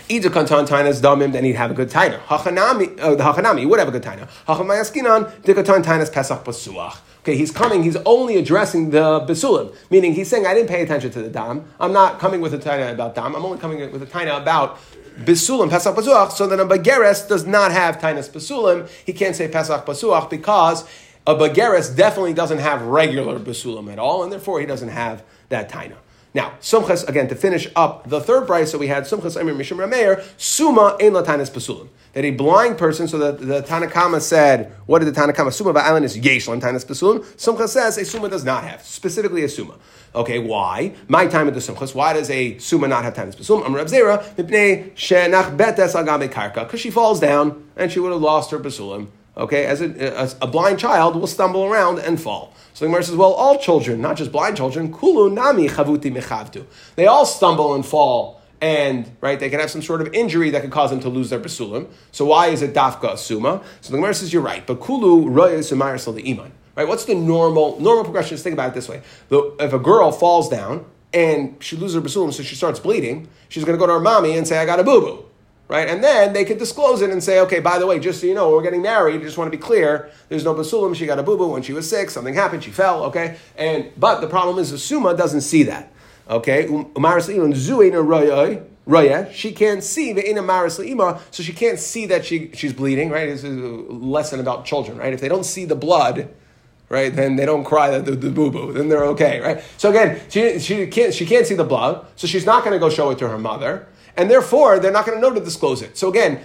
Either 0.06 0.28
kantan 0.28 0.66
tainas 0.68 1.00
damim, 1.00 1.32
then 1.32 1.44
he'd 1.44 1.54
have 1.54 1.70
a 1.70 1.74
good 1.74 1.88
taina. 1.88 2.18
Hachanami, 2.20 3.00
uh, 3.00 3.14
the 3.14 3.24
hachanami, 3.24 3.60
he 3.60 3.66
would 3.66 3.78
have 3.78 3.88
a 3.88 3.90
good 3.90 4.02
taina. 4.02 4.28
Hachamayaskinan, 4.46 5.30
dikatan 5.42 5.82
tainas 5.82 6.12
pesach 6.12 6.44
basuach. 6.44 6.98
Okay, 7.24 7.38
he's 7.38 7.50
coming, 7.50 7.82
he's 7.82 7.96
only 8.04 8.36
addressing 8.36 8.90
the 8.90 9.20
besulim, 9.20 9.74
meaning 9.88 10.12
he's 10.12 10.28
saying, 10.28 10.46
I 10.46 10.52
didn't 10.52 10.68
pay 10.68 10.82
attention 10.82 11.10
to 11.12 11.22
the 11.22 11.30
dam. 11.30 11.64
I'm 11.80 11.90
not 11.90 12.18
coming 12.18 12.42
with 12.42 12.52
a 12.52 12.58
taina 12.58 12.92
about 12.92 13.14
dam, 13.14 13.34
I'm 13.34 13.46
only 13.46 13.56
coming 13.56 13.78
with 13.90 14.02
a 14.02 14.06
taina 14.06 14.38
about 14.42 14.78
besulim, 15.20 15.70
pesach 15.70 15.96
basuach, 15.96 16.32
so 16.32 16.46
that 16.46 16.60
a 16.60 16.66
bageres 16.66 17.26
does 17.26 17.46
not 17.46 17.72
have 17.72 17.96
tainas 17.96 18.28
besulim. 18.28 18.90
He 19.06 19.14
can't 19.14 19.34
say 19.34 19.48
pesach 19.48 19.86
basuach 19.86 20.28
because 20.28 20.84
a 21.26 21.34
bageres 21.34 21.96
definitely 21.96 22.34
doesn't 22.34 22.58
have 22.58 22.82
regular 22.82 23.38
besulim 23.38 23.90
at 23.90 23.98
all, 23.98 24.22
and 24.22 24.30
therefore 24.30 24.60
he 24.60 24.66
doesn't 24.66 24.90
have 24.90 25.24
that 25.48 25.70
taina. 25.70 25.96
Now, 26.34 26.52
Sumchas, 26.60 27.08
again, 27.08 27.28
to 27.28 27.34
finish 27.34 27.68
up 27.74 28.10
the 28.10 28.20
third 28.20 28.46
price, 28.46 28.72
that 28.72 28.78
we 28.78 28.88
had 28.88 29.04
Sumchas 29.04 29.40
Emir 29.40 29.54
Mishim 29.54 29.78
Rameir, 29.78 30.22
Suma 30.36 30.98
Ein 31.00 31.12
Latanis 31.12 31.50
Pasulim. 31.50 31.88
That 32.14 32.24
a 32.24 32.30
blind 32.30 32.78
person, 32.78 33.08
so 33.08 33.18
that 33.18 33.40
the 33.40 33.62
Tanakama 33.62 34.20
said, 34.20 34.72
what 34.86 35.00
did 35.00 35.12
the 35.12 35.20
Tanakama? 35.20 35.52
Suma 35.52 35.76
Island 35.78 36.04
is 36.04 36.16
Yesh 36.16 36.46
Latanis 36.46 36.86
Pasulim. 36.86 37.24
Sumchas 37.36 37.70
says 37.70 37.98
a 37.98 38.04
Suma 38.04 38.28
does 38.28 38.44
not 38.44 38.62
have, 38.62 38.82
specifically 38.82 39.42
a 39.42 39.48
Suma. 39.48 39.74
Okay, 40.14 40.38
why? 40.38 40.94
My 41.08 41.26
time 41.26 41.48
at 41.48 41.54
the 41.54 41.60
Sumchas, 41.60 41.92
why 41.92 42.12
does 42.12 42.30
a 42.30 42.56
Suma 42.58 42.86
not 42.86 43.02
have 43.02 43.14
Tanis 43.14 43.34
Pasulim? 43.34 43.66
Amr 43.66 43.84
Zera, 43.84 44.22
Mipnei 44.36 44.92
Shenach 44.92 45.56
Betes 45.56 45.94
Agabe 45.94 46.28
Karka, 46.28 46.64
because 46.64 46.80
she 46.80 46.90
falls 46.90 47.18
down 47.18 47.68
and 47.76 47.90
she 47.90 47.98
would 47.98 48.12
have 48.12 48.22
lost 48.22 48.52
her 48.52 48.60
Pasulim. 48.60 49.08
Okay, 49.36 49.66
as 49.66 49.80
a, 49.80 50.22
a, 50.22 50.30
a 50.42 50.46
blind 50.46 50.78
child 50.78 51.16
will 51.16 51.26
stumble 51.26 51.64
around 51.64 51.98
and 51.98 52.20
fall. 52.22 52.54
So 52.74 52.84
the 52.84 52.88
Gemara 52.88 53.02
says, 53.02 53.16
well, 53.16 53.32
all 53.32 53.58
children, 53.58 54.00
not 54.00 54.16
just 54.16 54.30
blind 54.30 54.56
children, 54.56 54.92
kulu 54.92 55.30
nami 55.30 55.66
chavuti 55.68 56.14
mechavtu. 56.14 56.64
They 56.94 57.08
all 57.08 57.26
stumble 57.26 57.74
and 57.74 57.84
fall, 57.84 58.40
and 58.64 59.14
right, 59.20 59.38
they 59.38 59.50
can 59.50 59.60
have 59.60 59.70
some 59.70 59.82
sort 59.82 60.00
of 60.00 60.14
injury 60.14 60.48
that 60.48 60.62
could 60.62 60.70
cause 60.70 60.88
them 60.88 61.00
to 61.00 61.10
lose 61.10 61.28
their 61.28 61.38
basulim. 61.38 61.86
So 62.12 62.24
why 62.24 62.46
is 62.46 62.62
it 62.62 62.72
dafka 62.72 63.12
asuma? 63.12 63.62
So 63.82 63.90
the 63.92 63.98
Gemara 63.98 64.14
says, 64.14 64.32
you're 64.32 64.40
right, 64.40 64.66
but 64.66 64.80
kulu 64.80 65.28
roya 65.28 65.58
sumayar 65.58 66.02
the 66.14 66.30
iman. 66.32 66.50
Right? 66.74 66.88
What's 66.88 67.04
the 67.04 67.14
normal 67.14 67.78
normal 67.78 68.04
progression? 68.04 68.30
Just 68.30 68.42
think 68.42 68.54
about 68.54 68.70
it 68.70 68.74
this 68.74 68.88
way: 68.88 69.02
if 69.30 69.72
a 69.74 69.78
girl 69.78 70.10
falls 70.12 70.48
down 70.48 70.86
and 71.12 71.62
she 71.62 71.76
loses 71.76 71.94
her 71.94 72.00
basulim, 72.00 72.32
so 72.32 72.42
she 72.42 72.56
starts 72.56 72.80
bleeding, 72.80 73.28
she's 73.50 73.64
going 73.64 73.78
to 73.78 73.78
go 73.78 73.86
to 73.86 73.92
her 73.92 74.00
mommy 74.00 74.34
and 74.36 74.48
say, 74.48 74.56
"I 74.56 74.64
got 74.64 74.80
a 74.80 74.84
boo 74.84 75.00
boo." 75.00 75.24
right? 75.68 75.88
And 75.88 76.04
then 76.04 76.32
they 76.34 76.44
could 76.44 76.58
disclose 76.58 77.00
it 77.00 77.10
and 77.10 77.24
say, 77.24 77.40
okay, 77.40 77.58
by 77.58 77.78
the 77.78 77.86
way, 77.86 77.98
just 77.98 78.20
so 78.20 78.26
you 78.26 78.34
know, 78.34 78.50
we're 78.50 78.62
getting 78.62 78.82
married. 78.82 79.22
Just 79.22 79.38
want 79.38 79.50
to 79.50 79.56
be 79.56 79.60
clear. 79.60 80.10
There's 80.28 80.44
no 80.44 80.54
basulim. 80.54 80.94
She 80.94 81.06
got 81.06 81.18
a 81.18 81.22
boo 81.22 81.38
boo 81.38 81.48
when 81.48 81.62
she 81.62 81.72
was 81.72 81.88
sick. 81.88 82.10
Something 82.10 82.34
happened. 82.34 82.62
She 82.64 82.70
fell. 82.70 83.04
Okay, 83.04 83.38
and 83.56 83.90
but 83.96 84.20
the 84.20 84.26
problem 84.26 84.58
is 84.58 84.70
the 84.70 84.78
suma 84.78 85.16
doesn't 85.16 85.40
see 85.40 85.62
that. 85.64 85.90
Okay, 86.28 86.66
um, 86.68 86.90
Raya, 88.86 89.10
eh? 89.10 89.32
she 89.32 89.52
can't 89.52 89.82
see 89.82 90.12
the 90.12 90.28
ina 90.28 90.42
maris 90.42 90.78
ima, 90.78 91.20
so 91.30 91.42
she 91.42 91.54
can't 91.54 91.78
see 91.78 92.04
that 92.06 92.24
she, 92.26 92.50
she's 92.52 92.74
bleeding, 92.74 93.08
right? 93.08 93.30
This 93.30 93.42
is 93.42 93.56
a 93.56 93.60
lesson 93.60 94.40
about 94.40 94.66
children, 94.66 94.98
right? 94.98 95.12
If 95.12 95.22
they 95.22 95.28
don't 95.28 95.44
see 95.44 95.64
the 95.64 95.74
blood, 95.74 96.28
right, 96.90 97.14
then 97.14 97.36
they 97.36 97.46
don't 97.46 97.64
cry 97.64 97.98
the, 97.98 98.10
the, 98.10 98.30
boo 98.30 98.50
boo, 98.50 98.74
then 98.74 98.90
they're 98.90 99.06
okay, 99.06 99.40
right? 99.40 99.64
So 99.78 99.88
again, 99.88 100.20
she, 100.28 100.58
she, 100.58 100.86
can't, 100.86 101.14
she 101.14 101.24
can't 101.24 101.46
see 101.46 101.54
the 101.54 101.64
blood, 101.64 102.06
so 102.16 102.26
she's 102.26 102.44
not 102.44 102.62
going 102.62 102.74
to 102.74 102.78
go 102.78 102.90
show 102.90 103.08
it 103.10 103.18
to 103.20 103.28
her 103.28 103.38
mother 103.38 103.86
and 104.16 104.30
therefore 104.30 104.78
they're 104.78 104.92
not 104.92 105.06
going 105.06 105.16
to 105.16 105.22
know 105.22 105.34
to 105.34 105.40
disclose 105.40 105.82
it. 105.82 105.96
So 105.96 106.08
again, 106.08 106.40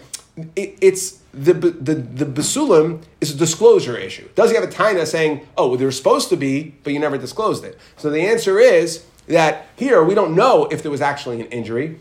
it, 0.55 0.77
it's 0.81 1.19
the 1.33 1.53
the 1.53 1.95
the 1.95 2.25
basulim 2.25 3.03
is 3.21 3.33
a 3.33 3.37
disclosure 3.37 3.97
issue. 3.97 4.27
Does 4.35 4.49
he 4.49 4.55
have 4.55 4.63
a 4.63 4.71
taina 4.71 5.05
saying, 5.05 5.47
"Oh, 5.57 5.75
they're 5.75 5.91
supposed 5.91 6.29
to 6.29 6.37
be, 6.37 6.75
but 6.83 6.93
you 6.93 6.99
never 6.99 7.17
disclosed 7.17 7.63
it"? 7.63 7.77
So 7.97 8.09
the 8.09 8.21
answer 8.21 8.59
is 8.59 9.05
that 9.29 9.67
here 9.75 10.03
we 10.03 10.13
don't 10.13 10.35
know 10.35 10.65
if 10.65 10.81
there 10.81 10.91
was 10.91 11.01
actually 11.01 11.41
an 11.41 11.47
injury, 11.47 11.99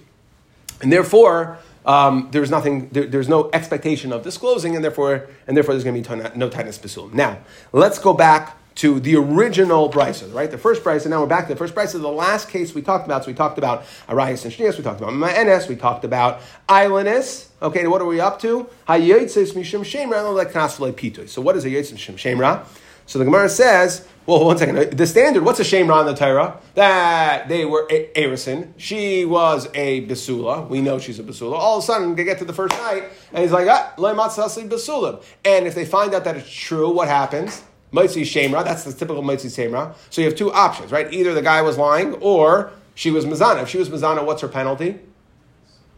and 0.82 0.92
therefore. 0.92 1.58
Um, 1.86 2.28
there's 2.32 2.50
nothing. 2.50 2.90
There, 2.90 3.06
there's 3.06 3.30
no 3.30 3.48
expectation 3.54 4.12
of 4.12 4.22
disclosing, 4.22 4.76
and 4.76 4.84
therefore, 4.84 5.26
and 5.46 5.56
therefore, 5.56 5.72
there's 5.72 5.84
going 5.84 6.02
to 6.02 6.18
be 6.18 6.38
no 6.38 6.50
tainus 6.50 6.78
basulim. 6.78 7.14
Now, 7.14 7.38
let's 7.72 7.98
go 7.98 8.12
back 8.12 8.58
to 8.78 9.00
the 9.00 9.16
original 9.16 9.90
brisa, 9.90 10.32
right? 10.32 10.52
The 10.52 10.56
first 10.56 10.84
brisa, 10.84 11.08
now 11.08 11.20
we're 11.20 11.26
back 11.26 11.48
to 11.48 11.54
the 11.54 11.58
first 11.58 11.74
brisa. 11.74 12.00
The 12.00 12.08
last 12.08 12.48
case 12.48 12.74
we 12.74 12.82
talked 12.82 13.06
about, 13.06 13.24
so 13.24 13.28
we 13.28 13.34
talked 13.34 13.58
about 13.58 13.84
Arias 14.06 14.44
and 14.44 14.54
Shnias, 14.54 14.78
we 14.78 14.84
talked 14.84 15.00
about 15.00 15.14
Ma'enes, 15.14 15.68
we 15.68 15.74
talked 15.74 16.04
about 16.04 16.40
Islandus. 16.68 17.48
Okay, 17.60 17.88
what 17.88 18.00
are 18.00 18.06
we 18.06 18.20
up 18.20 18.38
to? 18.42 18.68
Hayotzes 18.86 19.52
mishum 19.54 19.80
shemra. 19.80 21.28
So 21.28 21.42
what 21.42 21.56
is 21.56 21.64
a 21.64 21.70
yotzes 21.70 21.94
mishum 21.94 22.14
shemra? 22.14 22.66
So 23.06 23.18
the 23.18 23.24
Gemara 23.24 23.48
says, 23.48 24.06
well, 24.28 24.44
one 24.44 24.58
second. 24.58 24.92
The 24.92 25.06
standard, 25.06 25.42
what's 25.42 25.58
a 25.58 25.62
shemra 25.62 26.00
in 26.00 26.06
the 26.06 26.14
Torah? 26.14 26.60
That 26.74 27.48
they 27.48 27.64
were 27.64 27.88
Arison. 27.88 28.74
She 28.76 29.24
was 29.24 29.68
a 29.72 30.06
basula. 30.06 30.68
We 30.68 30.82
know 30.82 30.98
she's 30.98 31.18
a 31.18 31.22
basula. 31.22 31.54
All 31.54 31.78
of 31.78 31.84
a 31.84 31.86
sudden, 31.86 32.14
they 32.14 32.24
get 32.24 32.36
to 32.40 32.44
the 32.44 32.52
first 32.52 32.76
night, 32.76 33.04
and 33.32 33.42
he's 33.42 33.52
like, 33.52 33.66
ah, 33.70 33.94
basula. 33.96 35.24
And 35.46 35.66
if 35.66 35.74
they 35.74 35.86
find 35.86 36.12
out 36.12 36.24
that 36.24 36.36
it's 36.36 36.50
true, 36.50 36.90
what 36.90 37.08
happens? 37.08 37.62
Mitzi 37.90 38.20
Shemra, 38.20 38.62
that's 38.64 38.84
the 38.84 38.92
typical 38.92 39.22
Mitzi 39.22 39.48
Shemra. 39.48 39.94
So 40.10 40.20
you 40.20 40.26
have 40.28 40.36
two 40.36 40.52
options, 40.52 40.92
right? 40.92 41.10
Either 41.10 41.32
the 41.32 41.40
guy 41.40 41.62
was 41.62 41.78
lying 41.78 42.12
or 42.16 42.70
she 42.94 43.10
was 43.10 43.24
Mazana. 43.24 43.62
If 43.62 43.70
she 43.70 43.78
was 43.78 43.88
Mazana, 43.88 44.26
what's 44.26 44.42
her 44.42 44.48
penalty? 44.48 45.00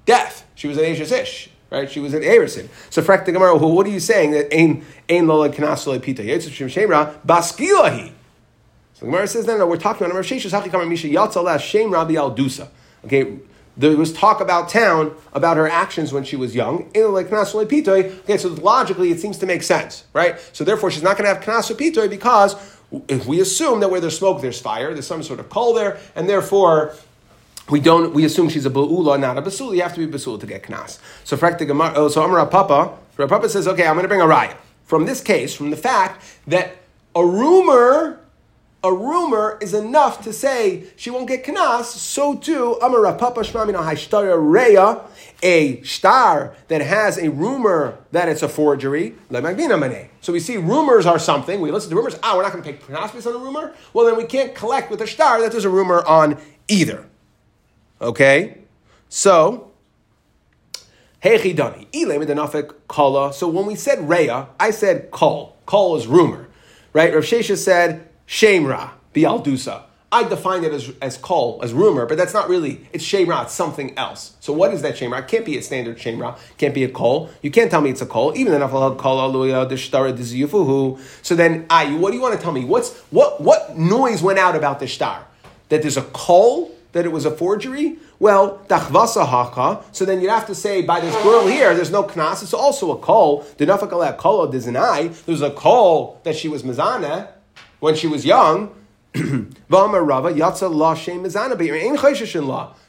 Death. 0.07 0.47
She 0.55 0.69
was 0.69 0.79
an 0.79 0.85
Ashes 0.85 1.11
Ish, 1.11 1.51
right? 1.69 1.91
She 1.91 1.99
was 1.99 2.15
an 2.15 2.23
Arison. 2.23 2.69
So 2.91 3.03
Frek 3.03 3.25
the 3.25 3.33
Gemara, 3.33 3.57
well, 3.57 3.73
what 3.73 3.89
are 3.89 3.91
you 3.91 3.99
saying 3.99 4.31
that 4.31 4.55
Ain 4.55 4.85
Ain 5.09 5.27
Lola 5.27 5.49
Kanasole 5.51 6.01
Pita? 6.01 6.23
Yitzchak 6.23 6.69
Shemra, 6.69 7.21
Baskilahi. 7.27 8.13
So 9.01 9.07
the 9.07 9.13
Gemara 9.13 9.27
says, 9.29 9.47
no, 9.47 9.57
no, 9.57 9.67
we're 9.67 9.79
talking 9.79 10.05
about 10.05 10.15
Rav 10.15 10.27
Sheshes 10.27 10.51
Hachi 10.51 10.89
Misha 10.89 11.09
Yatzal 11.09 11.59
Shem 11.59 11.91
Rabbi 11.91 12.17
Al 12.17 12.37
Dusa. 12.37 12.69
Okay, 13.07 13.39
there 13.75 13.97
was 13.97 14.13
talk 14.13 14.43
about 14.43 14.69
town 14.69 15.15
about 15.33 15.57
her 15.57 15.67
actions 15.67 16.13
when 16.13 16.23
she 16.23 16.37
was 16.37 16.55
young. 16.55 16.91
Okay, 16.95 18.37
so 18.37 18.49
logically 18.49 19.11
it 19.11 19.19
seems 19.19 19.39
to 19.39 19.47
make 19.47 19.63
sense, 19.63 20.05
right? 20.13 20.39
So 20.53 20.65
therefore 20.65 20.91
she's 20.91 21.03
not 21.03 21.17
going 21.17 21.27
to 21.27 21.35
have 21.35 21.43
knas 21.43 21.75
pitoy 21.75 22.11
because 22.11 22.55
if 23.09 23.25
we 23.25 23.41
assume 23.41 23.81
that 23.81 23.91
where 23.91 24.03
there's 24.03 24.19
smoke, 24.19 24.43
there's 24.43 24.61
fire, 24.61 24.93
there's 24.93 25.07
some 25.07 25.23
sort 25.23 25.41
of 25.41 25.49
coal 25.49 25.73
there, 25.73 25.99
and 26.15 26.29
therefore 26.29 26.95
we 27.71 27.81
don't. 27.81 28.13
We 28.13 28.27
assume 28.27 28.51
she's 28.51 28.67
a 28.67 28.71
ba'ula, 28.71 29.19
not 29.19 29.39
a 29.39 29.43
basul. 29.43 29.75
You 29.75 29.81
have 29.81 29.95
to 29.95 30.07
be 30.07 30.13
basul 30.13 30.39
to 30.39 30.47
get 30.47 30.65
knas. 30.65 30.99
So. 31.25 31.39
Oh, 31.41 32.09
so 32.09 32.23
Amar 32.23 32.45
Papa. 32.49 32.99
Papa 33.17 33.49
says, 33.49 33.67
okay, 33.67 33.87
I'm 33.87 33.95
going 33.95 34.05
to 34.05 34.09
bring 34.09 34.21
a 34.21 34.25
raya 34.25 34.57
from 34.85 35.07
this 35.07 35.23
case, 35.23 35.55
from 35.55 35.71
the 35.71 35.77
fact 35.79 36.23
that 36.47 36.77
a 37.15 37.25
rumor 37.25 38.20
a 38.83 38.93
rumor 38.93 39.59
is 39.61 39.75
enough 39.75 40.23
to 40.25 40.33
say 40.33 40.85
she 40.97 41.11
won't 41.11 41.29
get 41.29 41.45
knas, 41.45 41.85
so 41.85 42.35
too, 42.35 42.79
Amar 42.83 43.13
Papa 43.15 43.41
Shmamina 43.41 43.83
Hashtara 43.85 44.37
Reya, 44.39 45.03
a 45.43 45.83
star 45.83 46.55
that 46.69 46.81
has 46.81 47.19
a 47.19 47.31
rumor 47.31 47.99
that 48.13 48.29
it's 48.29 48.43
a 48.43 48.49
forgery, 48.49 49.15
so 50.23 50.33
we 50.33 50.41
see 50.41 50.57
rumors 50.57 51.05
are 51.07 51.19
something, 51.19 51.61
we 51.61 51.71
listen 51.71 51.91
to 51.91 51.97
rumors, 51.97 52.19
ah, 52.23 52.37
we're 52.37 52.43
not 52.43 52.53
going 52.53 52.65
to 52.65 52.73
take 52.73 52.87
knas 52.87 53.13
based 53.13 53.27
on 53.27 53.35
a 53.35 53.39
rumor, 53.39 53.75
well 53.93 54.07
then 54.07 54.17
we 54.17 54.25
can't 54.25 54.55
collect 54.55 54.91
with 54.91 55.03
a 55.03 55.07
star 55.07 55.41
that 55.43 55.53
there's 55.53 55.67
a 55.67 55.71
rumor 55.71 56.05
on 56.07 56.39
either. 56.69 57.07
Okay? 58.01 58.59
So. 59.09 59.67
So 61.23 61.39
when 63.49 63.67
we 63.67 63.75
said 63.75 63.99
Reya, 63.99 64.49
I 64.59 64.71
said 64.71 65.11
Kol. 65.11 65.57
Kol 65.67 65.97
is 65.97 66.07
rumor. 66.07 66.49
Right? 66.95 67.13
Rav 67.15 67.25
Sheshes 67.25 67.59
said 67.59 68.10
Shemra, 68.31 68.91
Bialdusa. 69.13 69.83
I 70.13 70.23
define 70.23 70.63
it 70.63 70.73
as, 70.73 70.93
as 71.03 71.19
call, 71.19 71.59
as 71.65 71.73
rumor, 71.73 72.07
but 72.07 72.17
that's 72.17 72.33
not 72.33 72.49
really, 72.49 72.87
it's 72.93 73.05
shemra, 73.05 73.43
it's 73.43 73.53
something 73.53 73.99
else. 73.99 74.37
So 74.39 74.53
what 74.53 74.73
is 74.73 74.83
that 74.83 74.95
shemra? 74.95 75.19
It 75.19 75.27
can't 75.27 75.45
be 75.45 75.59
a 75.59 75.63
standard 75.63 75.99
shemra, 75.99 76.39
can't 76.57 76.73
be 76.73 76.85
a 76.85 76.89
call. 76.89 77.29
You 77.43 77.51
can't 77.51 77.73
tell 77.73 77.81
me 77.81 77.91
it's 77.91 78.03
a 78.03 78.07
call, 78.07 78.37
even 78.37 78.53
if 78.55 78.71
aluya 78.71 79.69
dishtara 79.69 80.17
diziyufuhu. 80.17 81.01
So 81.23 81.35
then, 81.35 81.67
I, 81.69 81.93
what 81.97 82.13
do 82.13 82.17
you 82.17 82.23
want 82.23 82.37
to 82.37 82.41
tell 82.41 82.53
me? 82.53 82.65
What's, 82.65 82.97
what, 83.11 83.41
what 83.41 83.77
noise 83.77 84.23
went 84.23 84.39
out 84.39 84.55
about 84.55 84.79
the 84.79 84.87
star? 84.87 85.27
That 85.69 85.83
there's 85.83 85.97
a 85.97 86.03
call, 86.03 86.71
that 86.93 87.05
it 87.05 87.11
was 87.11 87.25
a 87.25 87.33
forgery? 87.33 87.99
Well, 88.21 88.61
dachvasa 88.69 89.27
haka. 89.27 89.85
So 89.91 90.05
then 90.05 90.21
you'd 90.21 90.31
have 90.31 90.47
to 90.47 90.55
say 90.55 90.83
by 90.83 91.01
this 91.01 91.21
girl 91.25 91.49
here, 91.49 91.75
there's 91.75 91.91
no 91.91 92.05
knas. 92.05 92.45
It's 92.45 92.55
also 92.55 92.93
a 92.93 92.99
call. 92.99 93.45
There's 93.57 93.71
a 95.43 95.51
call 95.51 96.21
that 96.23 96.37
she 96.37 96.49
was 96.49 96.63
mizana 96.63 97.29
when 97.81 97.95
she 97.95 98.07
was 98.07 98.25
young. 98.25 98.75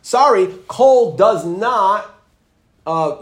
Sorry, 0.04 0.48
coal 0.68 1.16
does 1.16 1.46
not 1.46 2.22
uh, 2.86 3.16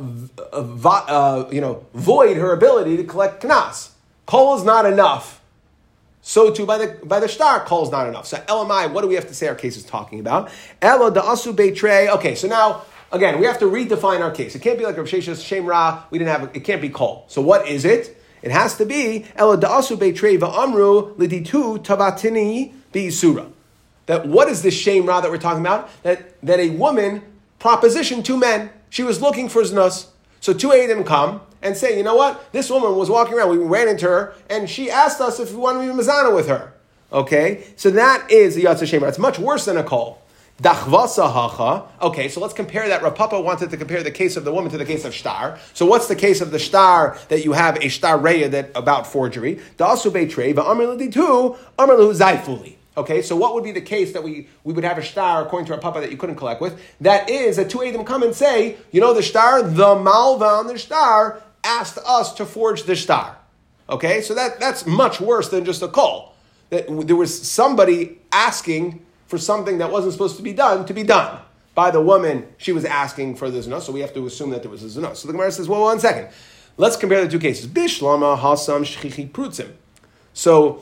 uh, 0.53 0.87
uh, 1.07 1.49
you 1.51 1.61
know, 1.61 1.85
void 1.93 2.37
her 2.37 2.53
ability 2.53 2.97
to 2.97 3.03
collect 3.03 3.43
knas. 3.43 3.91
Coal 4.25 4.55
is 4.57 4.63
not 4.63 4.85
enough. 4.85 5.41
So 6.21 6.53
too 6.53 6.65
by 6.65 6.77
the 6.77 7.05
by 7.05 7.19
the 7.19 7.27
star, 7.27 7.65
coal 7.65 7.83
is 7.83 7.91
not 7.91 8.07
enough. 8.07 8.27
So 8.27 8.37
LMI, 8.37 8.91
what 8.91 9.01
do 9.01 9.07
we 9.07 9.15
have 9.15 9.27
to 9.27 9.33
say 9.33 9.47
our 9.47 9.55
case 9.55 9.77
is 9.77 9.83
talking 9.83 10.19
about? 10.19 10.51
Ella 10.81 11.11
da 11.11 11.23
asu 11.23 11.55
betray. 11.55 12.09
Okay, 12.09 12.35
so 12.35 12.47
now 12.47 12.83
again 13.11 13.39
we 13.39 13.45
have 13.45 13.59
to 13.59 13.65
redefine 13.65 14.21
our 14.21 14.31
case. 14.31 14.55
It 14.55 14.61
can't 14.61 14.77
be 14.77 14.85
like 14.85 14.97
Rav 14.97 15.07
Sheshes 15.07 15.43
Shem 15.45 15.65
Ra. 15.65 16.03
We 16.11 16.19
didn't 16.19 16.29
have 16.39 16.55
it 16.55 16.59
can't 16.61 16.81
be 16.81 16.89
coal. 16.89 17.25
So 17.27 17.41
what 17.41 17.67
is 17.67 17.85
it? 17.85 18.18
It 18.41 18.51
has 18.51 18.77
to 18.77 18.85
be 18.85 19.25
Ela 19.35 19.57
da'asu 19.57 19.99
be'treva 19.99 20.57
amru 20.57 21.15
liditu 21.15 21.83
tabatini 21.83 22.73
bi'isura. 22.93 23.51
That 24.05 24.27
what 24.27 24.49
is 24.49 24.61
this 24.61 24.73
shame 24.73 25.05
ra 25.05 25.21
that 25.21 25.29
we're 25.29 25.37
talking 25.37 25.61
about? 25.61 25.89
That, 26.03 26.41
that 26.41 26.59
a 26.59 26.69
woman 26.71 27.21
propositioned 27.59 28.25
two 28.25 28.37
men. 28.37 28.71
She 28.89 29.03
was 29.03 29.21
looking 29.21 29.49
for 29.49 29.61
znus. 29.61 30.07
So 30.39 30.53
two 30.53 30.69
them 30.69 31.03
come 31.03 31.41
and 31.61 31.75
say, 31.75 31.97
you 31.97 32.03
know 32.03 32.15
what? 32.15 32.51
This 32.51 32.69
woman 32.69 32.95
was 32.95 33.09
walking 33.09 33.35
around. 33.35 33.49
We 33.49 33.57
ran 33.57 33.87
into 33.87 34.05
her 34.05 34.33
and 34.49 34.69
she 34.69 34.89
asked 34.89 35.21
us 35.21 35.39
if 35.39 35.51
we 35.51 35.57
wanted 35.57 35.85
to 35.85 35.93
be 35.93 36.01
mazana 36.01 36.33
with 36.33 36.47
her. 36.47 36.73
Okay? 37.11 37.65
So 37.75 37.91
that 37.91 38.31
is 38.31 38.55
a 38.57 38.61
yatsa 38.61 38.87
shame 38.87 39.03
ra. 39.03 39.09
It's 39.09 39.19
much 39.19 39.37
worse 39.37 39.65
than 39.65 39.77
a 39.77 39.83
call. 39.83 40.21
Dachvasa 40.61 41.31
hacha. 41.31 41.85
Okay, 42.01 42.27
so 42.27 42.41
let's 42.41 42.53
compare 42.53 42.87
that. 42.89 43.01
Rav 43.01 43.15
Papa 43.15 43.39
wanted 43.39 43.69
to 43.69 43.77
compare 43.77 44.03
the 44.03 44.11
case 44.11 44.35
of 44.35 44.43
the 44.43 44.51
woman 44.51 44.69
to 44.71 44.77
the 44.77 44.85
case 44.85 45.05
of 45.05 45.15
star. 45.15 45.57
So 45.73 45.85
what's 45.85 46.07
the 46.07 46.15
case 46.15 46.41
of 46.41 46.51
the 46.51 46.59
star 46.59 47.17
that 47.29 47.45
you 47.45 47.53
have 47.53 47.77
a 47.77 47.89
star 47.89 48.17
reya 48.17 48.51
that 48.51 48.71
about 48.75 49.07
forgery? 49.07 49.59
Dasu 49.77 50.11
betray 50.11 50.53
va'amr 50.53 51.11
tu 51.13 51.55
amr 51.77 51.97
zaifuli. 52.13 52.75
Okay, 52.97 53.21
so 53.21 53.37
what 53.37 53.53
would 53.53 53.63
be 53.63 53.71
the 53.71 53.79
case 53.79 54.11
that 54.11 54.23
we, 54.23 54.49
we 54.65 54.73
would 54.73 54.83
have 54.83 54.97
a 54.97 55.03
star 55.03 55.45
according 55.45 55.67
to 55.67 55.71
Rav 55.71 55.81
Papa 55.81 56.01
that 56.01 56.11
you 56.11 56.17
couldn't 56.17 56.35
collect 56.35 56.59
with? 56.59 56.81
That 56.99 57.29
is 57.29 57.55
that 57.55 57.69
two 57.69 57.89
them 57.91 58.03
come 58.03 58.23
and 58.23 58.35
say, 58.35 58.75
you 58.91 58.99
know, 58.99 59.13
the 59.13 59.23
star, 59.23 59.63
the 59.63 59.95
malva 59.95 60.43
on 60.43 60.67
the 60.67 60.77
star 60.77 61.41
asked 61.63 61.97
us 62.05 62.33
to 62.33 62.45
forge 62.45 62.83
the 62.83 62.97
star. 62.97 63.37
Okay, 63.89 64.21
so 64.21 64.35
that, 64.35 64.59
that's 64.59 64.85
much 64.85 65.21
worse 65.21 65.47
than 65.47 65.63
just 65.63 65.81
a 65.81 65.87
call. 65.87 66.35
That 66.69 66.87
there 67.07 67.15
was 67.15 67.41
somebody 67.49 68.19
asking 68.33 69.05
for 69.29 69.37
something 69.37 69.77
that 69.77 69.91
wasn't 69.91 70.11
supposed 70.11 70.37
to 70.37 70.43
be 70.43 70.53
done 70.53 70.85
to 70.87 70.93
be 70.93 71.03
done 71.03 71.39
by 71.75 71.91
the 71.91 72.01
woman 72.01 72.47
she 72.57 72.71
was 72.71 72.83
asking 72.83 73.35
for 73.35 73.51
the 73.51 73.61
zina. 73.61 73.79
So 73.79 73.93
we 73.93 73.99
have 74.01 74.13
to 74.15 74.25
assume 74.25 74.49
that 74.49 74.63
there 74.63 74.71
was 74.71 74.81
a 74.81 74.89
zina. 74.89 75.15
So 75.15 75.27
the 75.27 75.33
Gemara 75.33 75.51
says, 75.51 75.69
well, 75.69 75.81
one 75.81 75.99
second. 75.99 76.29
Let's 76.77 76.97
compare 76.97 77.23
the 77.23 77.29
two 77.29 77.39
cases. 77.39 77.67
Bishlama 77.67 78.39
hasam 78.39 78.81
shchichi 78.81 79.29
prutzim. 79.29 79.71
So 80.33 80.81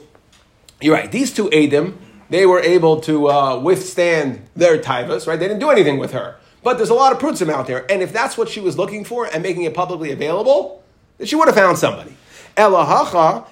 you're 0.79 0.93
right. 0.93 1.11
These 1.11 1.33
two 1.33 1.49
Adim, 1.49 1.97
they 2.29 2.45
were 2.45 2.61
able 2.61 3.01
to 3.01 3.29
uh, 3.29 3.59
withstand 3.59 4.47
their 4.55 4.77
taivas, 4.77 5.27
right? 5.27 5.37
They 5.37 5.47
didn't 5.47 5.59
do 5.59 5.69
anything 5.69 5.97
with 5.97 6.13
her. 6.13 6.37
But 6.63 6.77
there's 6.77 6.89
a 6.89 6.93
lot 6.93 7.11
of 7.11 7.19
prutzim 7.19 7.49
out 7.49 7.67
there. 7.67 7.85
And 7.91 8.01
if 8.01 8.13
that's 8.13 8.37
what 8.37 8.47
she 8.47 8.61
was 8.61 8.77
looking 8.77 9.03
for 9.03 9.25
and 9.25 9.43
making 9.43 9.63
it 9.63 9.73
publicly 9.73 10.11
available, 10.11 10.83
then 11.17 11.27
she 11.27 11.35
would 11.35 11.47
have 11.47 11.55
found 11.55 11.77
somebody. 11.77 12.15
Elahacha 12.57 13.45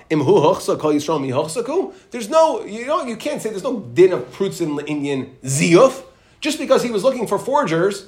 kol 0.80 0.94
yisrael 0.94 1.22
mi. 1.22 1.94
There's 2.12 2.30
no, 2.30 2.65
you 2.65 2.88
know, 2.88 3.06
you 3.06 3.15
can't 3.15 3.41
say 3.41 3.50
there's 3.50 3.63
no 3.63 3.80
din 3.80 4.13
of 4.13 4.32
prutzin 4.32 4.84
Indian 4.88 5.38
ziyuf. 5.44 6.04
Just 6.41 6.58
because 6.58 6.84
he 6.84 6.91
was 6.91 7.04
looking 7.04 7.28
for 7.28 7.39
forgers, 7.39 8.08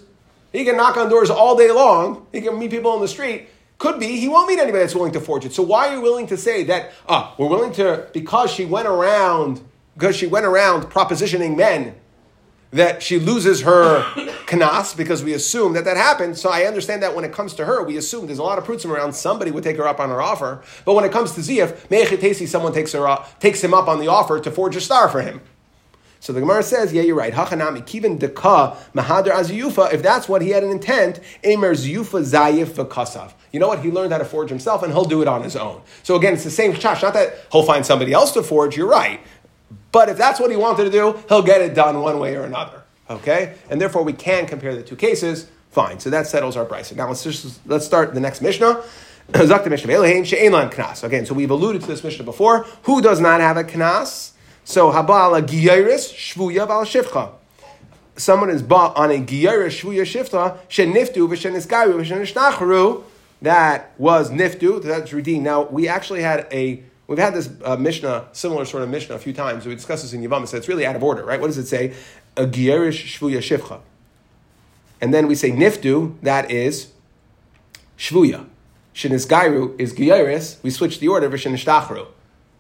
he 0.52 0.66
can 0.66 0.76
knock 0.76 0.98
on 0.98 1.10
doors 1.10 1.30
all 1.30 1.56
day 1.56 1.72
long. 1.72 2.26
He 2.32 2.42
can 2.42 2.58
meet 2.58 2.72
people 2.72 2.92
on 2.92 3.02
the 3.02 3.08
street. 3.08 3.48
Could 3.78 4.00
be 4.00 4.20
he 4.20 4.28
won't 4.28 4.48
meet 4.48 4.60
anybody 4.60 4.84
that's 4.84 4.96
willing 4.96 5.12
to 5.14 5.20
forge 5.20 5.46
it. 5.46 5.54
So 5.54 5.62
why 5.62 5.90
are 5.90 5.96
you 5.96 6.02
willing 6.02 6.28
to 6.28 6.38
say 6.38 6.64
that? 6.64 6.92
Ah, 7.08 7.36
we're 7.38 7.48
willing 7.48 7.74
to 7.74 8.08
because 8.12 8.52
she 8.52 8.66
went 8.66 8.88
around 8.88 9.62
because 9.94 10.16
she 10.16 10.26
went 10.26 10.46
around 10.46 10.84
propositioning 10.86 11.56
men 11.56 11.96
that 12.72 13.02
she 13.02 13.20
loses 13.20 13.62
her 13.62 14.02
kanas 14.46 14.96
because 14.96 15.24
we 15.24 15.34
assume 15.34 15.74
that 15.74 15.86
that 15.86 15.98
happened. 15.98 16.38
So 16.38 16.50
I 16.50 16.64
understand 16.64 17.02
that 17.04 17.16
when 17.16 17.24
it 17.24 17.32
comes 17.32 17.54
to 17.56 17.66
her, 17.66 17.84
we 17.84 17.98
assume 17.98 18.28
there's 18.28 18.40
a 18.40 18.44
lot 18.44 18.58
of 18.58 18.66
prutzim 18.66 18.90
around. 18.90 19.14
Somebody 19.14 19.52
would 19.52 19.64
take 19.64 19.78
her 19.78 19.88
up 19.88 20.00
on 20.00 20.10
her 20.10 20.22
offer. 20.22 20.62
But 20.84 20.94
when 20.94 21.06
it 21.06 21.12
comes 21.12 21.32
to 21.34 21.42
Ziyaf, 21.42 21.90
Me'echetesi, 21.90 22.48
someone 22.48 22.74
takes 22.74 22.92
her 22.92 23.08
up, 23.08 23.40
takes 23.40 23.64
him 23.64 23.74
up 23.74 23.88
on 23.88 24.00
the 24.00 24.08
offer 24.08 24.40
to 24.40 24.52
forge 24.52 24.76
a 24.76 24.82
star 24.82 25.08
for 25.08 25.22
him. 25.22 25.42
So 26.20 26.34
the 26.34 26.40
Gemara 26.40 26.64
says, 26.64 26.92
yeah, 26.94 27.04
you're 27.04 27.16
right. 27.16 27.32
Hachanami 27.32 27.84
kivin 27.84 28.20
deka 28.20 28.76
mahadar 28.94 29.34
aziyufa. 29.34 29.94
If 29.94 30.02
that's 30.02 30.28
what 30.28 30.42
he 30.42 30.50
had 30.50 30.64
an 30.64 30.72
intent, 30.72 31.20
emer 31.46 31.74
ziyufa 31.76 32.24
zayif 32.24 32.70
v'kasav. 32.70 33.34
You 33.52 33.60
know 33.60 33.68
what? 33.68 33.80
He 33.80 33.92
learned 33.92 34.12
how 34.12 34.18
to 34.18 34.26
forge 34.26 34.50
himself, 34.50 34.84
and 34.84 34.92
he'll 34.92 35.06
do 35.06 35.22
it 35.22 35.28
on 35.28 35.44
his 35.44 35.56
own. 35.56 35.82
So 36.04 36.16
again, 36.16 36.34
it's 36.34 36.44
the 36.44 36.50
same 36.50 36.74
chash. 36.74 37.04
Not 37.04 37.14
that 37.14 37.36
he'll 37.52 37.64
find 37.64 37.86
somebody 37.86 38.14
else 38.14 38.32
to 38.34 38.44
forge. 38.44 38.76
You're 38.76 38.88
right. 38.88 39.22
But 39.98 40.10
if 40.10 40.18
that's 40.20 40.40
what 40.40 40.52
he 40.52 40.58
wanted 40.58 40.84
to 40.84 40.92
do, 40.92 41.18
he'll 41.28 41.42
get 41.42 41.60
it 41.60 41.74
done 41.74 42.00
one 42.02 42.20
way 42.20 42.36
or 42.36 42.44
another. 42.44 42.84
Okay? 43.10 43.56
And 43.68 43.82
therefore 43.82 44.04
we 44.04 44.14
can 44.14 44.46
compare 44.46 44.76
the 44.76 44.84
two 44.84 44.96
cases. 44.96 45.48
Fine. 45.72 46.02
So 46.02 46.12
that 46.12 46.28
settles 46.28 46.56
our 46.56 46.66
price. 46.66 46.94
Now 46.94 47.08
let's 47.08 47.24
just 47.24 47.60
let's 47.66 47.84
start 47.84 48.14
the 48.14 48.20
next 48.20 48.44
Mishnah. 48.44 48.84
Zakta 49.32 49.72
Mishnah 49.72 49.92
Elohim 49.92 50.24
She'enlan 50.24 50.70
Knas. 50.70 51.04
Again, 51.04 51.26
so 51.26 51.34
we've 51.34 51.50
alluded 51.50 51.82
to 51.82 51.88
this 51.88 52.04
Mishnah 52.04 52.26
before. 52.26 52.68
Who 52.84 53.02
does 53.02 53.20
not 53.20 53.42
have 53.42 53.58
a 53.58 53.64
knas? 53.64 54.34
So 54.66 54.92
habala 54.92 55.42
giyaris 55.42 56.14
shvuya 56.14 56.68
val 56.68 56.86
shivcha. 56.86 57.32
Someone 58.18 58.52
is 58.52 58.62
bought 58.62 58.96
on 58.96 59.10
a 59.10 59.16
giyaris 59.16 59.82
shvuya 59.82 60.04
shivcha 60.04 60.60
sheniftu 60.70 61.28
v'sheniskayu 61.28 61.96
v'shenishtachru. 61.96 63.04
That 63.42 63.94
was 63.98 64.30
niftu. 64.30 64.84
That's 64.84 65.12
redeemed. 65.12 65.44
Now 65.44 65.64
we 65.64 65.88
actually 65.88 66.22
had 66.22 66.46
a 66.52 66.84
We've 67.08 67.18
had 67.18 67.34
this 67.34 67.50
uh, 67.64 67.78
Mishnah, 67.78 68.28
similar 68.34 68.66
sort 68.66 68.84
of 68.84 68.90
Mishnah, 68.90 69.16
a 69.16 69.20
few 69.20 69.34
times. 69.34 69.66
We 69.66 69.74
discussed 69.74 70.04
this 70.04 70.14
in 70.14 70.22
Yavam. 70.22 70.48
So 70.48 70.58
it's 70.58 70.68
really 70.68 70.86
out 70.86 70.96
of 70.96 71.04
order, 71.04 71.24
right? 71.24 71.40
What 71.40 71.48
does 71.48 71.58
it 71.58 71.68
say? 71.68 71.94
A 72.36 72.46
gierish 72.46 73.18
shvuya 73.18 73.38
shivcha. 73.38 73.80
And 75.00 75.14
then 75.14 75.28
we 75.28 75.36
say 75.36 75.52
niftu, 75.52 76.20
that 76.22 76.52
is 76.52 76.92
shvuya. 77.98 78.48
Shinisgairu 78.94 79.80
is 79.80 79.94
giyeris. 79.94 80.62
We 80.64 80.70
switch 80.70 81.00
the 81.00 81.08
order, 81.08 81.30
v'shinishtachru. 81.30 82.08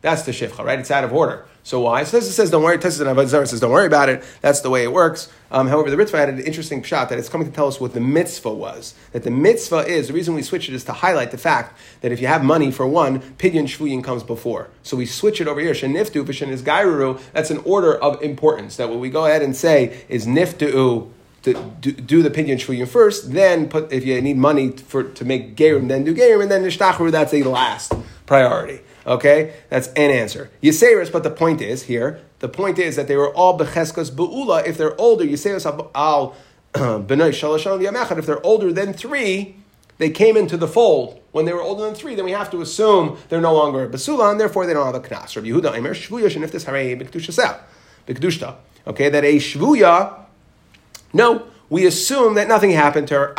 That's 0.02 0.22
the 0.22 0.32
shivcha, 0.32 0.64
right? 0.64 0.80
It's 0.80 0.92
out 0.92 1.04
of 1.04 1.12
order. 1.12 1.46
So 1.68 1.82
why? 1.82 2.06
So 2.06 2.18
this 2.18 2.34
says, 2.34 2.50
don't 2.50 2.64
worry. 2.64 2.78
Tessis 2.78 3.06
and 3.06 3.10
Avodah 3.10 3.46
says, 3.46 3.60
don't 3.60 3.72
worry 3.72 3.88
about 3.88 4.08
it. 4.08 4.24
That's 4.40 4.62
the 4.62 4.70
way 4.70 4.84
it 4.84 4.94
works. 4.94 5.30
Um, 5.52 5.68
however, 5.68 5.90
the 5.90 5.98
Ritva 5.98 6.18
had 6.18 6.30
an 6.30 6.40
interesting 6.40 6.82
shot 6.82 7.10
that 7.10 7.20
it's 7.20 7.28
coming 7.28 7.46
to 7.46 7.54
tell 7.54 7.68
us 7.68 7.78
what 7.78 7.94
the 7.94 8.00
mitzvah 8.00 8.54
was. 8.54 8.96
That 9.12 9.24
the 9.24 9.32
mitzvah 9.32 9.86
is, 9.86 10.08
the 10.08 10.14
reason 10.14 10.34
we 10.34 10.44
switch 10.44 10.70
it 10.70 10.76
is 10.76 10.86
to 10.86 10.94
highlight 10.94 11.32
the 11.32 11.38
fact 11.38 11.78
that 12.00 12.14
if 12.14 12.22
you 12.22 12.28
have 12.28 12.42
money 12.42 12.72
for 12.72 12.88
one, 12.88 13.20
pidyon 13.20 13.66
shvuyin 13.66 14.02
comes 14.02 14.24
before. 14.24 14.70
So 14.82 14.96
we 14.96 15.06
switch 15.06 15.42
it 15.42 15.50
over 15.50 15.60
here. 15.60 15.74
Sheniftu 15.74 16.24
v'shen 16.24 16.48
is 16.48 16.62
gairuru. 16.62 17.20
That's 17.34 17.52
an 17.52 17.58
order 17.66 17.98
of 17.98 18.24
importance. 18.24 18.78
That 18.78 18.88
what 18.88 19.00
we 19.00 19.10
go 19.10 19.26
ahead 19.26 19.42
and 19.42 19.54
say 19.54 20.06
is 20.08 20.26
niftu 20.26 21.10
to 21.42 21.74
do, 21.82 21.92
do 21.92 22.24
the 22.24 22.30
pidyon 22.30 22.56
shvuyin 22.56 22.88
first, 22.88 23.34
then 23.34 23.68
put, 23.68 23.92
if 23.92 24.06
you 24.06 24.22
need 24.22 24.38
money 24.38 24.72
for, 24.72 25.04
to 25.04 25.26
make 25.26 25.58
gerim, 25.58 25.90
then 25.90 26.06
do 26.06 26.16
gerim, 26.16 26.44
and 26.44 26.50
then 26.50 26.64
nishtachru, 26.64 27.12
that's 27.12 27.34
a 27.34 27.44
last 27.44 27.92
priority. 28.26 28.80
Okay, 29.08 29.54
that's 29.70 29.88
an 29.90 30.12
answer. 30.12 30.50
Yiseris, 30.62 31.10
but 31.12 31.24
the 31.24 31.30
point 31.30 31.62
is 31.62 31.84
here, 31.84 32.20
the 32.40 32.50
point 32.50 32.78
is 32.78 32.98
that 32.98 33.08
they 33.08 33.16
were 33.16 33.34
all 33.34 33.58
becheskas 33.58 34.14
be'ula. 34.14 34.68
If 34.68 34.78
they're 34.78 35.00
older, 35.00 35.24
Yiseris 35.24 35.66
al 35.96 36.36
b'nai 36.74 37.32
shalashon. 37.32 38.18
If 38.18 38.26
they're 38.26 38.46
older 38.46 38.74
than 38.74 38.92
three, 38.92 39.56
they 39.98 40.10
came 40.10 40.36
into 40.36 40.58
the 40.58 40.68
fold 40.68 41.22
when 41.32 41.46
they 41.46 41.54
were 41.54 41.62
older 41.62 41.86
than 41.86 41.96
three. 41.96 42.16
Then 42.16 42.26
we 42.26 42.32
have 42.32 42.52
to 42.52 42.62
assume 42.62 43.18
they're 43.30 43.40
no 43.40 43.54
longer 43.54 43.86
a 43.86 43.90
basula, 43.90 44.30
and 44.30 44.40
therefore 44.40 44.66
they 44.66 44.74
don't 44.74 44.86
have 44.86 44.96
a 44.96 45.00
knas. 45.00 45.36
Rabbi 45.36 45.48
Yehuda 45.48 45.74
Eimer 45.74 45.92
shvuya 45.92 46.28
sheniftis 46.28 46.66
harei 46.66 47.02
b'kedusha. 47.02 48.56
Okay, 48.86 49.10
that 49.10 49.24
a 49.24 49.38
shvuya. 49.38 50.26
No, 51.14 51.48
we 51.70 51.86
assume 51.86 52.36
that 52.36 52.48
nothing 52.48 52.72
happened 52.72 53.08
to 53.10 53.14
her, 53.16 53.34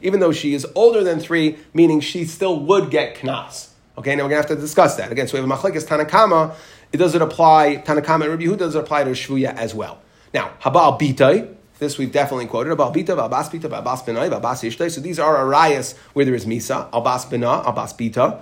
even 0.00 0.20
though 0.20 0.32
she 0.32 0.54
is 0.54 0.66
older 0.74 1.02
than 1.02 1.18
three, 1.18 1.58
meaning 1.74 2.00
she 2.00 2.24
still 2.24 2.60
would 2.60 2.90
get 2.90 3.16
knas. 3.16 3.70
Okay, 3.98 4.14
now 4.14 4.24
we're 4.24 4.28
going 4.28 4.42
to 4.42 4.48
have 4.48 4.56
to 4.56 4.56
discuss 4.56 4.96
that. 4.96 5.10
Again, 5.10 5.26
so 5.26 5.34
we 5.34 5.40
have 5.40 5.50
a 5.50 5.54
machlekes 5.54 5.86
Tanakama. 5.86 6.54
It 6.92 6.98
doesn't 6.98 7.20
apply, 7.20 7.82
Tanakama 7.84 8.22
and 8.22 8.30
Rabbi 8.30 8.44
Yehuda 8.44 8.58
doesn't 8.58 8.80
apply 8.80 9.04
to 9.04 9.10
Shvuya 9.10 9.54
as 9.54 9.74
well. 9.74 10.00
Now, 10.32 10.52
Habal 10.60 11.00
Bitai, 11.00 11.54
this 11.78 11.98
we've 11.98 12.12
definitely 12.12 12.46
quoted. 12.46 12.76
Habal 12.76 12.94
Bita, 12.94 13.16
Babas 13.16 13.48
Bita, 13.48 13.68
Babas 13.68 14.02
Benai, 14.02 14.30
Babas 14.30 14.62
Ishtay. 14.62 14.90
So 14.90 15.00
these 15.00 15.18
are 15.18 15.36
arayas 15.36 15.96
where 16.12 16.24
there 16.24 16.34
is 16.34 16.46
Misa, 16.46 16.90
Albas 16.90 17.28
Bina, 17.28 17.62
Albas 17.64 17.96
Bita. 17.96 18.40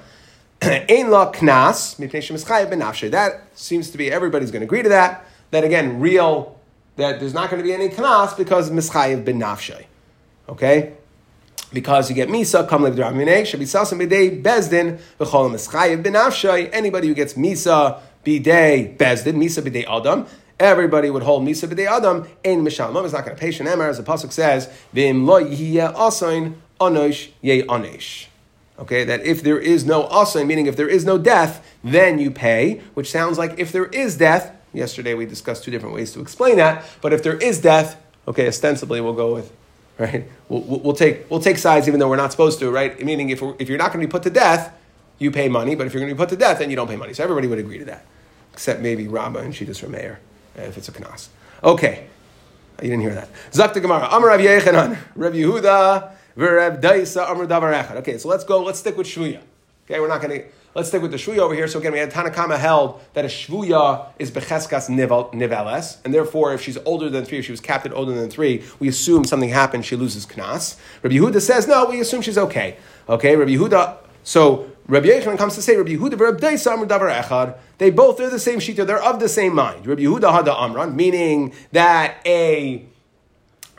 Ein 0.90 1.10
la 1.10 1.32
knas, 1.32 3.10
That 3.10 3.42
seems 3.54 3.90
to 3.90 3.98
be, 3.98 4.10
everybody's 4.10 4.50
going 4.50 4.60
to 4.60 4.66
agree 4.66 4.82
to 4.82 4.88
that. 4.90 5.24
That 5.50 5.64
again, 5.64 6.00
real 6.00 6.58
that 6.96 7.20
there's 7.20 7.34
not 7.34 7.50
going 7.50 7.62
to 7.62 7.66
be 7.66 7.72
any 7.72 7.88
kanas 7.88 8.36
because 8.36 8.70
mischayev 8.70 9.24
ben 9.24 9.40
nafshay. 9.40 9.84
Okay? 10.48 10.94
Because 11.72 12.08
you 12.08 12.14
get 12.14 12.28
misa, 12.28 12.68
come 12.68 12.82
live 12.82 12.94
dramine, 12.94 13.44
should 13.46 13.58
be 13.60 13.66
salsa 13.66 13.98
bidei 13.98 14.42
bezdin, 14.42 14.98
v'chol 15.18 15.50
mischayev 15.50 16.02
ben 16.02 16.12
nafshay. 16.12 16.70
Anybody 16.72 17.08
who 17.08 17.14
gets 17.14 17.34
misa, 17.34 18.00
bidei 18.24 18.96
bezdin, 18.96 19.34
misa 19.34 19.62
bidei 19.62 19.84
adam, 19.88 20.26
everybody 20.60 21.10
would 21.10 21.24
hold 21.24 21.42
misa 21.44 21.68
b'dei 21.68 21.86
adam, 21.86 22.28
ein 22.44 22.64
mishalmam, 22.64 23.04
is 23.04 23.12
not 23.12 23.24
going 23.24 23.36
to 23.36 23.40
pay 23.40 23.48
shenemar, 23.48 23.88
as 23.88 23.98
the 23.98 24.04
pasuk 24.04 24.32
says, 24.32 24.68
v'im 24.94 25.26
lo 25.26 25.44
asain 25.44 26.54
anosh 26.80 27.30
ye. 27.40 27.62
Okay, 28.76 29.04
that 29.04 29.24
if 29.24 29.42
there 29.42 29.58
is 29.58 29.84
no 29.84 30.08
asain, 30.08 30.46
meaning 30.46 30.66
if 30.66 30.76
there 30.76 30.88
is 30.88 31.04
no 31.04 31.16
death, 31.16 31.64
then 31.82 32.18
you 32.18 32.30
pay, 32.30 32.80
which 32.94 33.10
sounds 33.10 33.38
like 33.38 33.58
if 33.58 33.70
there 33.70 33.86
is 33.86 34.16
death, 34.16 34.52
Yesterday 34.74 35.14
we 35.14 35.24
discussed 35.24 35.64
two 35.64 35.70
different 35.70 35.94
ways 35.94 36.12
to 36.12 36.20
explain 36.20 36.56
that. 36.56 36.84
But 37.00 37.12
if 37.12 37.22
there 37.22 37.36
is 37.36 37.60
death, 37.60 38.00
okay, 38.26 38.48
ostensibly 38.48 39.00
we'll 39.00 39.14
go 39.14 39.32
with, 39.32 39.52
right? 39.98 40.28
We'll, 40.48 40.62
we'll, 40.62 40.94
take, 40.94 41.30
we'll 41.30 41.40
take 41.40 41.58
sides 41.58 41.88
even 41.88 42.00
though 42.00 42.08
we're 42.08 42.16
not 42.16 42.32
supposed 42.32 42.58
to, 42.58 42.70
right? 42.70 43.02
Meaning 43.02 43.30
if, 43.30 43.42
if 43.58 43.68
you're 43.68 43.78
not 43.78 43.92
going 43.92 44.00
to 44.00 44.06
be 44.06 44.10
put 44.10 44.24
to 44.24 44.30
death, 44.30 44.74
you 45.18 45.30
pay 45.30 45.48
money. 45.48 45.74
But 45.74 45.86
if 45.86 45.94
you're 45.94 46.00
going 46.00 46.10
to 46.10 46.14
be 46.14 46.18
put 46.18 46.30
to 46.30 46.36
death, 46.36 46.58
then 46.58 46.70
you 46.70 46.76
don't 46.76 46.88
pay 46.88 46.96
money. 46.96 47.14
So 47.14 47.22
everybody 47.22 47.46
would 47.46 47.58
agree 47.58 47.78
to 47.78 47.84
that. 47.86 48.04
Except 48.52 48.80
maybe 48.80 49.08
Rama 49.08 49.40
and 49.40 49.54
Shitas 49.54 49.78
from 49.80 49.92
Meir, 49.92 50.20
eh, 50.56 50.62
if 50.62 50.76
it's 50.76 50.88
a 50.88 50.92
Knas. 50.92 51.28
Okay. 51.62 52.08
You 52.82 52.88
didn't 52.88 53.02
hear 53.02 53.14
that. 53.14 53.28
Zakta 53.52 53.80
Gemara. 53.80 54.08
Amar 54.10 54.28
Rav 54.28 54.40
Yechanan. 54.40 54.98
Rav 55.14 55.32
Yehuda. 55.32 56.12
Rav 56.36 56.80
Daisa. 56.80 57.30
Amar 57.30 57.46
Davar 57.46 57.96
Okay, 57.96 58.18
so 58.18 58.28
let's 58.28 58.44
go. 58.44 58.62
Let's 58.62 58.80
stick 58.80 58.96
with 58.96 59.06
Shvuya. 59.06 59.40
Okay, 59.86 60.00
we're 60.00 60.08
not 60.08 60.20
going 60.20 60.40
to 60.40 60.46
Let's 60.74 60.88
stick 60.88 61.02
with 61.02 61.12
the 61.12 61.16
shvuya 61.16 61.38
over 61.38 61.54
here. 61.54 61.68
So 61.68 61.78
again, 61.78 61.92
we 61.92 62.00
had 62.00 62.10
Tanakama 62.10 62.58
held 62.58 63.00
that 63.12 63.24
a 63.24 63.28
shvuya 63.28 64.06
is 64.18 64.32
becheskas 64.32 64.88
niveles, 64.88 65.98
and 66.04 66.12
therefore, 66.12 66.52
if 66.52 66.62
she's 66.62 66.76
older 66.78 67.08
than 67.08 67.24
three, 67.24 67.38
if 67.38 67.44
she 67.44 67.52
was 67.52 67.60
captive 67.60 67.92
older 67.94 68.12
than 68.12 68.28
three, 68.28 68.64
we 68.80 68.88
assume 68.88 69.24
something 69.24 69.50
happened, 69.50 69.84
she 69.84 69.94
loses 69.94 70.26
knas. 70.26 70.76
Rabbi 71.02 71.14
Yehuda 71.14 71.40
says 71.40 71.68
no, 71.68 71.84
we 71.86 72.00
assume 72.00 72.22
she's 72.22 72.38
okay. 72.38 72.76
Okay, 73.08 73.36
Rabbi 73.36 73.52
Yehuda. 73.52 73.98
So 74.24 74.68
Rabbi 74.88 75.06
Yechanan 75.06 75.38
comes 75.38 75.54
to 75.54 75.62
say 75.62 75.76
Rabbi 75.76 75.92
Yehuda 75.92 76.18
Rabbi 76.18 76.54
davar 76.54 77.22
echad. 77.22 77.56
They 77.78 77.90
both 77.90 78.16
they're 78.16 78.28
the 78.28 78.40
same 78.40 78.58
shita. 78.58 78.84
They're 78.84 79.02
of 79.02 79.20
the 79.20 79.28
same 79.28 79.54
mind. 79.54 79.86
Rabbi 79.86 80.02
Yehuda 80.02 80.32
had 80.32 80.46
hada 80.46 80.60
amran, 80.60 80.96
meaning 80.96 81.54
that 81.70 82.16
a 82.26 82.84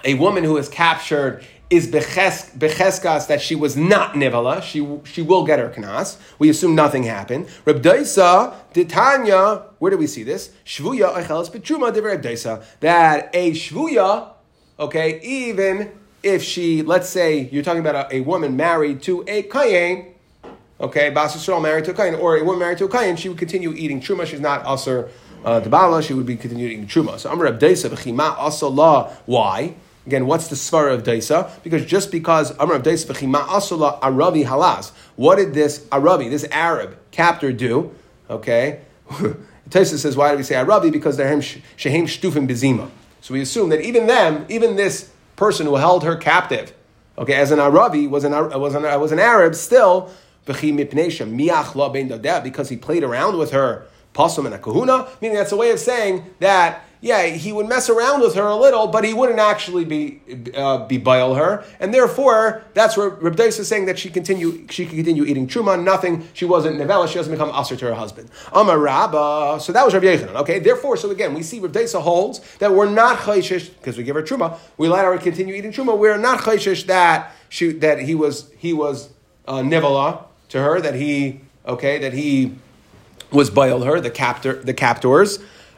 a 0.05 0.13
woman 0.13 0.43
who 0.43 0.55
is 0.55 0.69
captured 0.69 1.45
is 1.69 1.87
becheskas 1.87 3.27
that 3.27 3.41
she 3.41 3.55
was 3.55 3.75
not 3.75 4.13
nivala. 4.13 4.61
She, 4.61 4.87
she 5.03 5.21
will 5.21 5.45
get 5.45 5.59
her 5.59 5.69
knas. 5.69 6.17
We 6.37 6.49
assume 6.49 6.75
nothing 6.75 7.03
happened. 7.03 7.47
Reb 7.65 7.81
Daisa, 7.81 8.53
Titania, 8.73 9.63
where 9.79 9.91
do 9.91 9.97
we 9.97 10.07
see 10.07 10.23
this? 10.23 10.51
Shvuya 10.65 11.15
echelas 11.15 11.49
betruma 11.49 11.93
de 11.93 12.01
Reb 12.01 12.21
Daisa. 12.21 12.63
That 12.81 13.29
a 13.33 13.51
shvuya, 13.51 14.29
okay, 14.79 15.19
even 15.21 15.91
if 16.21 16.43
she, 16.43 16.83
let's 16.83 17.09
say, 17.09 17.49
you're 17.51 17.63
talking 17.63 17.81
about 17.81 18.11
a, 18.11 18.17
a 18.17 18.21
woman 18.21 18.55
married 18.55 19.01
to 19.03 19.23
a 19.27 19.43
kayin, 19.43 20.13
okay, 20.79 21.09
Bas 21.09 21.35
Yisrael 21.35 21.61
married 21.61 21.85
to 21.85 21.91
a 21.91 21.93
kayin, 21.95 22.19
or 22.19 22.37
a 22.37 22.43
woman 22.43 22.59
married 22.59 22.77
to 22.77 22.85
a 22.85 22.89
kayin, 22.89 23.17
she 23.17 23.29
would 23.29 23.39
continue 23.39 23.73
eating 23.73 24.01
truma. 24.01 24.25
She's 24.25 24.39
not 24.39 24.63
usher 24.65 25.09
uh, 25.43 25.61
Bala, 25.61 26.01
she 26.03 26.13
would 26.13 26.25
be 26.25 26.35
continuing 26.35 26.71
eating 26.71 26.87
truma. 26.87 27.17
So 27.19 27.31
Amr 27.31 27.45
Reb 27.45 27.59
Daisa, 27.59 27.89
b'chima 27.89 28.35
asala. 28.35 29.11
Why? 29.25 29.75
Again, 30.05 30.27
what's 30.27 30.47
the 30.47 30.55
svara 30.55 30.93
of 30.93 31.03
Daisa? 31.03 31.51
Because 31.63 31.85
just 31.85 32.11
because 32.11 32.55
Amr 32.57 32.75
of 32.75 32.83
Daisa 32.83 33.07
v'chima 33.07 33.43
asula 33.45 33.99
Arabi 34.03 34.43
halas, 34.43 34.91
what 35.15 35.37
did 35.37 35.53
this 35.53 35.85
Arabi, 35.91 36.29
this 36.29 36.45
Arab 36.51 36.97
captor 37.11 37.51
do? 37.51 37.91
Okay, 38.29 38.81
Taisa 39.69 39.97
says, 39.97 40.15
why 40.15 40.31
do 40.31 40.37
we 40.37 40.43
say 40.43 40.55
Arabi? 40.55 40.91
Because 40.91 41.17
they're 41.17 41.41
shehem 41.41 42.05
shtufim 42.05 42.47
bezima. 42.47 42.89
So 43.21 43.33
we 43.33 43.41
assume 43.41 43.69
that 43.69 43.81
even 43.81 44.05
them, 44.05 44.45
even 44.49 44.75
this 44.75 45.09
person 45.35 45.65
who 45.65 45.75
held 45.75 46.03
her 46.03 46.15
captive, 46.15 46.73
okay, 47.17 47.33
as 47.33 47.51
an 47.51 47.59
Arabi 47.59 48.05
was 48.05 48.23
an 48.23 48.31
was 48.59 48.75
an, 48.75 48.83
was 48.99 49.11
an 49.11 49.19
Arab 49.19 49.55
still 49.55 50.11
because 50.45 50.59
he 52.69 52.77
played 52.77 53.03
around 53.03 53.37
with 53.37 53.51
her 53.51 53.87
pasum 54.13 54.45
and 54.45 54.53
a 54.53 54.59
kahuna, 54.59 55.07
meaning 55.21 55.35
that's 55.35 55.51
a 55.51 55.57
way 55.57 55.71
of 55.71 55.79
saying 55.79 56.23
that 56.39 56.85
yeah, 57.05 57.27
he 57.27 57.53
would 57.53 57.69
mess 57.69 57.87
around 57.87 58.21
with 58.21 58.33
her 58.33 58.47
a 58.47 58.55
little, 58.55 58.87
but 58.87 59.03
he 59.03 59.13
wouldn't 59.13 59.37
actually 59.37 59.85
be 59.85 60.21
uh, 60.55 60.87
beguile 60.87 61.35
her, 61.35 61.63
and 61.79 61.93
therefore 61.93 62.63
that's 62.73 62.97
where 62.97 63.09
Reb 63.09 63.39
is 63.39 63.67
saying 63.67 63.85
that 63.85 63.99
she 63.99 64.09
continue 64.09 64.67
she 64.71 64.87
can 64.87 64.95
continue 64.95 65.23
eating 65.23 65.45
truma, 65.45 65.81
nothing. 65.81 66.27
She 66.33 66.45
wasn't 66.45 66.77
nevela, 66.77 67.07
she 67.07 67.13
doesn't 67.13 67.31
become 67.31 67.51
aser 67.55 67.75
to 67.75 67.85
her 67.85 67.93
husband. 67.93 68.31
Amar 68.51 68.79
Rabba, 68.79 69.59
so 69.61 69.71
that 69.71 69.85
was 69.85 69.93
Reb 69.93 70.01
Yechanan. 70.01 70.33
Okay, 70.37 70.57
therefore, 70.57 70.97
so 70.97 71.11
again 71.11 71.35
we 71.35 71.43
see 71.43 71.59
Reb 71.59 71.75
holds 71.91 72.39
that 72.57 72.73
we're 72.73 72.89
not 72.89 73.19
chayshish 73.19 73.69
because 73.77 73.99
we 73.99 74.03
give 74.03 74.15
her 74.15 74.23
truma. 74.23 74.57
We 74.77 74.89
let 74.89 75.05
her 75.05 75.15
continue 75.19 75.53
eating 75.53 75.71
truma. 75.71 75.95
We're 75.95 76.17
not 76.17 76.39
chayshish 76.39 76.87
that 76.87 77.35
she 77.49 77.71
that 77.73 77.99
he 77.99 78.15
was 78.15 78.51
he 78.57 78.73
was 78.73 79.09
uh, 79.47 79.59
nevela 79.59 80.23
to 80.49 80.59
her 80.59 80.81
that 80.81 80.95
he 80.95 81.41
okay 81.67 81.99
that 81.99 82.13
he 82.13 82.55
was 83.29 83.51
bail 83.51 83.83
her 83.83 83.99
the 83.99 84.09
captor 84.09 84.55
the 84.55 84.73
captors. 84.73 85.37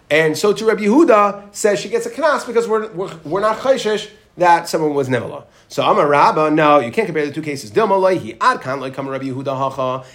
And 0.10 0.38
so 0.38 0.53
to 0.53 0.66
Rabbi 0.66 0.84
Yehuda 0.84 1.53
says 1.53 1.80
she 1.80 1.89
gets 1.89 2.05
a 2.05 2.10
knas 2.10 2.47
because 2.47 2.68
we're, 2.68 2.91
we're, 2.93 3.16
we're 3.26 3.41
not 3.41 3.58
chayshish 3.58 4.10
that 4.38 4.70
someone 4.70 4.93
was 4.93 5.10
nevela. 5.10 5.45
So 5.68 5.84
I'm 5.84 5.97
a 5.97 6.08
rabba. 6.08 6.49
No, 6.51 6.80
you 6.80 6.91
can't 6.91 7.08
compare 7.08 7.26
the 7.26 7.34
two 7.34 7.41
cases. 7.41 7.72
Dilma 7.72 8.38
ad 8.39 8.62
kan 8.62 8.80
like 8.80 8.93
come 8.93 9.10
Rabbi 9.10 9.26
Yehuda 9.26 9.58
hacha 9.58 10.05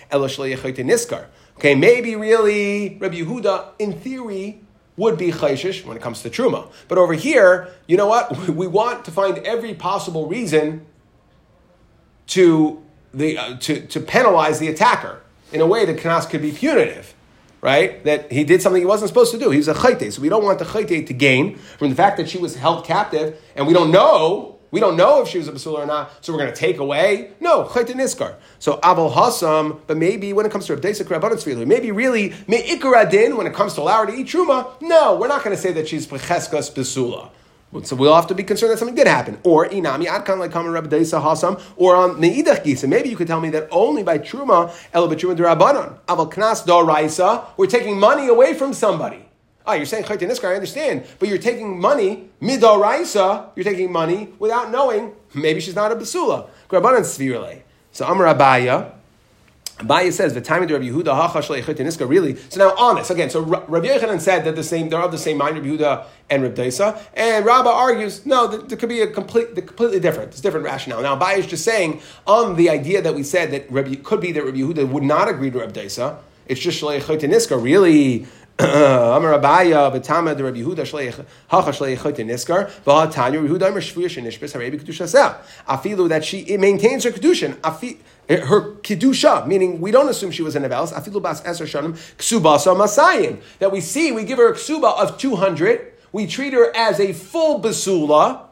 niskar. 0.82 1.26
Okay, 1.56 1.74
maybe 1.74 2.16
really 2.16 2.96
Rabbi 3.00 3.16
Yehuda 3.16 3.72
in 3.78 3.92
theory 3.92 4.60
would 4.96 5.18
be 5.18 5.30
chayshish 5.30 5.84
when 5.84 5.96
it 5.96 6.02
comes 6.02 6.22
to 6.22 6.30
truma. 6.30 6.70
But 6.88 6.98
over 6.98 7.12
here, 7.12 7.68
you 7.86 7.96
know 7.96 8.06
what? 8.06 8.48
We 8.48 8.66
want 8.66 9.04
to 9.06 9.10
find 9.10 9.38
every 9.38 9.74
possible 9.74 10.26
reason 10.26 10.86
to 12.28 12.82
the 13.12 13.36
uh, 13.36 13.56
to, 13.58 13.86
to 13.86 14.00
penalize 14.00 14.58
the 14.58 14.68
attacker 14.68 15.20
in 15.52 15.60
a 15.60 15.66
way 15.66 15.84
that 15.84 15.98
knas 15.98 16.28
could 16.30 16.40
be 16.40 16.52
punitive 16.52 17.14
right? 17.62 18.04
That 18.04 18.30
he 18.30 18.44
did 18.44 18.60
something 18.60 18.82
he 18.82 18.86
wasn't 18.86 19.08
supposed 19.08 19.32
to 19.32 19.38
do. 19.38 19.50
He 19.50 19.56
was 19.56 19.68
a 19.68 19.74
chayte. 19.74 20.12
So 20.12 20.20
we 20.20 20.28
don't 20.28 20.44
want 20.44 20.58
the 20.58 20.66
chayte 20.66 21.06
to 21.06 21.14
gain 21.14 21.56
from 21.56 21.88
the 21.88 21.94
fact 21.94 22.18
that 22.18 22.28
she 22.28 22.36
was 22.36 22.56
held 22.56 22.84
captive 22.84 23.40
and 23.56 23.66
we 23.66 23.72
don't 23.72 23.90
know. 23.90 24.58
We 24.72 24.80
don't 24.80 24.96
know 24.96 25.20
if 25.20 25.28
she 25.28 25.36
was 25.36 25.48
a 25.48 25.52
basula 25.52 25.80
or 25.80 25.86
not, 25.86 26.24
so 26.24 26.32
we're 26.32 26.38
going 26.38 26.50
to 26.50 26.56
take 26.58 26.78
away. 26.78 27.32
No, 27.40 27.64
chayte 27.64 27.92
niskar. 27.92 28.36
So 28.58 28.78
abel 28.78 29.10
hasam, 29.10 29.80
but 29.86 29.96
maybe 29.98 30.32
when 30.32 30.46
it 30.46 30.52
comes 30.52 30.66
to 30.66 30.76
Rabdesik 30.76 31.04
Rabbanat 31.04 31.66
maybe 31.66 31.92
really 31.92 32.30
me'ikaradin 32.48 33.36
when 33.36 33.46
it 33.46 33.54
comes 33.54 33.74
to 33.74 33.82
allow 33.82 34.00
her 34.00 34.06
to 34.10 34.14
eat 34.14 34.28
truma. 34.28 34.80
No, 34.80 35.16
we're 35.16 35.28
not 35.28 35.44
going 35.44 35.54
to 35.54 35.60
say 35.60 35.72
that 35.72 35.88
she's 35.88 36.06
pecheskas 36.06 36.72
basula. 36.74 37.30
So 37.82 37.96
we'll 37.96 38.14
have 38.14 38.26
to 38.26 38.34
be 38.34 38.42
concerned 38.42 38.72
that 38.72 38.78
something 38.78 38.94
did 38.94 39.06
happen. 39.06 39.38
Or 39.44 39.66
inami 39.66 40.04
adkan 40.04 40.38
like 40.38 40.50
kamer 40.50 40.72
Rabbi 40.74 40.88
hasam. 40.98 41.60
Or 41.76 41.96
on 41.96 42.16
neidach 42.16 42.64
gisa. 42.64 42.86
Maybe 42.86 43.08
you 43.08 43.16
could 43.16 43.26
tell 43.26 43.40
me 43.40 43.48
that 43.50 43.68
only 43.70 44.02
by 44.02 44.18
truma 44.18 44.74
el 44.92 45.08
b'truma 45.08 45.36
derabanan 45.36 45.98
aval 46.06 46.30
knas 46.30 46.66
do 46.66 46.82
raisa. 46.86 47.46
We're 47.56 47.66
taking 47.66 47.98
money 47.98 48.28
away 48.28 48.52
from 48.52 48.74
somebody. 48.74 49.24
Ah, 49.66 49.74
you're 49.74 49.86
saying 49.86 50.04
chayte 50.04 50.28
niskar. 50.28 50.50
I 50.50 50.54
understand, 50.54 51.06
but 51.18 51.28
you're 51.28 51.38
taking 51.38 51.80
money 51.80 52.28
raisa. 52.40 53.50
You're 53.56 53.64
taking 53.64 53.90
money 53.90 54.28
without 54.38 54.70
knowing. 54.70 55.12
Maybe 55.34 55.60
she's 55.60 55.74
not 55.74 55.92
a 55.92 55.96
basula. 55.96 56.48
Grabanan 56.68 57.00
svirle. 57.00 57.62
So 57.90 58.06
Amar 58.06 58.34
Abaya. 58.34 58.92
Abaye 59.82 60.12
says 60.12 60.34
the 60.34 60.40
time 60.40 60.62
of 60.62 60.70
Rabbi 60.70 60.84
Yehuda 60.84 61.28
hachash 61.28 61.62
niska. 61.62 62.08
Really, 62.08 62.36
so 62.36 62.58
now 62.58 62.74
honest 62.76 63.10
again. 63.10 63.30
So 63.30 63.40
Rabbi 63.40 63.86
Yehuda 63.86 64.20
said 64.20 64.44
that 64.44 64.56
the 64.56 64.62
same 64.62 64.88
they're 64.88 65.00
of 65.00 65.12
the 65.12 65.18
same 65.18 65.38
mind, 65.38 65.56
Rabbi 65.56 65.68
Yehuda 65.68 66.06
and 66.30 66.42
Rabbi 66.42 66.54
Daisa, 66.54 67.00
and 67.14 67.44
Rabba 67.44 67.68
argues 67.68 68.24
no, 68.24 68.46
there 68.46 68.76
could 68.78 68.88
be 68.88 69.00
a 69.00 69.06
complete, 69.06 69.54
completely 69.54 70.00
different. 70.00 70.30
It's 70.30 70.40
different 70.40 70.64
rationale. 70.64 71.02
Now 71.02 71.18
Abaye 71.18 71.38
is 71.38 71.46
just 71.46 71.64
saying 71.64 72.00
on 72.26 72.56
the 72.56 72.70
idea 72.70 73.02
that 73.02 73.14
we 73.14 73.22
said 73.22 73.50
that 73.50 73.70
Rabbi 73.70 73.96
could 73.96 74.20
be 74.20 74.32
that 74.32 74.44
Rabbi 74.44 74.58
Yehuda 74.58 74.88
would 74.88 75.02
not 75.02 75.28
agree 75.28 75.50
to 75.50 75.58
Rabbi 75.60 75.72
Daisa. 75.72 76.18
It's 76.46 76.60
just 76.60 76.82
shleich 76.82 77.02
niska. 77.02 77.62
Really, 77.62 78.26
Amar 78.58 79.38
Abaya, 79.40 79.90
the 79.90 80.44
Rabbi 80.44 80.58
Yehuda, 80.58 80.82
Shleich, 80.82 81.24
Hacha 81.48 81.70
Shleich 81.70 81.96
Chote 81.96 82.18
Niskar, 82.18 82.70
Vahatanya, 82.84 83.42
Rabbi 83.42 83.48
Yehuda, 83.48 83.68
Amar 83.68 83.80
Shvuya 83.80 84.10
Shenishbis, 84.10 84.54
Harebi 84.54 84.78
Kedusha 84.78 85.08
Seh. 85.08 85.34
Afilu, 85.66 86.06
that 86.10 86.22
she 86.22 86.58
maintains 86.58 87.04
her 87.04 87.10
Kedushin, 87.10 87.56
eh, 88.28 88.36
her 88.40 88.74
Kedusha, 88.82 89.46
meaning 89.46 89.80
we 89.80 89.90
don't 89.90 90.10
assume 90.10 90.30
she 90.30 90.42
was 90.42 90.54
in 90.54 90.64
a 90.64 90.68
Nevelis, 90.68 90.92
Afilu 90.92 91.22
Bas 91.22 91.40
Eser 91.42 91.64
Shanim, 91.64 91.92
Ksubasa 92.18 92.76
Masayim. 92.76 93.40
That 93.58 93.72
we 93.72 93.80
see, 93.80 94.12
we 94.12 94.24
give 94.24 94.36
her 94.36 94.48
a 94.48 94.54
Ksuba 94.54 94.98
of 94.98 95.16
200, 95.16 95.90
we 96.12 96.26
treat 96.26 96.52
her 96.52 96.76
as 96.76 97.00
a 97.00 97.14
full 97.14 97.58
Basula, 97.58 98.42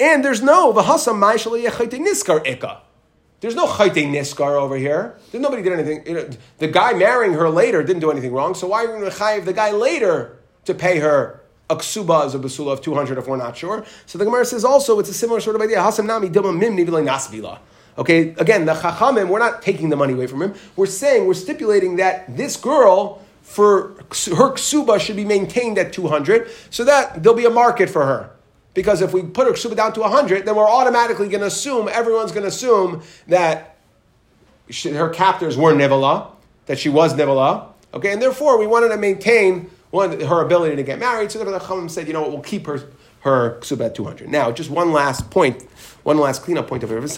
and 0.00 0.24
there's 0.24 0.40
no 0.40 0.72
Vahasa 0.72 1.14
Mai 1.14 1.34
Shleich 1.34 1.68
Chote 1.70 2.00
Niskar 2.00 2.42
Ikka. 2.46 2.83
There's 3.44 3.54
no 3.54 3.66
chayte 3.66 4.10
niskar 4.10 4.54
over 4.54 4.74
here. 4.74 5.16
Nobody 5.34 5.62
did 5.62 5.74
anything. 5.74 6.38
The 6.56 6.66
guy 6.66 6.94
marrying 6.94 7.34
her 7.34 7.50
later 7.50 7.82
didn't 7.82 8.00
do 8.00 8.10
anything 8.10 8.32
wrong. 8.32 8.54
So 8.54 8.66
why 8.66 8.84
are 8.84 8.86
we 8.86 8.98
going 8.98 9.10
to 9.10 9.42
the 9.44 9.52
guy 9.52 9.70
later 9.70 10.38
to 10.64 10.72
pay 10.72 10.98
her 11.00 11.42
a 11.68 11.76
ksuba 11.76 12.24
as 12.24 12.34
a 12.34 12.38
basula 12.38 12.72
of 12.72 12.80
200 12.80 13.18
if 13.18 13.28
we're 13.28 13.36
not 13.36 13.54
sure? 13.54 13.84
So 14.06 14.16
the 14.16 14.24
Gemara 14.24 14.46
says 14.46 14.64
also 14.64 14.98
it's 14.98 15.10
a 15.10 15.12
similar 15.12 15.40
sort 15.40 15.56
of 15.56 15.60
idea. 15.60 15.76
Hasam 15.76 16.06
nami 16.06 16.30
mim 16.30 16.74
nasvila. 16.74 17.58
Okay, 17.98 18.30
again, 18.38 18.64
the 18.64 18.72
chachamim, 18.72 19.28
we're 19.28 19.40
not 19.40 19.60
taking 19.60 19.90
the 19.90 19.96
money 19.96 20.14
away 20.14 20.26
from 20.26 20.40
him. 20.40 20.54
We're 20.74 20.86
saying, 20.86 21.26
we're 21.26 21.34
stipulating 21.34 21.96
that 21.96 22.34
this 22.34 22.56
girl, 22.56 23.20
for 23.42 23.88
her 23.88 24.52
ksuba, 24.54 24.98
should 24.98 25.16
be 25.16 25.26
maintained 25.26 25.76
at 25.76 25.92
200, 25.92 26.48
so 26.70 26.82
that 26.84 27.22
there'll 27.22 27.36
be 27.36 27.44
a 27.44 27.50
market 27.50 27.90
for 27.90 28.06
her. 28.06 28.30
Because 28.74 29.00
if 29.00 29.12
we 29.12 29.22
put 29.22 29.46
her 29.46 29.52
ksuba 29.52 29.76
down 29.76 29.92
to 29.94 30.00
100, 30.00 30.44
then 30.44 30.56
we're 30.56 30.68
automatically 30.68 31.28
going 31.28 31.40
to 31.40 31.46
assume, 31.46 31.88
everyone's 31.88 32.32
going 32.32 32.42
to 32.42 32.48
assume 32.48 33.02
that 33.28 33.76
she, 34.68 34.90
her 34.90 35.08
captors 35.08 35.56
were 35.56 35.72
Nivala, 35.72 36.32
that 36.66 36.78
she 36.78 36.88
was 36.88 37.14
Nivala. 37.14 37.68
Okay, 37.94 38.12
and 38.12 38.20
therefore 38.20 38.58
we 38.58 38.66
wanted 38.66 38.88
to 38.88 38.96
maintain 38.96 39.70
one, 39.90 40.18
her 40.20 40.40
ability 40.44 40.74
to 40.76 40.82
get 40.82 40.98
married. 40.98 41.30
So 41.30 41.38
the 41.38 41.58
Chachamim 41.58 41.88
said, 41.88 42.08
you 42.08 42.12
know 42.12 42.22
what, 42.22 42.32
we'll 42.32 42.40
keep 42.40 42.66
her, 42.66 42.82
her 43.20 43.60
ksuba 43.60 43.86
at 43.86 43.94
200. 43.94 44.28
Now, 44.28 44.50
just 44.50 44.70
one 44.70 44.92
last 44.92 45.30
point, 45.30 45.62
one 46.02 46.18
last 46.18 46.42
cleanup 46.42 46.66
point 46.66 46.82
of 46.82 46.90
it. 46.90 47.08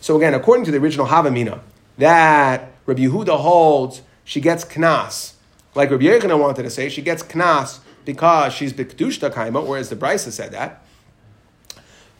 So 0.00 0.16
again, 0.16 0.34
according 0.34 0.64
to 0.64 0.70
the 0.70 0.78
original 0.78 1.06
Havamina, 1.06 1.60
that 1.98 2.72
Rabbi 2.86 3.02
Yehuda 3.02 3.38
holds 3.38 4.00
she 4.24 4.40
gets 4.40 4.64
knas. 4.64 5.34
Like 5.74 5.90
Rabbi 5.90 6.04
Yehuda 6.04 6.38
wanted 6.38 6.62
to 6.62 6.70
say, 6.70 6.88
she 6.88 7.02
gets 7.02 7.22
knas 7.22 7.80
because 8.04 8.52
she's 8.52 8.72
b'kedushta 8.72 9.30
kaima, 9.32 9.66
whereas 9.66 9.88
the 9.88 9.96
Brisa 9.96 10.30
said 10.30 10.52
that. 10.52 10.84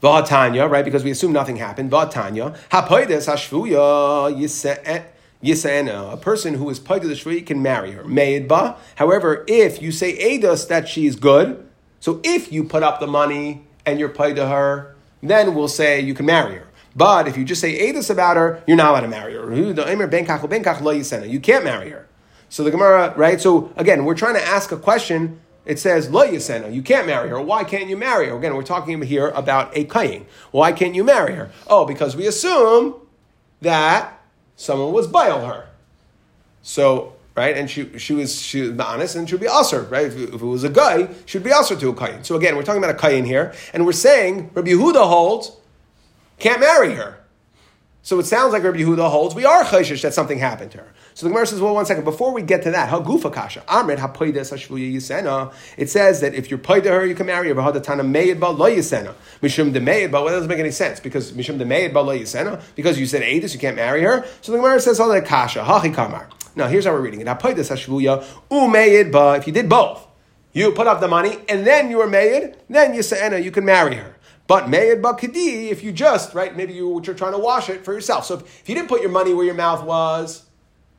V'hatanya, 0.03 0.68
right? 0.70 0.85
Because 0.85 1.05
we 1.05 1.11
assume 1.11 1.33
nothing 1.33 1.57
happened. 1.57 1.91
V'hatanya, 1.91 2.57
hapoides 2.70 3.28
hashvuya 3.28 4.33
yisena. 5.43 6.12
A 6.12 6.16
person 6.16 6.55
who 6.55 6.68
is 6.70 6.78
paid 6.78 7.03
to 7.03 7.09
the 7.09 7.14
shvuya 7.14 7.47
can 7.47 7.62
marry 7.62 7.93
her. 7.93 8.05
Meidba. 8.05 8.76
However, 8.97 9.45
if 9.47 9.80
you 9.80 9.93
say 9.93 10.16
edus 10.18 10.66
that 10.68 10.89
she's 10.89 11.16
good, 11.16 11.66
so 12.01 12.20
if 12.24 12.53
you 12.53 12.64
put 12.64 12.83
up 12.83 12.99
the 13.01 13.07
money 13.07 13.64
and 13.87 13.99
you're 13.99 14.09
paid 14.09 14.37
to 14.37 14.47
her, 14.49 14.95
then 15.22 15.55
we'll 15.55 15.68
say 15.68 16.01
you 16.01 16.14
can 16.14 16.26
marry 16.26 16.57
her. 16.57 16.66
But 16.95 17.26
if 17.28 17.37
you 17.37 17.45
just 17.45 17.61
say 17.61 17.93
edus 17.93 18.11
about 18.11 18.37
her, 18.37 18.62
you're 18.66 18.76
not 18.76 18.91
allowed 18.91 19.01
to 19.01 19.09
marry 19.09 19.35
her. 19.35 19.55
You 19.55 19.72
can't 21.41 21.64
marry 21.64 21.91
her. 21.91 22.09
So 22.49 22.64
the 22.64 22.70
Gemara, 22.70 23.14
right? 23.16 23.41
So 23.41 23.72
again, 23.76 24.05
we're 24.05 24.14
trying 24.14 24.35
to 24.35 24.43
ask 24.45 24.72
a 24.72 24.76
question 24.76 25.41
it 25.64 25.78
says 25.78 26.10
lo 26.10 26.26
yisena. 26.26 26.72
You 26.72 26.82
can't 26.82 27.06
marry 27.06 27.28
her. 27.28 27.40
Why 27.40 27.64
can't 27.64 27.88
you 27.88 27.96
marry 27.96 28.28
her? 28.28 28.36
Again, 28.36 28.54
we're 28.54 28.62
talking 28.62 29.00
here 29.02 29.28
about 29.28 29.76
a 29.76 29.84
kayin. 29.84 30.24
Why 30.50 30.72
can't 30.72 30.94
you 30.94 31.04
marry 31.04 31.34
her? 31.34 31.50
Oh, 31.66 31.84
because 31.84 32.16
we 32.16 32.26
assume 32.26 32.94
that 33.60 34.20
someone 34.56 34.92
was 34.92 35.06
bail 35.06 35.46
her. 35.46 35.68
So 36.62 37.14
right, 37.36 37.56
and 37.56 37.70
she 37.70 37.96
she 37.98 38.12
was 38.14 38.40
she 38.40 38.62
was 38.62 38.78
honest 38.78 39.16
and 39.16 39.28
she 39.28 39.34
would 39.34 39.40
be 39.40 39.48
usher, 39.48 39.82
right? 39.82 40.06
If, 40.06 40.16
if, 40.16 40.34
it 40.34 40.44
was 40.44 40.64
a 40.64 40.68
guy, 40.68 41.08
she 41.26 41.38
would 41.38 41.44
be 41.44 41.52
usher 41.52 41.76
to 41.76 41.88
a 41.90 41.94
kayin. 41.94 42.24
So 42.24 42.36
again, 42.36 42.56
we're 42.56 42.64
talking 42.64 42.82
about 42.82 42.94
a 42.94 42.98
kayin 42.98 43.24
here, 43.24 43.54
and 43.72 43.86
we're 43.86 43.92
saying 43.92 44.50
Rabbi 44.54 44.70
Yehuda 44.70 45.06
holds 45.08 45.52
can't 46.42 46.58
marry 46.58 46.94
her. 46.94 47.21
So 48.05 48.18
it 48.18 48.26
sounds 48.26 48.53
like 48.53 48.64
Rabbi 48.64 48.78
Yehuda 48.78 49.09
holds 49.09 49.34
we 49.36 49.44
are 49.44 49.62
chayshish 49.62 50.03
that 50.03 50.12
something 50.12 50.38
happened 50.38 50.72
to 50.72 50.78
her. 50.78 50.92
So 51.14 51.24
the 51.24 51.30
Gemara 51.30 51.46
says, 51.46 51.61
well, 51.61 51.74
one 51.74 51.86
second, 51.86 52.03
before 52.03 52.32
we 52.32 52.42
get 52.42 52.64
to 52.64 52.72
that, 52.72 52.90
Hagufa 52.90 53.32
Kasha, 53.32 53.61
Amrit 53.68 53.98
HaPoides 53.98 54.53
HaShvuya 54.53 54.94
Yisena, 54.94 55.55
it 55.76 55.88
says 55.88 56.20
that 56.20 56.34
if 56.34 56.50
you're 56.50 56.59
paid 56.59 56.82
to 56.82 56.90
her, 56.90 57.07
you 57.07 57.14
can 57.14 57.26
marry 57.26 57.48
her, 57.48 57.55
V'hadatana 57.55 58.05
Meid 58.05 58.40
Ba 58.40 58.46
Lo 58.46 58.68
Yisena. 58.68 59.14
Mishum 59.40 59.72
de 59.72 59.80
Meid 59.80 60.11
Ba, 60.11 60.20
well, 60.20 60.26
that 60.26 60.32
doesn't 60.32 60.48
make 60.48 60.59
any 60.59 60.72
sense, 60.72 60.98
because 60.98 61.32
Mishum 61.32 61.59
de 61.59 61.64
Meid 61.64 61.92
Ba 61.92 62.00
Lo 62.00 62.18
Yisena, 62.18 62.61
because 62.74 62.98
you 62.98 63.07
said 63.07 63.22
Adis, 63.22 63.55
you 63.55 63.61
can't 63.61 63.76
marry 63.76 64.03
her. 64.03 64.26
So 64.40 64.50
the 64.50 64.59
Gemara 64.59 64.80
says, 64.80 64.98
oh, 64.98 65.12
that 65.12 65.24
Kasha, 65.24 65.61
Hachi 65.61 65.94
Kamar. 65.94 66.28
Now, 66.57 66.66
here's 66.66 66.86
how 66.86 66.92
we're 66.92 67.03
reading 67.03 67.20
it. 67.20 67.28
HaPoides 67.28 67.70
HaShvuya, 67.70 68.24
Umeid 68.50 69.12
Ba, 69.12 69.36
if 69.38 69.46
you 69.46 69.53
did 69.53 69.68
both, 69.68 70.09
you 70.53 70.72
put 70.72 70.88
up 70.88 71.00
the 71.00 71.09
money, 71.09 71.38
and 71.48 71.64
then 71.64 71.88
you 71.88 71.98
were 71.98 72.09
made, 72.09 72.57
then 72.68 72.94
Yisena, 72.94 73.42
you 73.42 73.53
can 73.53 73.64
marry 73.64 73.94
her. 73.94 74.16
But 74.47 74.68
Meid 74.68 75.01
Bakidi, 75.01 75.70
if 75.70 75.82
you 75.82 75.93
just, 75.93 76.34
right, 76.34 76.55
maybe 76.57 76.74
you're 76.74 77.01
trying 77.01 77.32
to 77.32 77.38
wash 77.38 77.68
it 77.68 77.84
for 77.84 77.93
yourself. 77.93 78.26
So 78.26 78.34
if, 78.34 78.43
if 78.43 78.68
you 78.68 78.74
didn't 78.74 78.88
put 78.88 79.01
your 79.01 79.11
money 79.11 79.32
where 79.34 79.45
your 79.45 79.55
mouth 79.55 79.84
was, 79.84 80.45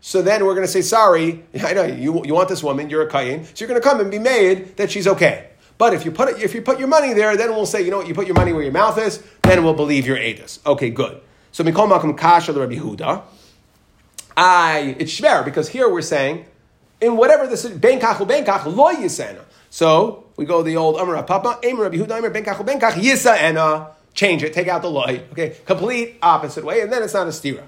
so 0.02 0.22
then 0.22 0.46
we're 0.46 0.56
going 0.56 0.66
to 0.66 0.72
say, 0.72 0.82
sorry, 0.82 1.44
I 1.64 1.74
know 1.74 1.84
you, 1.84 2.24
you 2.26 2.34
want 2.34 2.50
this 2.50 2.64
woman, 2.64 2.90
you're 2.90 3.08
a 3.08 3.10
kayin, 3.10 3.46
so 3.46 3.54
you're 3.58 3.68
going 3.68 3.82
to 3.82 3.88
come 3.88 4.00
and 4.00 4.10
be 4.10 4.20
made 4.20 4.78
that 4.78 4.92
she's 4.92 5.08
okay. 5.08 5.50
But 5.78 5.94
if 5.94 6.06
you 6.06 6.12
put 6.12 6.30
it, 6.30 6.42
if 6.42 6.54
you 6.54 6.62
put 6.62 6.80
your 6.80 6.88
money 6.88 7.14
there, 7.14 7.36
then 7.36 7.50
we'll 7.50 7.66
say, 7.66 7.82
you 7.82 7.92
know 7.92 7.98
what, 7.98 8.08
you 8.08 8.14
put 8.14 8.28
your 8.28 8.36
money 8.36 8.54
where 8.54 8.64
your 8.64 8.72
mouth 8.72 8.98
is, 8.98 9.24
then 9.42 9.64
we'll 9.64 9.74
believe 9.74 10.06
you're 10.06 10.18
Adis. 10.18 10.60
Okay, 10.66 10.90
good. 10.90 11.20
So 11.52 11.64
Mikol 11.64 11.90
makom 11.90 12.18
Kasha 12.18 12.54
the 12.54 12.60
Rabbi 12.60 12.76
Huda. 12.76 13.24
I 14.36 14.96
it's 14.98 15.12
shver 15.20 15.46
because 15.46 15.70
here 15.70 15.90
we're 15.90 16.02
saying 16.02 16.46
in 17.02 17.18
whatever 17.18 17.48
this 17.48 17.66
is 17.66 17.78
benkach 17.78 18.16
benkach 18.28 18.66
lo 18.66 18.94
yisena. 18.94 19.42
So 19.70 20.23
we 20.38 20.46
go 20.46 20.64
the 20.64 20.78
old 20.78 21.00
Amar 21.00 21.22
Papa 21.24 21.60
Amar 21.68 21.84
Rabbi 21.84 21.98
Huda 21.98 22.18
Amar 22.18 22.32
benkach 22.32 22.66
benkach 22.66 22.94
yisena. 22.94 23.58
Uh, 23.58 23.88
change 24.14 24.44
it, 24.44 24.54
take 24.54 24.68
out 24.68 24.82
the 24.82 24.90
loy. 24.90 25.24
Okay, 25.32 25.58
complete 25.66 26.18
opposite 26.22 26.64
way, 26.64 26.82
and 26.82 26.92
then 26.92 27.04
it's 27.04 27.14
not 27.14 27.28
a 27.28 27.32
stira. 27.32 27.64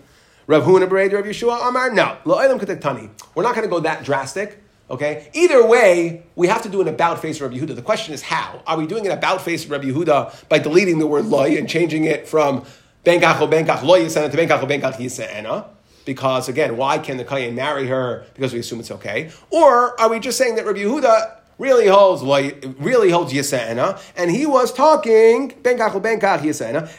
Rav 0.47 0.63
Huna 0.63 0.88
Bered, 0.88 1.11
Rav 1.11 1.26
Yeshua 1.26 1.68
Amar, 1.68 1.91
no. 1.91 2.18
Lo'elam 2.24 2.59
Ketektani. 2.59 3.09
We're 3.34 3.43
not 3.43 3.55
going 3.55 3.68
to 3.68 3.70
go 3.70 3.80
that 3.80 4.03
drastic. 4.03 4.61
Okay? 4.89 5.30
Either 5.34 5.66
way, 5.66 6.24
we 6.36 6.47
have 6.47 6.61
to 6.61 6.70
do 6.70 6.82
an 6.82 6.88
about 6.88 7.20
face 7.20 7.41
Rabbi 7.41 7.55
Yehuda. 7.55 7.76
The 7.76 7.82
question 7.82 8.13
is 8.13 8.22
how? 8.22 8.61
Are 8.68 8.78
we 8.78 8.86
doing 8.86 9.07
an 9.07 9.11
about 9.11 9.41
face 9.41 9.66
Rabbi 9.66 9.86
Yehuda 9.86 10.47
by 10.47 10.59
deleting 10.59 10.99
the 10.99 11.07
word 11.07 11.26
loy 11.26 11.57
and 11.57 11.68
changing 11.68 12.03
it 12.03 12.28
from 12.28 12.63
benkach 13.03 13.39
benkach 13.49 13.82
loy 13.82 14.01
yisena 14.01 14.30
to 14.30 14.38
benkach 14.38 14.61
benkach 14.70 14.97
yisena? 14.97 15.45
Uh? 15.45 15.63
Because 16.05 16.47
again, 16.47 16.78
why 16.78 16.99
can 16.99 17.18
the 17.18 17.26
Kayan 17.26 17.55
marry 17.55 17.88
her? 17.88 18.26
Because 18.36 18.53
we 18.53 18.59
assume 18.59 18.80
it's 18.80 18.91
okay. 18.91 19.32
Or 19.49 19.99
are 19.99 20.07
we 20.07 20.20
just 20.20 20.38
saying 20.38 20.55
that 20.57 20.68
Rabbi 20.68 20.82
Yehuda 20.82 21.38
really 21.57 21.87
holds 21.87 22.23
really 22.79 23.09
holds 23.11 23.33
Yisena, 23.33 24.01
and 24.15 24.31
he 24.31 24.45
was 24.45 24.73
talking 24.73 25.51
Benkach 25.51 25.93
Benkach 26.01 26.39
Yisena. 26.39 26.89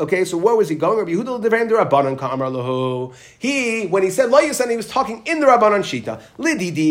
Okay, 0.00 0.24
so 0.24 0.36
where 0.36 0.54
was 0.54 0.68
he 0.68 0.74
going? 0.74 0.98
Rabbi 0.98 1.12
Yehuda 1.12 1.42
the 1.42 1.48
Rabbanon 1.48 2.18
Kamar 2.18 2.48
Lahu. 2.48 3.14
He 3.38 3.86
when 3.86 4.02
he 4.02 4.10
said 4.10 4.30
Lo 4.30 4.40
he 4.40 4.76
was 4.76 4.88
talking 4.88 5.22
in 5.26 5.40
the 5.40 5.46
Rabbanon 5.46 5.80
Shita. 5.80 6.20
Lididi. 6.38 6.90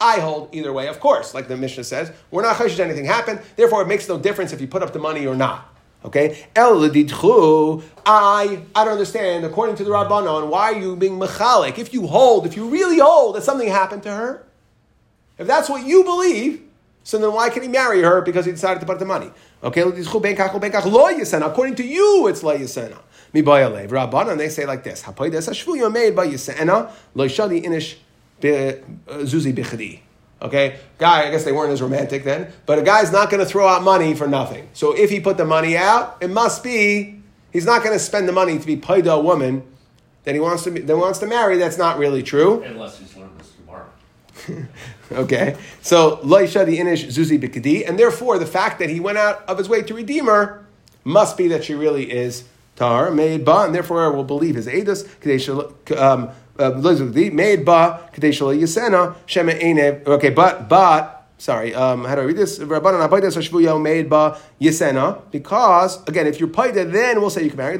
I 0.00 0.20
hold 0.20 0.54
either 0.54 0.72
way, 0.72 0.88
of 0.88 1.00
course. 1.00 1.34
Like 1.34 1.48
the 1.48 1.56
Mishnah 1.56 1.84
says, 1.84 2.12
we're 2.30 2.42
not 2.42 2.56
chashish 2.56 2.78
anything 2.78 3.04
happened. 3.04 3.40
Therefore, 3.56 3.82
it 3.82 3.88
makes 3.88 4.08
no 4.08 4.18
difference 4.18 4.52
if 4.52 4.60
you 4.60 4.66
put 4.66 4.82
up 4.82 4.92
the 4.92 4.98
money 4.98 5.26
or 5.26 5.34
not. 5.34 5.66
Okay, 6.02 6.46
El 6.56 6.82
I 6.82 6.90
I 8.06 8.84
don't 8.84 8.92
understand. 8.92 9.44
According 9.44 9.76
to 9.76 9.84
the 9.84 9.90
Rabbanon, 9.90 10.48
why 10.48 10.72
are 10.72 10.78
you 10.78 10.96
being 10.96 11.18
mechalik? 11.18 11.78
If 11.78 11.92
you 11.92 12.06
hold, 12.06 12.46
if 12.46 12.56
you 12.56 12.68
really 12.68 12.98
hold 12.98 13.36
that 13.36 13.42
something 13.42 13.68
happened 13.68 14.02
to 14.04 14.10
her, 14.10 14.46
if 15.40 15.46
that's 15.46 15.68
what 15.70 15.86
you 15.86 16.04
believe, 16.04 16.62
so 17.02 17.18
then 17.18 17.32
why 17.32 17.48
can 17.48 17.62
he 17.62 17.68
marry 17.68 18.02
her? 18.02 18.20
Because 18.20 18.44
he 18.44 18.52
decided 18.52 18.80
to 18.80 18.86
put 18.86 18.98
the 18.98 19.06
money. 19.06 19.30
Okay, 19.64 19.80
according 19.80 21.74
to 21.74 21.82
you, 21.82 22.26
it's 22.28 22.42
lo 22.42 22.56
yisena. 22.56 22.98
Mi. 23.32 23.42
Rabbanan, 23.42 24.36
they 24.36 24.50
say 24.50 24.66
like 24.66 24.84
this: 24.84 25.02
Hapoides 25.02 25.48
hashvuya 25.48 25.90
made 25.90 26.14
by 26.14 26.26
yisena 26.28 26.92
lo 27.14 27.26
inish 27.26 27.96
uh, 28.38 28.76
zuzi 29.24 29.54
bichadi. 29.54 30.00
Okay, 30.42 30.78
guy. 30.98 31.26
I 31.26 31.30
guess 31.30 31.44
they 31.44 31.52
weren't 31.52 31.72
as 31.72 31.80
romantic 31.80 32.24
then, 32.24 32.52
but 32.66 32.78
a 32.78 32.82
guy's 32.82 33.10
not 33.10 33.30
going 33.30 33.40
to 33.40 33.46
throw 33.46 33.66
out 33.66 33.82
money 33.82 34.14
for 34.14 34.26
nothing. 34.26 34.68
So 34.74 34.94
if 34.94 35.10
he 35.10 35.20
put 35.20 35.38
the 35.38 35.44
money 35.44 35.76
out, 35.76 36.18
it 36.20 36.28
must 36.30 36.62
be 36.62 37.22
he's 37.50 37.66
not 37.66 37.82
going 37.82 37.94
to 37.94 37.98
spend 37.98 38.28
the 38.28 38.32
money 38.32 38.58
to 38.58 38.66
be 38.66 38.76
paid 38.76 39.04
to 39.04 39.12
a 39.12 39.20
woman 39.20 39.62
that 40.24 40.34
he 40.34 40.40
wants 40.40 40.64
to 40.64 40.70
that 40.70 40.96
wants 40.96 41.18
to 41.20 41.26
marry. 41.26 41.56
That's 41.56 41.78
not 41.78 41.98
really 41.98 42.22
true. 42.22 42.62
Unless 42.62 42.98
he's 42.98 43.16
learned 43.16 43.38
this 43.38 43.52
tomorrow. 43.52 43.88
okay, 45.12 45.56
so 45.82 46.16
loisha 46.18 46.64
the 46.64 46.78
inish 46.78 47.06
zuzi 47.06 47.40
bikadi, 47.40 47.88
and 47.88 47.98
therefore 47.98 48.38
the 48.38 48.46
fact 48.46 48.78
that 48.78 48.90
he 48.90 49.00
went 49.00 49.18
out 49.18 49.42
of 49.48 49.58
his 49.58 49.68
way 49.68 49.82
to 49.82 49.94
redeem 49.94 50.26
her 50.26 50.64
must 51.04 51.36
be 51.36 51.48
that 51.48 51.64
she 51.64 51.74
really 51.74 52.10
is 52.10 52.44
tar 52.76 53.10
made 53.10 53.44
ba, 53.44 53.62
and 53.64 53.74
therefore 53.74 54.10
we'll 54.12 54.24
believe 54.24 54.54
his 54.54 54.66
edus. 54.66 55.06
Uh, 56.58 56.72
made 57.32 57.64
ba 57.64 58.00
yisena 58.12 59.14
shema 59.26 59.52
Okay, 60.12 60.30
but 60.30 60.68
but 60.68 61.19
sorry, 61.40 61.74
um, 61.74 62.04
how 62.04 62.14
do 62.14 62.20
I 62.20 62.24
read 62.24 62.36
this? 62.36 62.58
Made 62.58 64.10
ba 64.10 64.38
yisena. 64.60 65.22
Because 65.30 66.06
again, 66.06 66.26
if 66.26 66.38
you're 66.38 66.48
paida, 66.48 66.90
then 66.90 67.20
we'll 67.20 67.30
say 67.30 67.42
you 67.42 67.50
can 67.50 67.56
marry 67.56 67.78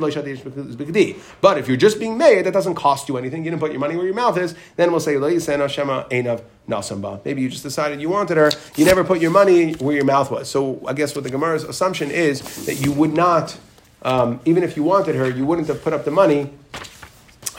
But 1.40 1.58
if 1.58 1.68
you're 1.68 1.76
just 1.76 1.98
being 1.98 2.18
made, 2.18 2.46
that 2.46 2.52
doesn't 2.52 2.74
cost 2.74 3.08
you 3.08 3.16
anything. 3.18 3.44
You 3.44 3.50
didn't 3.50 3.60
put 3.60 3.70
your 3.70 3.80
money 3.80 3.96
where 3.96 4.06
your 4.06 4.14
mouth 4.14 4.38
is. 4.38 4.54
Then 4.76 4.90
we'll 4.90 5.00
say 5.00 5.18
lo 5.18 5.30
yisena 5.30 5.68
shema 5.68 6.04
einav 6.04 6.42
nasamba. 6.68 7.24
Maybe 7.24 7.42
you 7.42 7.50
just 7.50 7.62
decided 7.62 8.00
you 8.00 8.08
wanted 8.08 8.38
her. 8.38 8.50
You 8.76 8.84
never 8.84 9.04
put 9.04 9.20
your 9.20 9.30
money 9.30 9.74
where 9.74 9.94
your 9.94 10.04
mouth 10.04 10.30
was. 10.30 10.48
So 10.48 10.82
I 10.86 10.94
guess 10.94 11.14
what 11.14 11.24
the 11.24 11.30
Gemara's 11.30 11.64
assumption 11.64 12.10
is 12.10 12.66
that 12.66 12.76
you 12.76 12.92
would 12.92 13.12
not, 13.12 13.58
um, 14.02 14.40
even 14.46 14.62
if 14.62 14.76
you 14.76 14.82
wanted 14.82 15.16
her, 15.16 15.28
you 15.28 15.44
wouldn't 15.44 15.68
have 15.68 15.82
put 15.82 15.92
up 15.92 16.04
the 16.04 16.10
money 16.10 16.50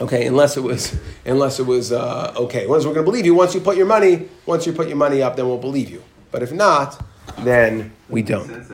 Okay, 0.02 0.26
unless 0.26 0.56
it 0.56 0.62
was, 0.62 0.98
unless 1.24 1.60
it 1.60 1.66
was 1.66 1.92
uh, 1.92 2.34
okay. 2.36 2.66
Once 2.66 2.84
we're 2.84 2.92
going 2.92 3.06
to 3.06 3.10
believe 3.10 3.24
you, 3.24 3.36
once 3.36 3.54
you 3.54 3.60
put 3.60 3.76
your 3.76 3.86
money, 3.86 4.28
once 4.46 4.66
you 4.66 4.72
put 4.72 4.88
your 4.88 4.96
money 4.96 5.22
up, 5.22 5.36
then 5.36 5.46
we'll 5.46 5.58
believe 5.58 5.90
you. 5.90 6.02
But 6.32 6.42
if 6.42 6.50
not, 6.50 7.00
then 7.38 7.92
we 8.08 8.22
don't. 8.22 8.68